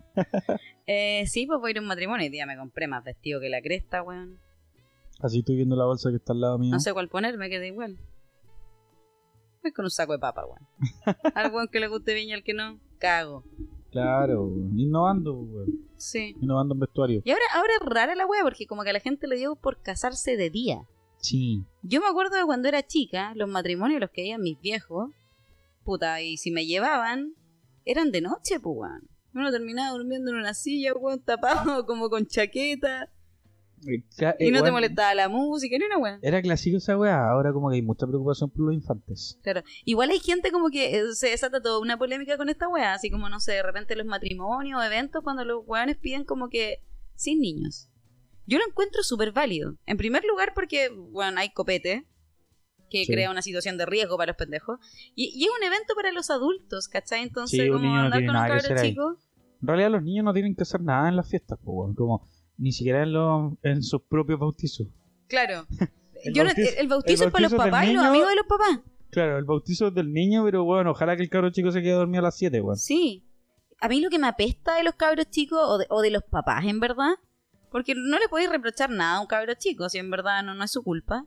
Eh, 0.86 1.24
sí, 1.28 1.46
pues 1.48 1.60
voy 1.60 1.70
a 1.70 1.72
ir 1.72 1.78
a 1.80 1.82
un 1.82 1.88
matrimonio 1.88 2.26
y 2.26 2.30
día 2.30 2.46
me 2.46 2.58
compré 2.58 2.88
más 2.88 3.04
vestido 3.04 3.40
que 3.40 3.50
la 3.50 3.62
cresta, 3.62 4.04
weón. 4.04 4.38
Así 5.20 5.40
estoy 5.40 5.56
viendo 5.56 5.76
la 5.76 5.86
bolsa 5.86 6.10
que 6.10 6.18
está 6.18 6.34
al 6.34 6.42
lado 6.42 6.58
mío. 6.58 6.72
No 6.72 6.80
sé 6.80 6.94
cuál 6.94 7.10
poner, 7.10 7.38
me 7.38 7.50
quedé 7.50 7.68
igual. 7.68 7.98
Voy 9.62 9.72
con 9.72 9.86
un 9.86 9.92
saco 9.92 10.12
de 10.12 10.20
papa, 10.20 10.44
weón. 10.46 10.68
Al 11.36 11.54
weón 11.54 11.70
que 11.70 11.80
le 11.80 11.88
guste 11.88 12.14
viña, 12.14 12.36
al 12.36 12.44
que 12.44 12.54
no, 12.54 12.82
cago. 13.00 13.46
Claro, 13.92 14.52
innovando, 14.76 15.36
weón. 15.36 15.88
Sí. 15.96 16.36
innovando 16.42 16.74
en 16.74 16.82
vestuario. 16.82 17.22
Y 17.24 17.32
ahora, 17.32 17.46
ahora 17.54 17.74
es 17.80 17.86
rara 17.88 18.16
la 18.16 18.26
wea 18.26 18.44
porque 18.44 18.68
como 18.68 18.84
que 18.84 18.90
a 18.90 18.94
la 18.94 19.00
gente 19.00 19.26
le 19.28 19.38
dio 19.38 19.56
por 19.56 19.82
casarse 19.82 20.36
de 20.36 20.50
día. 20.50 20.86
Sí, 21.18 21.64
Yo 21.84 22.02
me 22.02 22.08
acuerdo 22.08 22.36
de 22.36 22.44
cuando 22.44 22.68
era 22.68 22.86
chica, 22.86 23.32
los 23.36 23.48
matrimonios 23.48 24.02
los 24.02 24.10
que 24.10 24.24
veían 24.24 24.42
mis 24.42 24.60
viejos, 24.60 25.10
puta, 25.86 26.22
y 26.22 26.36
si 26.36 26.52
me 26.52 26.66
llevaban, 26.66 27.34
eran 27.86 28.12
de 28.12 28.20
noche, 28.20 28.60
pues, 28.60 28.76
weón. 28.78 29.08
Uno 29.34 29.50
terminaba 29.50 29.98
durmiendo 29.98 30.32
en 30.32 30.38
una 30.38 30.54
silla, 30.54 30.94
weón, 30.94 31.22
tapado 31.22 31.86
como 31.88 32.10
con 32.10 32.26
chaqueta, 32.26 33.10
y 34.40 34.52
no 34.52 34.64
te 34.64 34.72
molestaba 34.72 35.14
la 35.14 35.30
música, 35.30 35.78
ni 35.78 35.86
una 35.86 35.98
weón. 35.98 36.20
Era 36.22 36.42
clásico 36.42 36.78
esa 36.78 36.98
weá, 36.98 37.30
ahora 37.30 37.52
como 37.54 37.70
que 37.70 37.76
hay 37.76 37.82
mucha 37.82 38.06
preocupación 38.08 38.50
por 38.50 38.66
los 38.66 38.74
infantes. 38.74 39.40
Claro. 39.44 39.64
Igual 39.86 40.10
hay 40.12 40.20
gente 40.20 40.52
como 40.52 40.70
que 40.70 40.98
eh, 40.98 41.14
se 41.14 41.30
desata 41.30 41.62
toda 41.62 41.80
una 41.80 41.98
polémica 41.98 42.38
con 42.38 42.50
esta 42.50 42.68
weá, 42.68 42.94
así 42.94 43.10
como, 43.10 43.30
no 43.30 43.40
sé, 43.40 43.54
de 43.54 43.64
repente 43.64 43.96
los 43.96 44.06
matrimonios 44.06 44.80
o 44.80 44.84
eventos 44.84 45.24
cuando 45.24 45.46
los 45.46 45.64
weones 45.66 45.98
piden 45.98 46.26
como 46.26 46.50
que 46.50 46.80
sin 47.16 47.40
niños. 47.40 47.90
Yo 48.46 48.58
lo 48.58 48.66
encuentro 48.68 49.04
súper 49.04 49.32
válido. 49.32 49.76
En 49.86 49.98
primer 49.98 50.24
lugar 50.26 50.54
porque, 50.54 50.90
bueno, 50.90 51.40
hay 51.40 51.52
copete, 51.52 52.06
que 52.90 53.06
Sí. 53.06 53.12
crea 53.12 53.32
una 53.32 53.42
situación 53.42 53.78
de 53.78 53.86
riesgo 53.86 54.18
para 54.18 54.32
los 54.34 54.38
pendejos. 54.38 54.80
Y, 55.16 55.32
y 55.36 55.46
es 55.46 55.50
un 55.58 55.64
evento 55.66 55.96
para 55.96 56.12
los 56.12 56.30
adultos, 56.30 56.88
¿cachai? 56.88 57.24
Entonces, 57.24 57.60
Sí, 57.62 57.70
como 57.70 57.86
no 57.86 57.96
andar 57.96 58.20
tiene 58.20 58.28
con 58.28 58.36
un 58.36 58.48
cabro 58.48 58.82
chico. 58.84 59.18
En 59.62 59.68
realidad 59.68 59.92
los 59.92 60.04
niños 60.04 60.26
no 60.26 60.34
tienen 60.34 60.56
que 60.56 60.64
hacer 60.64 60.82
nada 60.82 61.08
en 61.08 61.16
las 61.16 61.30
fiestas, 61.30 61.58
weón, 61.64 61.96
como 61.96 62.28
ni 62.58 62.72
siquiera 62.72 63.04
en, 63.04 63.14
los, 63.14 63.54
en 63.64 63.82
sus 63.84 64.02
propios 64.04 64.40
bautizos. 64.40 64.88
Claro. 65.28 65.66
El 66.24 66.34
Yo 66.34 66.44
no- 66.46 66.52
bautizo- 66.52 66.74
el 66.78 66.88
bautizo 66.88 67.26
es 67.26 67.32
para 67.32 67.44
los 67.50 67.54
papás 67.54 67.84
y 67.84 67.88
los 67.94 67.96
niño- 68.02 68.10
amigos 68.10 68.30
de 68.30 68.36
los 68.38 68.46
papás. 68.48 68.80
Claro, 69.10 69.38
el 69.38 69.44
bautizo 69.44 69.88
es 69.88 69.94
del 69.94 70.12
niño, 70.14 70.44
pero 70.46 70.64
bueno, 70.64 70.92
ojalá 70.92 71.18
que 71.18 71.24
el 71.24 71.30
cabro 71.30 71.50
chico 71.52 71.70
se 71.72 71.82
quede 71.82 71.92
dormido 71.94 72.20
a 72.20 72.24
las 72.24 72.38
7, 72.38 72.62
weón. 72.62 72.78
Sí. 72.78 73.26
A 73.82 73.90
mí 73.90 74.00
lo 74.00 74.10
que 74.10 74.18
me 74.20 74.28
apesta 74.28 74.76
de 74.78 74.84
los 74.84 74.96
cabros 74.96 75.30
chicos 75.30 75.60
o 75.62 75.78
de, 75.78 75.86
o 75.90 76.02
de 76.02 76.12
los 76.12 76.24
papás, 76.24 76.64
en 76.66 76.80
verdad, 76.80 77.16
porque 77.72 77.94
no 77.96 78.18
le 78.18 78.30
podéis 78.30 78.50
reprochar 78.50 78.90
nada 78.90 79.18
a 79.18 79.20
un 79.20 79.28
cabro 79.28 79.54
chico, 79.56 79.90
si 79.90 79.98
en 79.98 80.10
verdad 80.10 80.42
no, 80.44 80.56
no 80.56 80.64
es 80.64 80.72
su 80.72 80.82
culpa, 80.82 81.26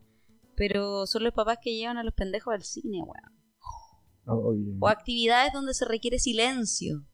pero 0.57 1.07
son 1.07 1.25
los 1.25 1.35
papás 1.35 1.59
que 1.61 1.77
llevan 1.77 1.99
a 1.99 2.03
los 2.03 2.15
pendejos 2.15 2.55
al 2.55 2.63
cine, 2.63 3.03
weón. 3.03 3.37
O 4.81 4.89
actividades 4.89 5.53
donde 5.53 5.75
se 5.75 5.85
requiere 5.85 6.19
silencio. 6.19 7.05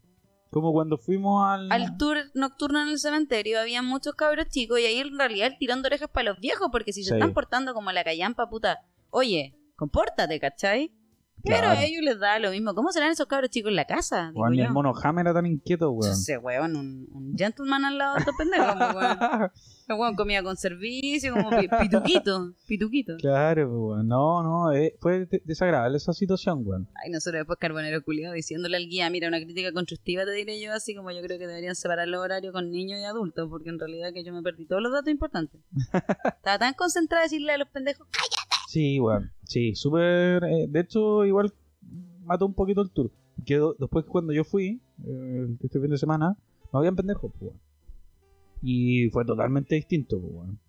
Como 0.52 0.70
cuando 0.74 0.98
fuimos 0.98 1.42
al... 1.48 1.72
Al 1.72 1.96
tour 1.96 2.18
nocturno 2.34 2.82
en 2.82 2.88
el 2.88 2.98
cementerio 2.98 3.58
había 3.58 3.80
muchos 3.80 4.12
cabros 4.14 4.48
chicos 4.50 4.78
y 4.80 4.84
ahí 4.84 4.98
en 4.98 5.16
realidad 5.18 5.46
el 5.46 5.56
tirón 5.56 5.80
de 5.80 5.86
orejas 5.86 6.10
para 6.10 6.28
los 6.28 6.38
viejos, 6.40 6.68
porque 6.70 6.92
si 6.92 7.02
se 7.04 7.08
Sí. 7.08 7.14
están 7.14 7.32
portando 7.32 7.72
como 7.72 7.90
la 7.90 8.04
callampa, 8.04 8.50
puta, 8.50 8.80
oye, 9.08 9.56
compórtate, 9.76 10.38
¿cachai? 10.38 10.92
Pero 11.44 11.56
Claro. 11.58 11.70
a 11.78 11.84
ellos 11.84 12.02
les 12.02 12.18
da 12.20 12.38
lo 12.38 12.50
mismo. 12.50 12.74
¿Cómo 12.74 12.92
serán 12.92 13.10
esos 13.10 13.26
cabros 13.26 13.50
chicos 13.50 13.70
en 13.70 13.76
la 13.76 13.84
casa? 13.84 14.30
Digo 14.32 14.52
yo. 14.52 14.62
el 14.64 14.70
mono 14.70 14.92
Ham 15.02 15.18
era 15.18 15.34
tan 15.34 15.46
inquieto, 15.46 15.90
weón. 15.90 16.12
Ese 16.12 16.38
weón, 16.38 16.76
un, 16.76 17.08
un 17.12 17.34
gentleman 17.36 17.84
al 17.84 17.98
lado 17.98 18.14
de 18.14 18.20
estos 18.20 18.34
pendejos, 18.36 18.74
pues, 18.78 18.94
weón. 18.94 19.50
El 19.88 19.96
weón 19.98 20.14
comía 20.14 20.42
con 20.44 20.56
servicio, 20.56 21.32
como 21.34 21.50
pi- 21.50 21.68
pituquito, 21.68 22.54
pituquito. 22.68 23.16
claro, 23.18 23.68
weón. 23.68 24.06
No, 24.06 24.42
no, 24.44 24.72
eh, 24.72 24.94
fue 25.00 25.26
de- 25.26 25.42
desagradable 25.44 25.96
esa 25.96 26.12
situación, 26.12 26.62
weón. 26.64 26.88
Ay, 27.04 27.10
nosotros 27.10 27.40
después 27.40 27.58
Carbonero 27.58 28.02
culiado 28.04 28.32
diciéndole 28.34 28.76
al 28.76 28.86
guía, 28.88 29.10
mira, 29.10 29.26
una 29.28 29.38
crítica 29.38 29.72
constructiva 29.72 30.24
te 30.24 30.30
diré 30.32 30.60
yo, 30.62 30.72
así 30.72 30.94
como 30.94 31.10
yo 31.10 31.20
creo 31.22 31.38
que 31.38 31.46
deberían 31.48 31.74
separar 31.74 32.06
los 32.06 32.20
horarios 32.22 32.52
con 32.52 32.70
niños 32.70 33.00
y 33.00 33.04
adultos, 33.04 33.48
porque 33.50 33.70
en 33.70 33.80
realidad 33.80 34.12
que 34.14 34.22
yo 34.24 34.32
me 34.32 34.42
perdí 34.42 34.66
todos 34.66 34.80
los 34.80 34.92
datos 34.92 35.10
importantes. 35.10 35.60
Estaba 36.36 36.58
tan 36.58 36.74
concentrada 36.74 37.24
en 37.24 37.30
decirle 37.30 37.52
a 37.52 37.58
los 37.58 37.68
pendejos, 37.68 38.06
Sí, 38.72 38.98
weón. 39.00 39.30
Sí, 39.44 39.74
súper... 39.74 40.44
eh, 40.44 40.66
de 40.66 40.80
hecho, 40.80 41.26
igual 41.26 41.52
mató 42.24 42.46
un 42.46 42.54
poquito 42.54 42.80
el 42.80 42.90
tour. 42.90 43.10
Que 43.44 43.60
después 43.78 44.06
cuando 44.06 44.32
yo 44.32 44.44
fui, 44.44 44.80
eh, 45.04 45.46
este 45.62 45.78
fin 45.78 45.90
de 45.90 45.98
semana, 45.98 46.38
no 46.72 46.78
habían 46.78 46.96
pendejos, 46.96 47.30
pues. 47.38 47.52
Y 48.62 49.10
fue 49.10 49.26
totalmente 49.26 49.74
distinto. 49.74 50.18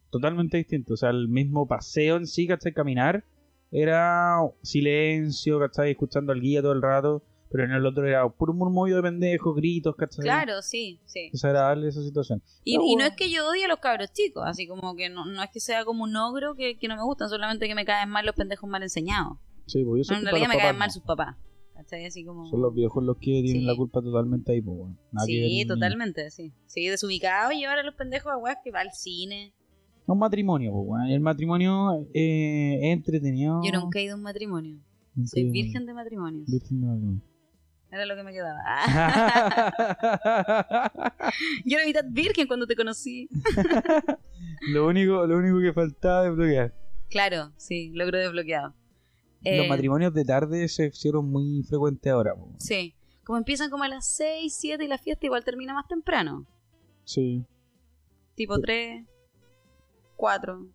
Totalmente 0.10 0.58
distinto. 0.58 0.96
O 0.96 0.98
sea, 0.98 1.12
el 1.12 1.30
mismo 1.30 1.66
paseo 1.66 2.18
en 2.18 2.28
sí, 2.28 2.46
¿cachai? 2.46 2.74
Caminar 2.74 3.24
era 3.72 4.38
silencio, 4.62 5.58
¿cachai? 5.60 5.92
Escuchando 5.92 6.34
al 6.34 6.42
guía 6.42 6.62
todo 6.62 6.74
el 6.74 6.82
rato. 6.82 7.24
Pero 7.54 7.66
en 7.66 7.72
el 7.72 7.86
otro 7.86 8.08
era 8.08 8.28
puro 8.28 8.52
murmullo 8.52 8.96
de 8.96 9.04
pendejos, 9.04 9.56
gritos, 9.56 9.96
¿cachai? 9.96 10.24
Claro, 10.24 10.64
sí, 10.64 11.00
sí. 11.06 11.30
Desagradable 11.32 11.88
esa 11.88 12.02
situación. 12.02 12.42
Y, 12.64 12.74
Pero 12.78 12.84
y 12.84 12.96
no 12.96 13.04
bueno. 13.04 13.10
es 13.12 13.16
que 13.16 13.30
yo 13.30 13.48
odie 13.48 13.66
a 13.66 13.68
los 13.68 13.78
cabros 13.78 14.12
chicos, 14.12 14.42
así 14.48 14.66
como 14.66 14.96
que 14.96 15.10
no, 15.12 15.26
no 15.26 15.44
es 15.44 15.52
que 15.52 15.60
sea 15.60 15.86
como 15.86 16.04
un 16.04 16.16
ogro 16.16 16.56
que, 16.56 16.80
que 16.80 16.88
no 16.88 16.96
me 16.96 17.04
gustan, 17.04 17.30
solamente 17.30 17.68
que 17.68 17.76
me 17.76 17.86
caen 17.86 18.10
mal 18.10 18.26
los 18.26 18.34
pendejos 18.36 18.68
mal 18.68 18.82
enseñados. 18.82 19.38
Sí, 19.68 19.84
porque 19.86 20.02
yo 20.04 20.14
No, 20.14 20.20
en 20.20 20.26
realidad 20.26 20.48
me 20.50 20.58
caen 20.58 20.78
mal 20.80 20.88
no. 20.88 20.94
sus 20.94 21.04
papás. 21.04 21.38
¿Cachai? 21.76 22.06
Así 22.06 22.26
como... 22.26 22.48
Son 22.50 22.60
los 22.60 22.74
viejos 22.74 23.04
los 23.04 23.18
que 23.18 23.42
tienen 23.44 23.62
Sí. 23.62 23.66
la 23.68 23.76
culpa 23.76 24.02
totalmente 24.02 24.52
ahí, 24.52 24.62
pues, 24.62 24.80
ver 25.12 25.26
Sí, 25.28 25.64
totalmente, 25.68 26.32
sí. 26.32 26.54
Sí, 26.66 26.88
desubicado 26.88 27.52
y 27.52 27.60
llevar 27.60 27.78
a 27.78 27.84
los 27.84 27.94
pendejos 27.94 28.32
a 28.34 28.38
weas 28.38 28.58
que 28.64 28.72
va 28.72 28.80
al 28.82 28.92
cine. 28.94 29.54
Un 30.08 30.18
matrimonio, 30.18 30.72
pues, 30.72 30.86
weón. 30.88 31.08
El 31.08 31.20
matrimonio 31.20 32.08
eh, 32.16 32.80
es 32.82 32.94
entretenido. 32.94 33.62
Yo 33.64 33.72
nunca 33.80 34.00
he 34.00 34.06
ido 34.06 34.14
a 34.14 34.18
un 34.18 34.24
matrimonio. 34.24 34.80
Soy 35.26 35.52
virgen 35.52 35.86
de 35.86 35.94
matrimonios. 35.94 36.50
Virgen 36.50 36.82
de 36.82 36.88
matrimonio. 36.88 37.22
Era 37.94 38.06
lo 38.08 38.16
que 38.16 38.24
me 38.24 38.34
quedaba. 38.34 38.60
Yo 41.66 41.78
era 41.78 41.86
mitad 41.86 42.04
virgen 42.10 42.48
cuando 42.48 42.66
te 42.66 42.76
conocí. 42.76 43.30
lo, 44.74 44.88
único, 44.88 45.26
lo 45.28 45.38
único 45.38 45.60
que 45.60 45.74
faltaba 45.74 46.28
es 46.28 46.36
bloquear. 46.36 46.74
Claro, 47.10 47.52
sí, 47.58 47.92
logro 47.94 48.18
desbloqueado. 48.18 48.70
Los 48.70 48.76
Eh, 49.66 49.70
matrimonios 49.70 50.14
de 50.14 50.26
tarde 50.26 50.68
se 50.70 50.88
hicieron 50.88 51.30
muy 51.30 51.64
frecuentes 51.64 52.12
ahora. 52.12 52.34
Sí. 52.58 52.96
Como 53.24 53.38
empiezan 53.38 53.70
como 53.70 53.84
a 53.84 53.88
las 53.90 54.08
6, 54.16 54.56
7 54.58 54.84
y 54.84 54.88
la 54.88 54.98
fiesta 54.98 55.26
igual 55.28 55.44
termina 55.44 55.74
más 55.74 55.88
temprano. 55.88 56.48
Sí. 57.06 57.46
Tipo 58.36 58.60
3, 58.60 59.06
4, 60.16 60.66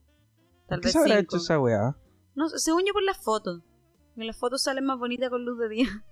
tal 0.69 0.81
¿Qué 0.81 0.87
vez 0.87 0.93
se 0.93 0.99
habrá 0.99 1.17
5. 1.19 1.23
hecho 1.23 1.37
esa 1.39 1.59
weá? 1.59 1.97
No, 2.37 2.49
según 2.49 2.85
yo 2.87 2.93
por 2.93 3.03
las 3.03 3.19
fotos. 3.19 3.63
Que 4.15 4.25
las 4.25 4.37
fotos 4.37 4.63
salen 4.63 4.85
más 4.85 4.99
bonitas 4.99 5.31
con 5.31 5.45
luz 5.45 5.59
de 5.59 5.69
día. 5.69 6.05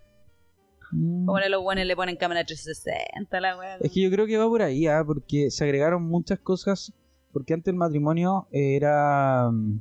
Mm. 0.93 1.26
Como 1.26 1.39
los 1.41 1.62
buenos 1.62 1.84
le 1.87 1.97
ponen 1.97 2.16
cámara 2.16 2.45
360, 2.45 3.41
la. 3.41 3.76
Es 3.80 3.91
que 3.93 4.01
yo 4.03 4.11
creo 4.11 4.26
que 4.26 4.37
va 4.39 4.47
por 4.49 4.62
ahí, 4.62 4.87
¿ah? 4.87 5.03
porque 5.07 5.51
se 5.51 5.64
agregaron 5.64 6.03
muchas 6.05 6.39
cosas. 6.39 6.93
Porque 7.32 7.53
antes 7.55 7.70
el 7.72 7.76
matrimonio 7.76 8.47
era 8.51 9.51
mm, 9.51 9.80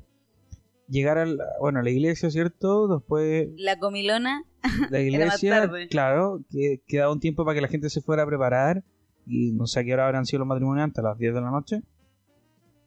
llegar 0.90 1.18
al, 1.18 1.40
bueno, 1.62 1.80
a 1.80 1.84
la 1.84 1.90
iglesia, 1.90 2.30
¿cierto? 2.30 2.88
Después 2.88 3.48
La 3.56 3.80
comilona, 3.80 4.44
la 4.90 5.00
Era 5.00 5.26
más 5.28 5.42
iglesia, 5.44 5.62
tarde. 5.62 5.88
claro, 5.88 6.42
que 6.50 6.82
quedaba 6.88 7.14
un 7.14 7.20
tiempo 7.20 7.46
para 7.46 7.56
que 7.56 7.62
la 7.62 7.68
gente 7.70 7.90
se 7.90 8.02
fuera 8.02 8.24
a 8.24 8.26
preparar. 8.28 8.84
Y 9.28 9.54
no 9.54 9.66
sé 9.68 9.80
a 9.80 9.84
qué 9.84 9.94
hora 9.94 10.06
habrán 10.06 10.26
sido 10.26 10.40
los 10.40 10.48
matrimonios 10.48 10.84
antes, 10.84 11.00
a 11.04 11.08
las 11.10 11.18
10 11.18 11.34
de 11.34 11.42
la 11.42 11.50
noche. 11.50 11.82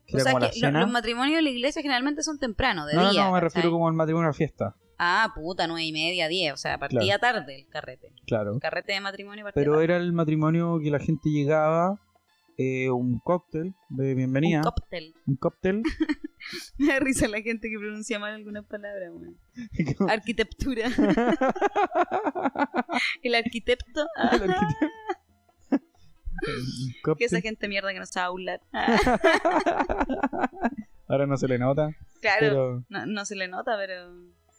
Que 0.07 0.17
o 0.17 0.19
era 0.19 0.25
sea 0.25 0.33
como 0.33 0.45
la 0.45 0.51
que 0.51 0.61
lo- 0.61 0.67
cena. 0.69 0.81
los 0.81 0.91
matrimonios 0.91 1.39
en 1.39 1.45
la 1.45 1.51
iglesia 1.51 1.83
generalmente 1.83 2.23
son 2.23 2.39
temprano, 2.39 2.87
de 2.87 2.95
no, 2.95 3.03
no, 3.05 3.11
día. 3.11 3.25
no, 3.25 3.33
me 3.33 3.41
¿cachai? 3.41 3.49
refiero 3.49 3.71
como 3.73 3.89
al 3.89 3.95
matrimonio 3.95 4.29
a 4.31 4.33
fiesta. 4.33 4.77
Ah, 4.99 5.33
puta, 5.35 5.67
nueve 5.69 5.85
y 5.85 5.93
media, 5.93 6.27
diez. 6.29 6.53
O 6.53 6.57
sea, 6.57 6.79
partía 6.79 7.19
tarde 7.19 7.61
el 7.61 7.69
carrete. 7.69 8.13
Claro. 8.27 8.55
El 8.55 8.61
carrete 8.61 8.93
de 8.95 9.01
matrimonio 9.01 9.45
partía 9.45 9.61
Pero 9.61 9.73
tarde. 9.75 9.85
era 9.85 9.97
el 9.97 10.13
matrimonio 10.13 10.81
que 10.83 10.91
la 10.91 10.99
gente 10.99 11.29
llegaba, 11.31 12.01
eh, 12.57 12.91
un 12.91 13.21
cóctel 13.21 13.75
de 13.91 14.15
bienvenida. 14.17 14.59
Un 14.59 14.65
cóctel. 14.65 15.15
un 15.27 15.37
cóctel. 15.37 15.83
Me 16.79 16.87
da 16.89 16.99
risa 17.01 17.29
la 17.29 17.41
gente 17.43 17.69
que 17.71 17.79
pronuncia 17.79 18.19
mal 18.19 18.35
algunas 18.35 18.65
palabras. 18.65 19.13
Arquitectura. 20.09 20.89
el 23.23 23.35
arquitecto. 23.35 24.07
El 24.33 24.43
arquitecto. 24.51 24.87
Que 27.17 27.25
esa 27.25 27.41
gente 27.41 27.67
mierda 27.69 27.93
que 27.93 27.99
no 27.99 28.07
sabe 28.07 28.27
hablar. 28.29 28.61
Ahora 31.09 31.27
no 31.27 31.37
se 31.37 31.49
le 31.49 31.59
nota, 31.59 31.91
claro. 32.21 32.39
pero 32.41 32.85
No, 32.89 33.07
no 33.07 33.25
se 33.25 33.35
le 33.35 33.49
nota, 33.49 33.77
pero. 33.77 34.13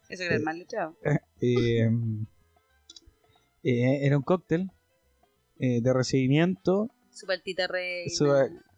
Eso 0.10 0.24
era 0.24 0.36
el 0.36 0.44
mal 0.44 0.58
letrado. 0.60 0.98
eh, 1.42 1.90
eh, 3.64 4.00
era 4.06 4.18
un 4.18 4.24
cóctel 4.24 4.72
eh, 5.60 5.82
de 5.82 5.94
recibimiento. 5.94 6.90
Su 7.12 7.26
paltita 7.28 7.68
reina. 7.68 8.10
Su- 8.14 8.28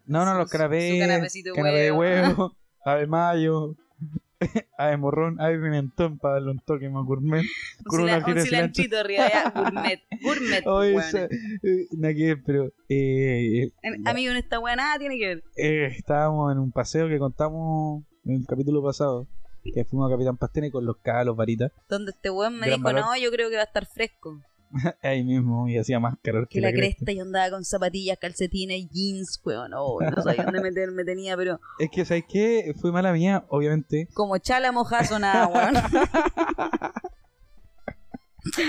no, 0.07 0.25
no, 0.25 0.33
los 0.35 0.49
canapés, 0.49 0.93
su 0.93 0.99
canapecito 0.99 1.49
de 1.51 1.55
canapé 1.55 1.77
de 1.77 1.91
huevo. 1.91 2.27
huevo, 2.27 2.57
ave 2.85 3.07
mayo, 3.07 3.75
ave 4.77 4.97
morrón, 4.97 5.39
ave 5.39 5.57
pimentón 5.59 6.17
para 6.17 6.35
darle 6.35 6.51
un 6.51 6.59
toque 6.59 6.89
más 6.89 7.05
gourmet. 7.05 7.41
Un, 7.41 7.83
con 7.85 8.01
cila- 8.01 8.23
un 8.25 8.39
cilantrito 8.41 8.97
arriba, 8.99 9.29
ya, 9.29 9.49
gourmet. 9.51 10.01
Gourmet, 10.21 10.63
Oye, 10.67 10.95
esa- 10.95 11.25
eh, 11.25 11.87
nada 11.91 12.13
que 12.15 12.25
ver, 12.25 12.43
pero 12.43 12.71
eh, 12.89 13.71
En- 13.83 14.07
Amigo, 14.07 14.31
en 14.31 14.37
esta 14.37 14.59
weá 14.59 14.75
nada 14.75 14.97
tiene 14.97 15.17
que 15.19 15.27
ver. 15.27 15.43
eh, 15.55 15.85
estábamos 15.95 16.51
en 16.51 16.57
un 16.59 16.71
paseo 16.71 17.07
que 17.07 17.19
contamos 17.19 18.03
en 18.25 18.35
el 18.37 18.45
capítulo 18.47 18.81
pasado, 18.83 19.27
que 19.63 19.85
fuimos 19.85 20.09
a 20.09 20.13
Capitán 20.13 20.37
Pastene 20.37 20.71
con 20.71 20.85
los 20.85 20.97
calos, 20.97 21.35
varitas, 21.35 21.71
Donde 21.89 22.11
este 22.11 22.29
weón 22.29 22.53
me 22.55 22.67
Gran 22.67 22.79
dijo, 22.79 22.83
valor. 22.83 23.01
no, 23.01 23.17
yo 23.17 23.31
creo 23.31 23.49
que 23.49 23.55
va 23.55 23.61
a 23.61 23.65
estar 23.65 23.85
fresco. 23.85 24.41
ahí 25.03 25.21
mismo, 25.23 25.67
y 25.67 25.77
hacía 25.77 25.99
más 25.99 26.15
calor 26.23 26.47
Que 26.47 26.61
la 26.61 26.71
cresta 26.71 27.11
yo 27.11 27.23
andaba 27.23 27.49
con 27.49 27.65
zapatillas, 27.65 28.17
calcetines, 28.17 28.89
jeans, 28.89 29.41
weón. 29.43 29.71
Oh, 29.75 29.99
no 29.99 30.21
sabía 30.23 30.43
dónde 30.45 30.61
meterme 30.71 31.03
tenía, 31.03 31.35
pero 31.35 31.59
Es 31.77 31.89
que, 31.91 32.05
¿sabes 32.05 32.23
qué? 32.29 32.73
Fue 32.79 32.91
mala 32.91 33.11
mía, 33.11 33.43
obviamente. 33.49 34.07
como 34.13 34.37
chala 34.37 34.71
mojazo 34.71 35.19
nada, 35.19 35.47
weón. 35.47 35.73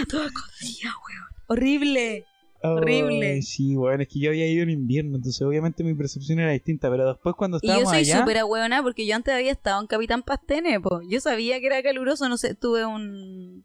Toda 0.08 0.28
cosilla, 0.30 0.90
weón. 1.06 1.28
Horrible. 1.46 2.26
Horrible. 2.62 3.42
Sí, 3.42 3.74
bueno, 3.74 4.02
es 4.02 4.08
que 4.08 4.20
yo 4.20 4.30
había 4.30 4.46
ido 4.48 4.62
en 4.62 4.70
invierno, 4.70 5.16
entonces 5.16 5.42
obviamente 5.42 5.82
mi 5.84 5.94
percepción 5.94 6.38
era 6.38 6.52
distinta, 6.52 6.88
pero 6.90 7.08
después 7.08 7.34
cuando 7.36 7.58
Y 7.60 7.66
yo 7.66 7.72
estábamos 7.72 7.90
soy 7.90 7.98
allá... 8.00 8.18
súper 8.20 8.38
ahueonada 8.38 8.82
porque 8.82 9.06
yo 9.06 9.16
antes 9.16 9.34
había 9.34 9.50
estado 9.52 9.80
en 9.80 9.86
Capitán 9.86 10.22
Pastene, 10.22 10.80
po. 10.80 11.00
Yo 11.08 11.20
sabía 11.20 11.58
que 11.60 11.66
era 11.66 11.82
caluroso, 11.82 12.28
no 12.28 12.36
sé, 12.36 12.54
tuve 12.54 12.84
un... 12.86 13.64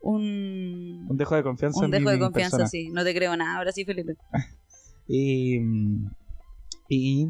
Un... 0.00 1.06
Un 1.08 1.16
dejo 1.16 1.34
de 1.34 1.42
confianza 1.42 1.78
Un 1.80 1.86
en 1.86 1.90
dejo 1.92 2.10
de 2.10 2.18
confianza, 2.18 2.58
persona. 2.58 2.68
sí. 2.68 2.90
No 2.90 3.02
te 3.04 3.14
creo 3.14 3.36
nada. 3.36 3.58
Ahora 3.58 3.72
sí, 3.72 3.84
Felipe. 3.84 4.14
Y... 5.08 5.60
Y... 6.88 7.28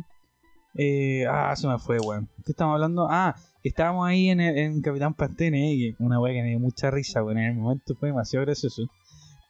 eh, 0.75 1.27
ah, 1.31 1.55
se 1.57 1.67
me 1.69 1.79
fue, 1.79 1.99
weón. 2.01 2.29
¿Qué 2.45 2.53
estamos 2.53 2.75
hablando? 2.75 3.07
Ah, 3.11 3.35
estábamos 3.63 4.07
ahí 4.09 4.29
en, 4.31 4.41
el- 4.41 4.57
en 4.59 4.81
Capitán 4.83 5.15
Pastene, 5.15 5.75
y 5.75 5.95
una 5.99 6.19
weá 6.21 6.33
que 6.35 6.43
me 6.43 6.49
dio 6.51 6.59
mucha 6.59 6.91
risa, 6.91 7.23
weón. 7.23 7.39
En 7.39 7.45
el 7.53 7.55
momento 7.57 7.95
fue 7.97 8.09
demasiado 8.09 8.45
gracioso. 8.47 8.83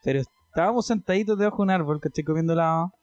Pero 0.03 0.23
estábamos 0.57 0.87
sentaditos 0.87 1.39
debajo 1.39 1.59
de 1.59 1.63
un 1.65 1.71
árbol, 1.71 2.01
¿cachai? 2.01 2.25
Comiendo 2.25 2.55
helado. 2.55 2.95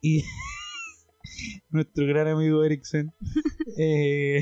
Y... 0.00 0.24
nuestro 1.68 2.06
gran 2.06 2.28
amigo 2.28 2.64
Eriksen... 2.64 3.12
eh, 3.78 4.40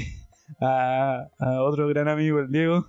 a, 0.60 1.26
a 1.40 1.62
otro 1.64 1.88
gran 1.88 2.06
amigo, 2.06 2.38
el 2.38 2.52
Diego... 2.52 2.86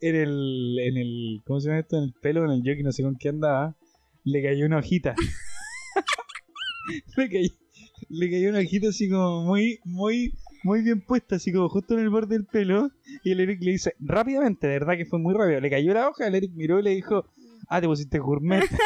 en 0.00 0.16
el, 0.16 0.76
en 0.80 0.96
el, 0.96 1.42
¿cómo 1.46 1.60
se 1.60 1.68
llama 1.68 1.78
esto? 1.78 1.98
En 1.98 2.02
el 2.02 2.14
pelo, 2.20 2.44
en 2.44 2.50
el 2.50 2.58
jockey, 2.58 2.82
no 2.82 2.90
sé 2.90 3.04
con 3.04 3.14
qué 3.14 3.28
andaba, 3.28 3.76
le 4.24 4.42
cayó 4.42 4.66
una 4.66 4.78
hojita. 4.78 5.14
le, 7.16 7.28
cayó, 7.28 7.48
le 8.08 8.30
cayó 8.30 8.48
una 8.48 8.58
hojita 8.58 8.88
así 8.88 9.08
como 9.08 9.44
muy, 9.44 9.78
muy, 9.84 10.32
muy 10.64 10.82
bien 10.82 11.00
puesta, 11.00 11.36
así 11.36 11.52
como 11.52 11.68
justo 11.68 11.94
en 11.94 12.00
el 12.00 12.10
borde 12.10 12.34
del 12.36 12.46
pelo. 12.46 12.90
Y 13.22 13.30
el 13.30 13.38
Eric 13.38 13.62
le 13.62 13.70
dice, 13.70 13.94
rápidamente, 14.00 14.66
de 14.66 14.80
verdad 14.80 14.96
que 14.96 15.06
fue 15.06 15.20
muy 15.20 15.32
rápido, 15.32 15.60
le 15.60 15.70
cayó 15.70 15.94
la 15.94 16.08
hoja, 16.08 16.26
el 16.26 16.34
Eric 16.34 16.50
miró 16.56 16.80
y 16.80 16.82
le 16.82 16.90
dijo, 16.90 17.24
ah, 17.68 17.80
te 17.80 17.86
pusiste 17.86 18.18
gourmet. 18.18 18.64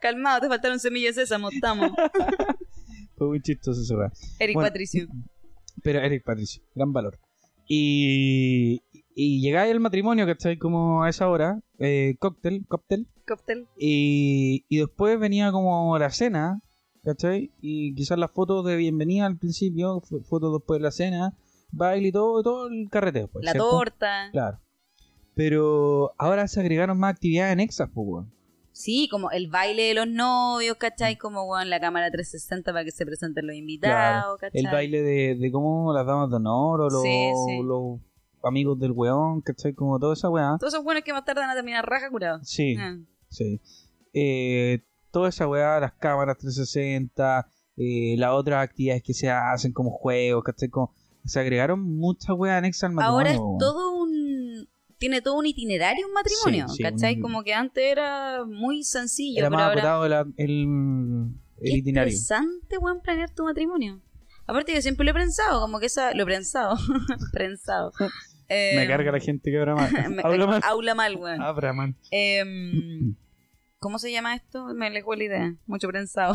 Calmado, 0.00 0.40
te 0.40 0.48
faltaron 0.48 0.80
semillas 0.80 1.16
de 1.16 1.22
sésamo, 1.22 1.50
estamos. 1.50 1.90
fue 3.16 3.28
muy 3.28 3.42
chistoso 3.42 3.80
eso. 3.82 3.96
Eric 4.38 4.54
Bueno. 4.54 4.68
Patricio. 4.68 5.06
Pero 5.82 6.00
Eric 6.00 6.24
Patricio, 6.24 6.62
gran 6.74 6.92
valor. 6.92 7.18
Y, 7.66 8.82
y 9.14 9.40
llegáis 9.40 9.72
al 9.72 9.80
matrimonio, 9.80 10.26
¿cachai? 10.26 10.58
Como 10.58 11.04
a 11.04 11.08
esa 11.08 11.28
hora, 11.28 11.60
eh, 11.78 12.16
cóctel, 12.18 12.66
cóctel. 12.66 13.06
Cóctel. 13.26 13.68
Y, 13.78 14.64
y 14.68 14.78
después 14.78 15.18
venía 15.20 15.52
como 15.52 15.96
la 15.98 16.10
cena, 16.10 16.60
¿cachai? 17.04 17.52
Y 17.60 17.94
quizás 17.94 18.18
las 18.18 18.32
fotos 18.32 18.64
de 18.66 18.76
bienvenida 18.76 19.26
al 19.26 19.38
principio, 19.38 20.00
fotos 20.28 20.52
después 20.52 20.80
de 20.80 20.84
la 20.84 20.90
cena, 20.90 21.36
baile 21.70 22.08
y 22.08 22.12
todo, 22.12 22.42
todo 22.42 22.68
el 22.68 22.88
carrete 22.90 23.20
después. 23.20 23.44
La 23.44 23.52
¿cierto? 23.52 23.70
torta. 23.70 24.30
Claro. 24.32 24.58
Pero 25.40 26.12
ahora 26.18 26.46
se 26.48 26.60
agregaron 26.60 26.98
más 26.98 27.14
actividades 27.14 27.52
anexas, 27.52 27.88
pues, 27.94 28.06
weón. 28.06 28.32
Sí, 28.72 29.08
como 29.10 29.30
el 29.30 29.48
baile 29.48 29.84
de 29.84 29.94
los 29.94 30.06
novios, 30.06 30.76
¿cachai? 30.76 31.16
Como, 31.16 31.44
weón, 31.44 31.70
la 31.70 31.80
cámara 31.80 32.10
360 32.10 32.70
para 32.70 32.84
que 32.84 32.90
se 32.90 33.06
presenten 33.06 33.46
los 33.46 33.56
invitados, 33.56 34.38
¿cachai? 34.38 34.60
El 34.60 34.70
baile 34.70 35.00
de, 35.00 35.36
de 35.36 35.50
cómo 35.50 35.94
las 35.94 36.04
damas 36.04 36.28
de 36.28 36.36
honor 36.36 36.82
o 36.82 36.90
los, 36.90 37.02
Sí, 37.02 37.30
sí. 37.46 37.62
los 37.62 38.00
amigos 38.44 38.78
del 38.78 38.92
weón, 38.92 39.40
¿cachai? 39.40 39.72
Como 39.72 39.98
toda 39.98 40.12
esa 40.12 40.28
weá. 40.28 40.58
Todos 40.60 40.74
esos 40.74 40.84
buenos 40.84 41.04
que 41.04 41.14
más 41.14 41.24
tarde 41.24 41.40
van 41.40 41.48
a 41.48 41.54
terminar 41.54 41.88
raja 41.88 42.10
curados. 42.10 42.46
Sí. 42.46 42.76
Ah. 42.78 42.98
Sí. 43.30 43.62
Eh, 44.12 44.84
toda 45.10 45.30
esa 45.30 45.48
weá, 45.48 45.80
las 45.80 45.94
cámaras 45.94 46.36
360, 46.36 47.48
eh, 47.78 48.14
las 48.18 48.32
otras 48.32 48.62
actividades 48.62 49.02
que 49.02 49.14
se 49.14 49.30
hacen 49.30 49.72
como 49.72 49.90
juegos, 49.90 50.44
¿cachai? 50.44 50.68
Como, 50.68 50.92
se 51.24 51.40
agregaron 51.40 51.80
muchas 51.80 52.36
weas 52.36 52.58
anexas 52.58 52.90
al 52.90 52.92
matrimonio. 52.94 53.18
Ahora 53.18 53.30
es 53.30 53.58
todo 53.58 53.94
un... 53.94 53.99
Tiene 55.00 55.20
todo 55.22 55.34
un 55.38 55.46
itinerario 55.46 56.06
un 56.06 56.12
matrimonio, 56.12 56.68
Sí, 56.68 56.76
sí, 56.76 56.82
¿cachai? 56.84 57.16
un- 57.16 57.22
Como 57.22 57.42
que 57.42 57.54
antes 57.54 57.82
era 57.82 58.44
muy 58.46 58.84
sencillo, 58.84 59.40
Era 59.40 59.48
pero 59.48 59.58
más 59.58 59.84
ahora... 59.84 60.08
la- 60.08 60.26
el, 60.36 60.46
el 60.46 61.32
Qué 61.62 61.78
itinerario. 61.78 62.12
interesante, 62.12 62.78
weón, 62.78 63.00
planear 63.00 63.30
tu 63.34 63.42
matrimonio. 63.44 64.00
Aparte 64.46 64.74
yo 64.74 64.80
siempre 64.82 65.04
lo 65.04 65.10
he 65.10 65.14
pensado, 65.14 65.60
como 65.60 65.80
que 65.80 65.86
esa... 65.86 66.12
Lo 66.14 66.22
he 66.24 66.26
pensado. 66.26 66.76
Prensado. 67.32 67.92
Eh, 68.48 68.72
Me 68.76 68.86
carga 68.86 69.10
la 69.12 69.20
gente 69.20 69.50
que 69.50 69.58
habla 69.58 69.74
mal. 69.74 69.90
Habla 70.24 70.46
mal. 70.46 70.60
Habla 70.64 70.94
mal, 70.94 71.16
weón. 71.16 71.40
Habla 71.42 71.72
mal. 71.72 71.94
Em, 72.10 73.14
¿Cómo 73.78 73.98
se 73.98 74.12
llama 74.12 74.34
esto? 74.36 74.66
Me 74.74 74.90
le 74.90 75.02
fue 75.02 75.16
la 75.16 75.24
idea. 75.24 75.54
Mucho 75.66 75.88
prensado. 75.88 76.34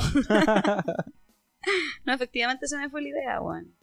no, 2.06 2.14
efectivamente 2.14 2.68
se 2.68 2.78
me 2.78 2.90
fue 2.90 3.02
la 3.04 3.10
idea, 3.10 3.42
weón. 3.42 3.76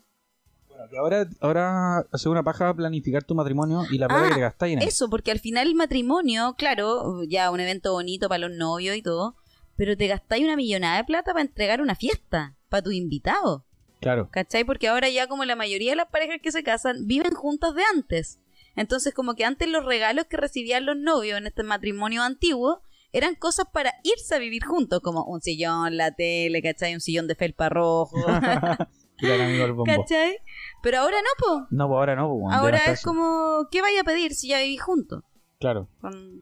Bueno, 0.72 0.88
que 0.90 0.98
ahora, 0.98 1.28
ahora 1.40 1.98
hace 2.12 2.28
una 2.28 2.42
paja 2.42 2.74
planificar 2.74 3.22
tu 3.24 3.34
matrimonio 3.34 3.82
y 3.90 3.98
la 3.98 4.08
plata 4.08 4.24
Ah, 4.24 4.28
que 4.28 4.34
te 4.34 4.40
gastáis 4.40 4.72
en 4.74 4.82
él. 4.82 4.88
Eso, 4.88 5.10
porque 5.10 5.30
al 5.30 5.38
final 5.38 5.68
el 5.68 5.74
matrimonio, 5.74 6.54
claro, 6.56 7.22
ya 7.24 7.50
un 7.50 7.60
evento 7.60 7.92
bonito 7.92 8.28
para 8.28 8.48
los 8.48 8.56
novios 8.56 8.96
y 8.96 9.02
todo, 9.02 9.36
pero 9.76 9.96
te 9.96 10.06
gastáis 10.06 10.44
una 10.44 10.56
millonada 10.56 10.96
de 10.96 11.04
plata 11.04 11.32
para 11.32 11.42
entregar 11.42 11.80
una 11.80 11.94
fiesta 11.94 12.56
para 12.68 12.82
tus 12.82 12.94
invitados. 12.94 13.62
Claro. 14.00 14.28
¿Cachai? 14.32 14.64
Porque 14.64 14.88
ahora 14.88 15.08
ya 15.08 15.26
como 15.28 15.44
la 15.44 15.56
mayoría 15.56 15.92
de 15.92 15.96
las 15.96 16.08
parejas 16.08 16.38
que 16.42 16.52
se 16.52 16.62
casan 16.62 17.06
viven 17.06 17.34
juntas 17.34 17.74
de 17.74 17.82
antes. 17.94 18.40
Entonces 18.74 19.12
como 19.14 19.34
que 19.34 19.44
antes 19.44 19.68
los 19.68 19.84
regalos 19.84 20.26
que 20.26 20.36
recibían 20.38 20.86
los 20.86 20.96
novios 20.96 21.38
en 21.38 21.46
este 21.46 21.62
matrimonio 21.62 22.22
antiguo 22.22 22.82
eran 23.12 23.34
cosas 23.34 23.66
para 23.70 23.92
irse 24.02 24.34
a 24.34 24.38
vivir 24.38 24.64
juntos, 24.64 25.00
como 25.00 25.24
un 25.24 25.42
sillón, 25.42 25.98
la 25.98 26.12
tele, 26.12 26.62
¿cachai? 26.62 26.94
Un 26.94 27.00
sillón 27.00 27.26
de 27.26 27.34
felpa 27.34 27.68
rojo, 27.68 28.16
Amigo 29.22 29.74
bombo. 29.74 29.84
¿cachai? 29.84 30.36
Pero 30.82 30.98
ahora 30.98 31.16
no, 31.18 31.28
po. 31.38 31.66
No, 31.70 31.84
ahora 31.84 32.16
no, 32.16 32.32
weón, 32.32 32.52
Ahora 32.52 32.78
es 32.86 33.02
como, 33.02 33.68
¿qué 33.70 33.80
vaya 33.82 34.00
a 34.00 34.04
pedir 34.04 34.34
si 34.34 34.48
ya 34.48 34.58
vivís 34.60 34.82
juntos? 34.82 35.22
Claro. 35.60 35.88
Con... 36.00 36.40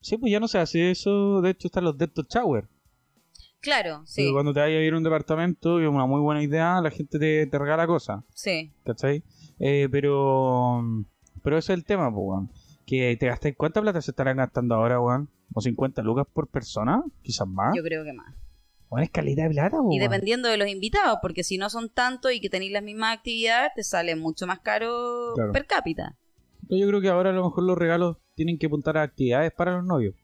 Sí, 0.00 0.16
pues 0.16 0.30
ya 0.30 0.40
no 0.40 0.48
se 0.48 0.58
hace 0.58 0.90
eso. 0.90 1.40
De 1.40 1.50
hecho, 1.50 1.68
están 1.68 1.84
los 1.84 1.98
Depto 1.98 2.22
Shower. 2.28 2.68
Claro, 3.60 4.02
Sí. 4.04 4.30
Cuando 4.32 4.52
te 4.54 4.60
vayas 4.60 4.78
a 4.78 4.82
ir 4.82 4.94
a 4.94 4.96
un 4.96 5.02
departamento, 5.02 5.80
es 5.80 5.88
una 5.88 6.06
muy 6.06 6.20
buena 6.20 6.40
idea, 6.42 6.80
la 6.80 6.90
gente 6.92 7.18
te, 7.18 7.46
te 7.46 7.58
regala 7.58 7.86
cosas. 7.88 8.22
sí. 8.32 8.72
¿Cachai? 8.84 9.24
Eh, 9.58 9.88
pero. 9.90 10.80
Pero 11.42 11.58
ese 11.58 11.72
es 11.72 11.78
el 11.78 11.84
tema, 11.84 12.10
pues, 12.12 12.22
weón. 12.24 12.50
Que 12.86 13.16
te 13.18 13.26
gastáis. 13.26 13.56
¿Cuánta 13.56 13.80
plata 13.80 14.00
se 14.00 14.12
estarán 14.12 14.36
gastando 14.36 14.76
ahora, 14.76 15.00
weón? 15.00 15.28
¿O 15.52 15.60
50 15.60 16.02
lucas 16.02 16.26
por 16.32 16.46
persona? 16.48 17.02
Quizás 17.22 17.48
más. 17.48 17.74
Yo 17.76 17.82
creo 17.82 18.04
que 18.04 18.12
más. 18.12 18.32
Weón, 18.90 19.04
es 19.04 19.10
calidad 19.10 19.44
de 19.44 19.50
plata, 19.50 19.76
Y 19.90 19.98
dependiendo 19.98 20.48
de 20.48 20.56
los 20.56 20.68
invitados, 20.68 21.18
porque 21.20 21.44
si 21.44 21.58
no 21.58 21.68
son 21.68 21.90
tantos 21.90 22.32
y 22.32 22.40
que 22.40 22.48
tenéis 22.48 22.72
las 22.72 22.82
mismas 22.82 23.16
actividades, 23.16 23.72
te 23.76 23.84
sale 23.84 24.16
mucho 24.16 24.46
más 24.46 24.60
caro 24.60 25.32
Claro. 25.34 25.52
per 25.52 25.66
cápita. 25.66 26.16
Pero 26.68 26.80
Yo 26.80 26.88
creo 26.88 27.00
que 27.00 27.08
ahora 27.08 27.30
a 27.30 27.32
lo 27.34 27.44
mejor 27.44 27.64
los 27.64 27.76
regalos 27.76 28.16
tienen 28.34 28.58
que 28.58 28.66
apuntar 28.66 28.96
a 28.96 29.02
actividades 29.02 29.52
para 29.52 29.76
los 29.76 29.84
novios. 29.84 30.14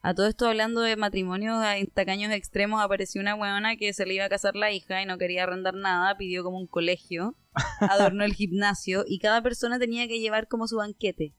A 0.00 0.14
todo 0.14 0.26
esto 0.28 0.46
hablando 0.46 0.80
de 0.80 0.96
matrimonios 0.96 1.62
en 1.76 1.86
tacaños 1.88 2.32
extremos, 2.32 2.80
apareció 2.82 3.20
una 3.20 3.34
weona 3.34 3.76
que 3.76 3.92
se 3.92 4.06
le 4.06 4.14
iba 4.14 4.24
a 4.24 4.28
casar 4.28 4.54
la 4.54 4.70
hija 4.70 5.02
y 5.02 5.06
no 5.06 5.18
quería 5.18 5.42
arrendar 5.42 5.74
nada, 5.74 6.16
pidió 6.16 6.44
como 6.44 6.58
un 6.58 6.68
colegio, 6.68 7.34
adornó 7.80 8.24
el 8.24 8.32
gimnasio 8.32 9.04
y 9.06 9.18
cada 9.18 9.42
persona 9.42 9.78
tenía 9.78 10.06
que 10.06 10.20
llevar 10.20 10.46
como 10.46 10.68
su 10.68 10.76
banquete. 10.76 11.34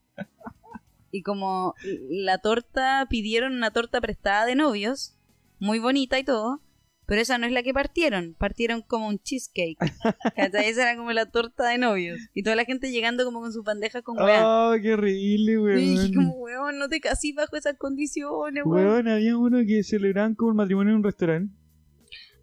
Y 1.11 1.23
como 1.23 1.73
la 2.09 2.37
torta, 2.37 3.07
pidieron 3.09 3.53
una 3.53 3.71
torta 3.71 3.99
prestada 4.01 4.45
de 4.45 4.55
novios, 4.55 5.15
muy 5.59 5.79
bonita 5.79 6.19
y 6.19 6.23
todo, 6.23 6.61
pero 7.09 7.21
esa 7.21 7.39
no 7.39 7.47
es 7.47 7.51
la 7.51 7.63
que 7.63 7.73
partieron, 7.73 8.35
partieron 8.37 8.83
como 8.83 9.07
un 9.07 9.17
cheesecake. 9.17 9.77
Esa 10.37 10.83
era 10.83 10.95
como 10.95 11.11
la 11.11 11.25
torta 11.25 11.67
de 11.67 11.79
novios. 11.79 12.19
Y 12.35 12.43
toda 12.43 12.55
la 12.55 12.65
gente 12.65 12.91
llegando 12.91 13.25
como 13.25 13.41
con 13.41 13.51
sus 13.51 13.63
bandejas 13.63 14.03
con 14.03 14.15
weá. 14.19 14.43
¡Oh, 14.45 14.75
qué 14.79 14.93
horrible, 14.93 15.53
Y 15.53 15.57
weón! 15.57 15.79
dije 15.79 16.13
como, 16.13 16.33
weón, 16.35 16.77
no 16.77 16.87
te 16.87 16.99
casís 17.01 17.33
bajo 17.33 17.55
esas 17.55 17.77
condiciones, 17.79 18.63
weón. 18.63 18.85
Weón, 18.85 19.07
había 19.07 19.35
uno 19.35 19.57
que 19.65 19.81
celebraban 19.81 20.35
como 20.35 20.51
un 20.51 20.57
matrimonio 20.57 20.91
en 20.91 20.97
un 20.97 21.03
restaurante. 21.03 21.51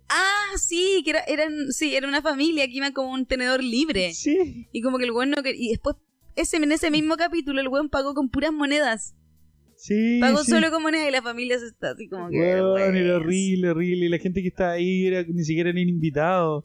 Ah, 0.08 0.56
sí, 0.56 1.02
que 1.04 1.10
era, 1.10 1.20
eran, 1.20 1.70
sí, 1.70 1.94
era 1.94 2.08
una 2.08 2.20
familia 2.20 2.66
que 2.66 2.74
iba 2.74 2.90
como 2.90 3.12
un 3.12 3.24
tenedor 3.24 3.62
libre. 3.62 4.14
Sí. 4.14 4.66
Y 4.72 4.82
como 4.82 4.98
que 4.98 5.04
el 5.04 5.12
weón 5.12 5.30
no 5.30 5.44
quería. 5.44 5.64
Y 5.64 5.68
después, 5.68 5.94
ese, 6.34 6.56
en 6.56 6.72
ese 6.72 6.90
mismo 6.90 7.16
capítulo, 7.16 7.60
el 7.60 7.68
weón 7.68 7.88
pagó 7.88 8.14
con 8.14 8.30
puras 8.30 8.52
monedas. 8.52 9.14
Sí. 9.86 10.18
Pagó 10.20 10.42
sí. 10.42 10.50
solo 10.50 10.68
con 10.72 10.82
monedas 10.82 11.08
y 11.08 11.12
la 11.12 11.22
familia 11.22 11.60
se 11.60 11.66
está 11.66 11.92
así 11.92 12.08
como 12.08 12.28
que. 12.28 12.38
Weón, 12.38 12.96
era 12.96 13.16
horrible, 13.18 13.70
horrible. 13.70 14.06
Y 14.06 14.08
la 14.08 14.18
gente 14.18 14.42
que 14.42 14.48
estaba 14.48 14.72
ahí 14.72 15.06
era, 15.06 15.22
ni 15.22 15.44
siquiera 15.44 15.70
eran 15.70 15.88
invitados. 15.88 16.64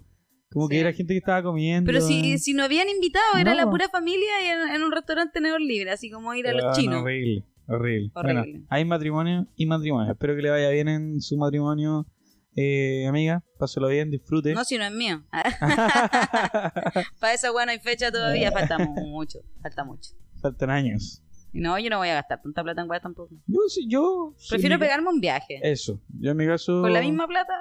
Como 0.52 0.68
que 0.68 0.80
era 0.80 0.92
gente 0.92 1.14
que 1.14 1.20
estaba 1.20 1.44
comiendo. 1.44 1.86
Pero 1.86 2.02
si, 2.02 2.40
si 2.40 2.54
no 2.54 2.64
habían 2.64 2.90
invitado, 2.90 3.38
era 3.40 3.54
la 3.54 3.70
pura 3.70 3.88
familia 3.90 4.42
y 4.44 4.48
en, 4.48 4.76
en 4.76 4.84
un 4.84 4.92
restaurante 4.92 5.34
tenedor 5.34 5.62
libre, 5.62 5.92
así 5.92 6.10
como 6.10 6.34
ir 6.34 6.48
a 6.48 6.54
los 6.54 6.76
chinos. 6.76 7.04
Horrible, 7.04 7.46
horrible. 7.68 8.12
Horrible. 8.16 8.42
Bueno, 8.44 8.66
hay 8.70 8.84
matrimonio 8.84 9.48
y 9.56 9.68
matrimonio. 9.68 10.12
Espero 10.12 10.36
que 10.36 10.42
le 10.42 10.50
vaya 10.50 10.70
bien 10.72 10.90
en 10.90 11.22
su 11.22 11.38
matrimonio, 11.38 12.08
eh, 12.56 13.06
amiga. 13.08 13.44
Páselo 13.60 13.88
bien, 13.88 14.10
disfrute. 14.10 14.54
No, 14.54 14.66
si 14.66 14.80
no 14.80 14.84
es 14.84 14.92
mío. 14.92 15.24
Para 17.20 17.34
esa 17.34 17.54
weón 17.54 17.68
no 17.68 17.72
hay 17.72 17.80
fecha 17.80 18.12
todavía, 18.12 18.52
falta 18.52 18.80
mucho, 18.80 19.40
falta 19.62 19.86
mucho. 19.86 20.10
Faltan 20.42 20.72
años. 20.72 21.22
No, 21.54 21.78
yo 21.80 21.90
no 21.90 21.98
voy 21.98 22.10
a 22.10 22.14
gastar 22.16 22.42
tanta 22.42 22.64
plata 22.64 22.82
en 22.82 22.90
weas 22.90 23.02
tampoco. 23.04 23.36
Yo, 23.48 23.60
sí, 23.68 23.86
yo. 23.90 24.36
Prefiero 24.50 24.76
mi- 24.76 24.80
pegarme 24.80 25.10
un 25.10 25.20
viaje. 25.20 25.60
Eso. 25.64 26.02
Yo 26.20 26.32
en 26.32 26.38
mi 26.38 26.46
caso. 26.48 26.82
Con 26.82 26.94
la 26.94 27.02
misma 27.02 27.28
plata, 27.28 27.54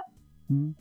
Mm. 0.49 0.73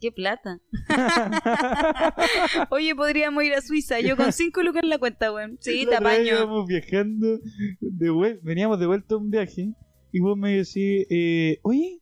¿Qué 0.00 0.10
plata? 0.10 0.58
Oye, 2.70 2.94
podríamos 2.96 3.44
ir 3.44 3.54
a 3.54 3.60
Suiza. 3.60 4.00
Yo 4.00 4.16
con 4.16 4.32
5 4.32 4.62
lucas 4.64 4.82
en 4.82 4.88
la 4.90 4.98
cuenta, 4.98 5.32
weón. 5.32 5.58
Sí, 5.60 5.84
La 5.84 5.98
tapaño. 5.98 6.24
Íbamos 6.24 6.66
viajando, 6.66 7.38
de 7.80 8.10
vuel- 8.10 8.40
veníamos 8.42 8.80
de 8.80 8.86
vuelta 8.86 9.14
a 9.14 9.18
un 9.18 9.30
viaje 9.30 9.72
y 10.10 10.20
vos 10.20 10.36
me 10.36 10.50
decís, 10.56 11.06
eh, 11.08 11.58
oye, 11.62 12.00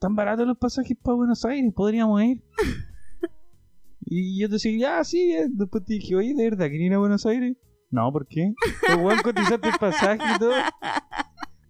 tan 0.00 0.14
baratos 0.16 0.46
los 0.46 0.58
pasajes 0.58 0.96
para 1.02 1.14
Buenos 1.16 1.44
Aires, 1.44 1.72
podríamos 1.74 2.20
ir. 2.22 2.42
y 4.00 4.40
yo 4.40 4.48
te 4.48 4.54
decía, 4.54 4.76
ya, 4.78 5.04
sí, 5.04 5.32
eh. 5.32 5.46
después 5.50 5.84
te 5.84 5.94
dije, 5.94 6.16
oye, 6.16 6.34
¿de 6.34 6.50
verdad 6.50 6.66
quería 6.66 6.86
ir 6.86 6.94
a 6.94 6.98
Buenos 6.98 7.26
Aires? 7.26 7.56
No, 7.90 8.12
¿por 8.12 8.26
qué? 8.26 8.52
Pues, 8.86 8.98
weón, 8.98 9.18
cotizaste 9.22 9.68
el 9.68 9.78
pasaje 9.78 10.22
y 10.36 10.38
todo. 10.38 10.54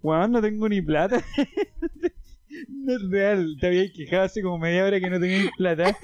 Weón, 0.03 0.33
no 0.33 0.41
tengo 0.41 0.69
ni 0.69 0.83
plata. 0.83 1.23
No 2.69 2.95
es 2.95 3.11
real, 3.11 3.57
te 3.61 3.67
habías 3.67 3.91
quejado 3.93 4.23
hace 4.23 4.43
como 4.43 4.59
media 4.59 4.85
hora 4.85 4.99
que 4.99 5.11
no 5.11 5.21
tenías 5.21 5.51
plata 5.57 5.97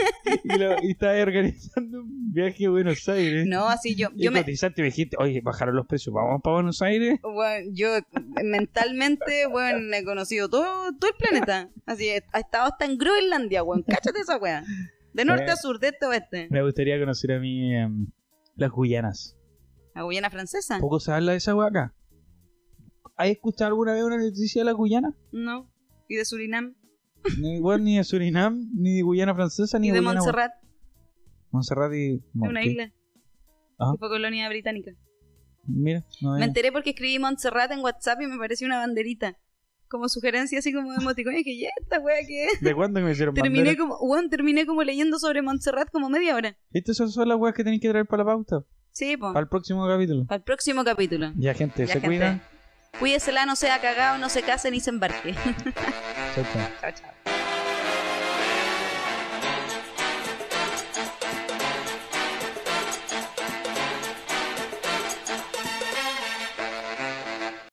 y, 0.44 0.58
lo, 0.58 0.76
y 0.82 0.90
estabas 0.90 1.22
organizando 1.22 2.02
un 2.02 2.32
viaje 2.32 2.66
a 2.66 2.70
Buenos 2.70 3.08
Aires. 3.08 3.46
No, 3.46 3.66
así 3.66 3.94
yo, 3.94 4.08
yo 4.14 4.30
me, 4.30 4.40
cotizaste 4.40 4.80
y 4.80 4.82
me 4.82 4.86
dijiste, 4.90 5.16
oye, 5.18 5.40
bajaron 5.40 5.74
los 5.74 5.86
precios, 5.86 6.14
vamos 6.14 6.42
para 6.42 6.54
Buenos 6.54 6.82
Aires. 6.82 7.18
Bueno, 7.22 7.70
yo 7.72 7.88
mentalmente, 8.44 9.46
bueno, 9.46 9.96
he 9.96 10.04
conocido 10.04 10.48
todo, 10.48 10.92
todo 10.98 11.10
el 11.10 11.16
planeta. 11.16 11.70
Así, 11.86 12.08
he 12.08 12.16
he 12.16 12.38
estado 12.38 12.66
hasta 12.66 12.84
en 12.84 12.98
Groenlandia, 12.98 13.62
weón. 13.62 13.82
Cáchate 13.82 14.20
esa 14.20 14.36
weá. 14.36 14.64
De 15.12 15.24
norte 15.24 15.50
a 15.50 15.56
sur, 15.56 15.80
de 15.80 15.88
este 15.88 16.04
a 16.04 16.08
oeste. 16.08 16.48
Me 16.50 16.62
gustaría 16.62 16.98
conocer 16.98 17.32
a 17.32 17.40
mí 17.40 17.74
em, 17.74 18.06
las 18.56 18.70
Guyanas. 18.70 19.36
La 19.94 20.02
Guyana 20.02 20.28
francesa. 20.30 20.78
Poco 20.80 20.98
se 20.98 21.12
habla 21.12 21.32
de 21.32 21.38
esa 21.38 21.54
wea 21.54 21.68
acá. 21.68 21.94
¿Has 23.16 23.28
escuchado 23.28 23.68
alguna 23.68 23.92
vez 23.92 24.02
una 24.02 24.18
noticia 24.18 24.62
de 24.62 24.64
las 24.66 24.74
Guyanas? 24.74 25.14
No. 25.30 25.70
Y 26.08 26.16
de 26.16 26.24
Surinam. 26.24 26.74
Ni, 27.40 27.54
igual 27.56 27.84
ni 27.84 27.96
de 27.96 28.04
Surinam, 28.04 28.68
ni 28.74 28.96
de 28.96 29.02
Guyana 29.02 29.34
Francesa, 29.34 29.78
ni 29.78 29.88
Y 29.88 29.90
de 29.92 30.00
Guyana 30.00 30.20
Montserrat. 30.20 30.52
Montserrat 31.52 31.94
y... 31.94 32.14
Es 32.16 32.22
una 32.34 32.64
isla. 32.64 32.92
Ajá. 33.78 33.92
Que 33.92 33.98
fue 33.98 34.08
colonia 34.08 34.48
británica. 34.48 34.92
Mira, 35.66 36.04
no 36.20 36.32
Me 36.34 36.44
enteré 36.44 36.72
porque 36.72 36.90
escribí 36.90 37.18
Montserrat 37.18 37.70
en 37.70 37.80
WhatsApp 37.80 38.20
y 38.20 38.26
me 38.26 38.36
pareció 38.36 38.66
una 38.66 38.78
banderita. 38.78 39.38
Como 39.88 40.08
sugerencia, 40.08 40.58
así 40.58 40.72
como 40.72 40.90
de 40.90 40.96
emoticón. 40.96 41.34
Y 41.34 41.38
dije, 41.38 41.52
¿y 41.52 41.66
esta 41.80 42.00
wea 42.00 42.16
qué 42.26 42.46
es? 42.46 42.60
¿De 42.60 42.74
cuándo 42.74 42.98
que 42.98 43.04
me 43.04 43.12
hicieron 43.12 43.34
Terminé 43.34 43.64
bandera? 43.64 43.78
como, 43.78 43.96
weón, 44.00 44.28
terminé 44.28 44.66
como 44.66 44.82
leyendo 44.82 45.20
sobre 45.20 45.40
Montserrat 45.40 45.88
como 45.90 46.10
media 46.10 46.34
hora. 46.34 46.58
Estas 46.72 46.96
son 46.96 47.28
las 47.28 47.38
weas 47.38 47.54
que 47.54 47.62
tenéis 47.62 47.80
que 47.80 47.90
traer 47.90 48.06
para 48.06 48.24
la 48.24 48.32
pauta. 48.32 48.64
Sí, 48.94 49.16
pues. 49.16 49.32
Para 49.32 49.42
el 49.42 49.48
próximo 49.48 49.86
capítulo. 49.86 50.24
Para 50.24 50.36
el 50.36 50.42
próximo 50.42 50.84
capítulo. 50.84 51.32
Ya, 51.36 51.52
gente, 51.52 51.82
Ya, 51.82 51.86
se 51.88 51.92
gente. 51.94 52.06
cuidan. 52.06 52.42
Cuídesela, 52.98 53.44
no 53.44 53.56
sea 53.56 53.80
cagado, 53.80 54.18
no 54.18 54.28
se 54.28 54.42
case 54.42 54.70
ni 54.70 54.78
se 54.80 54.90
embarque. 54.90 55.34
Chao, 55.34 56.44
chao. 56.52 56.68
chao, 56.80 56.90
chao. 56.92 57.33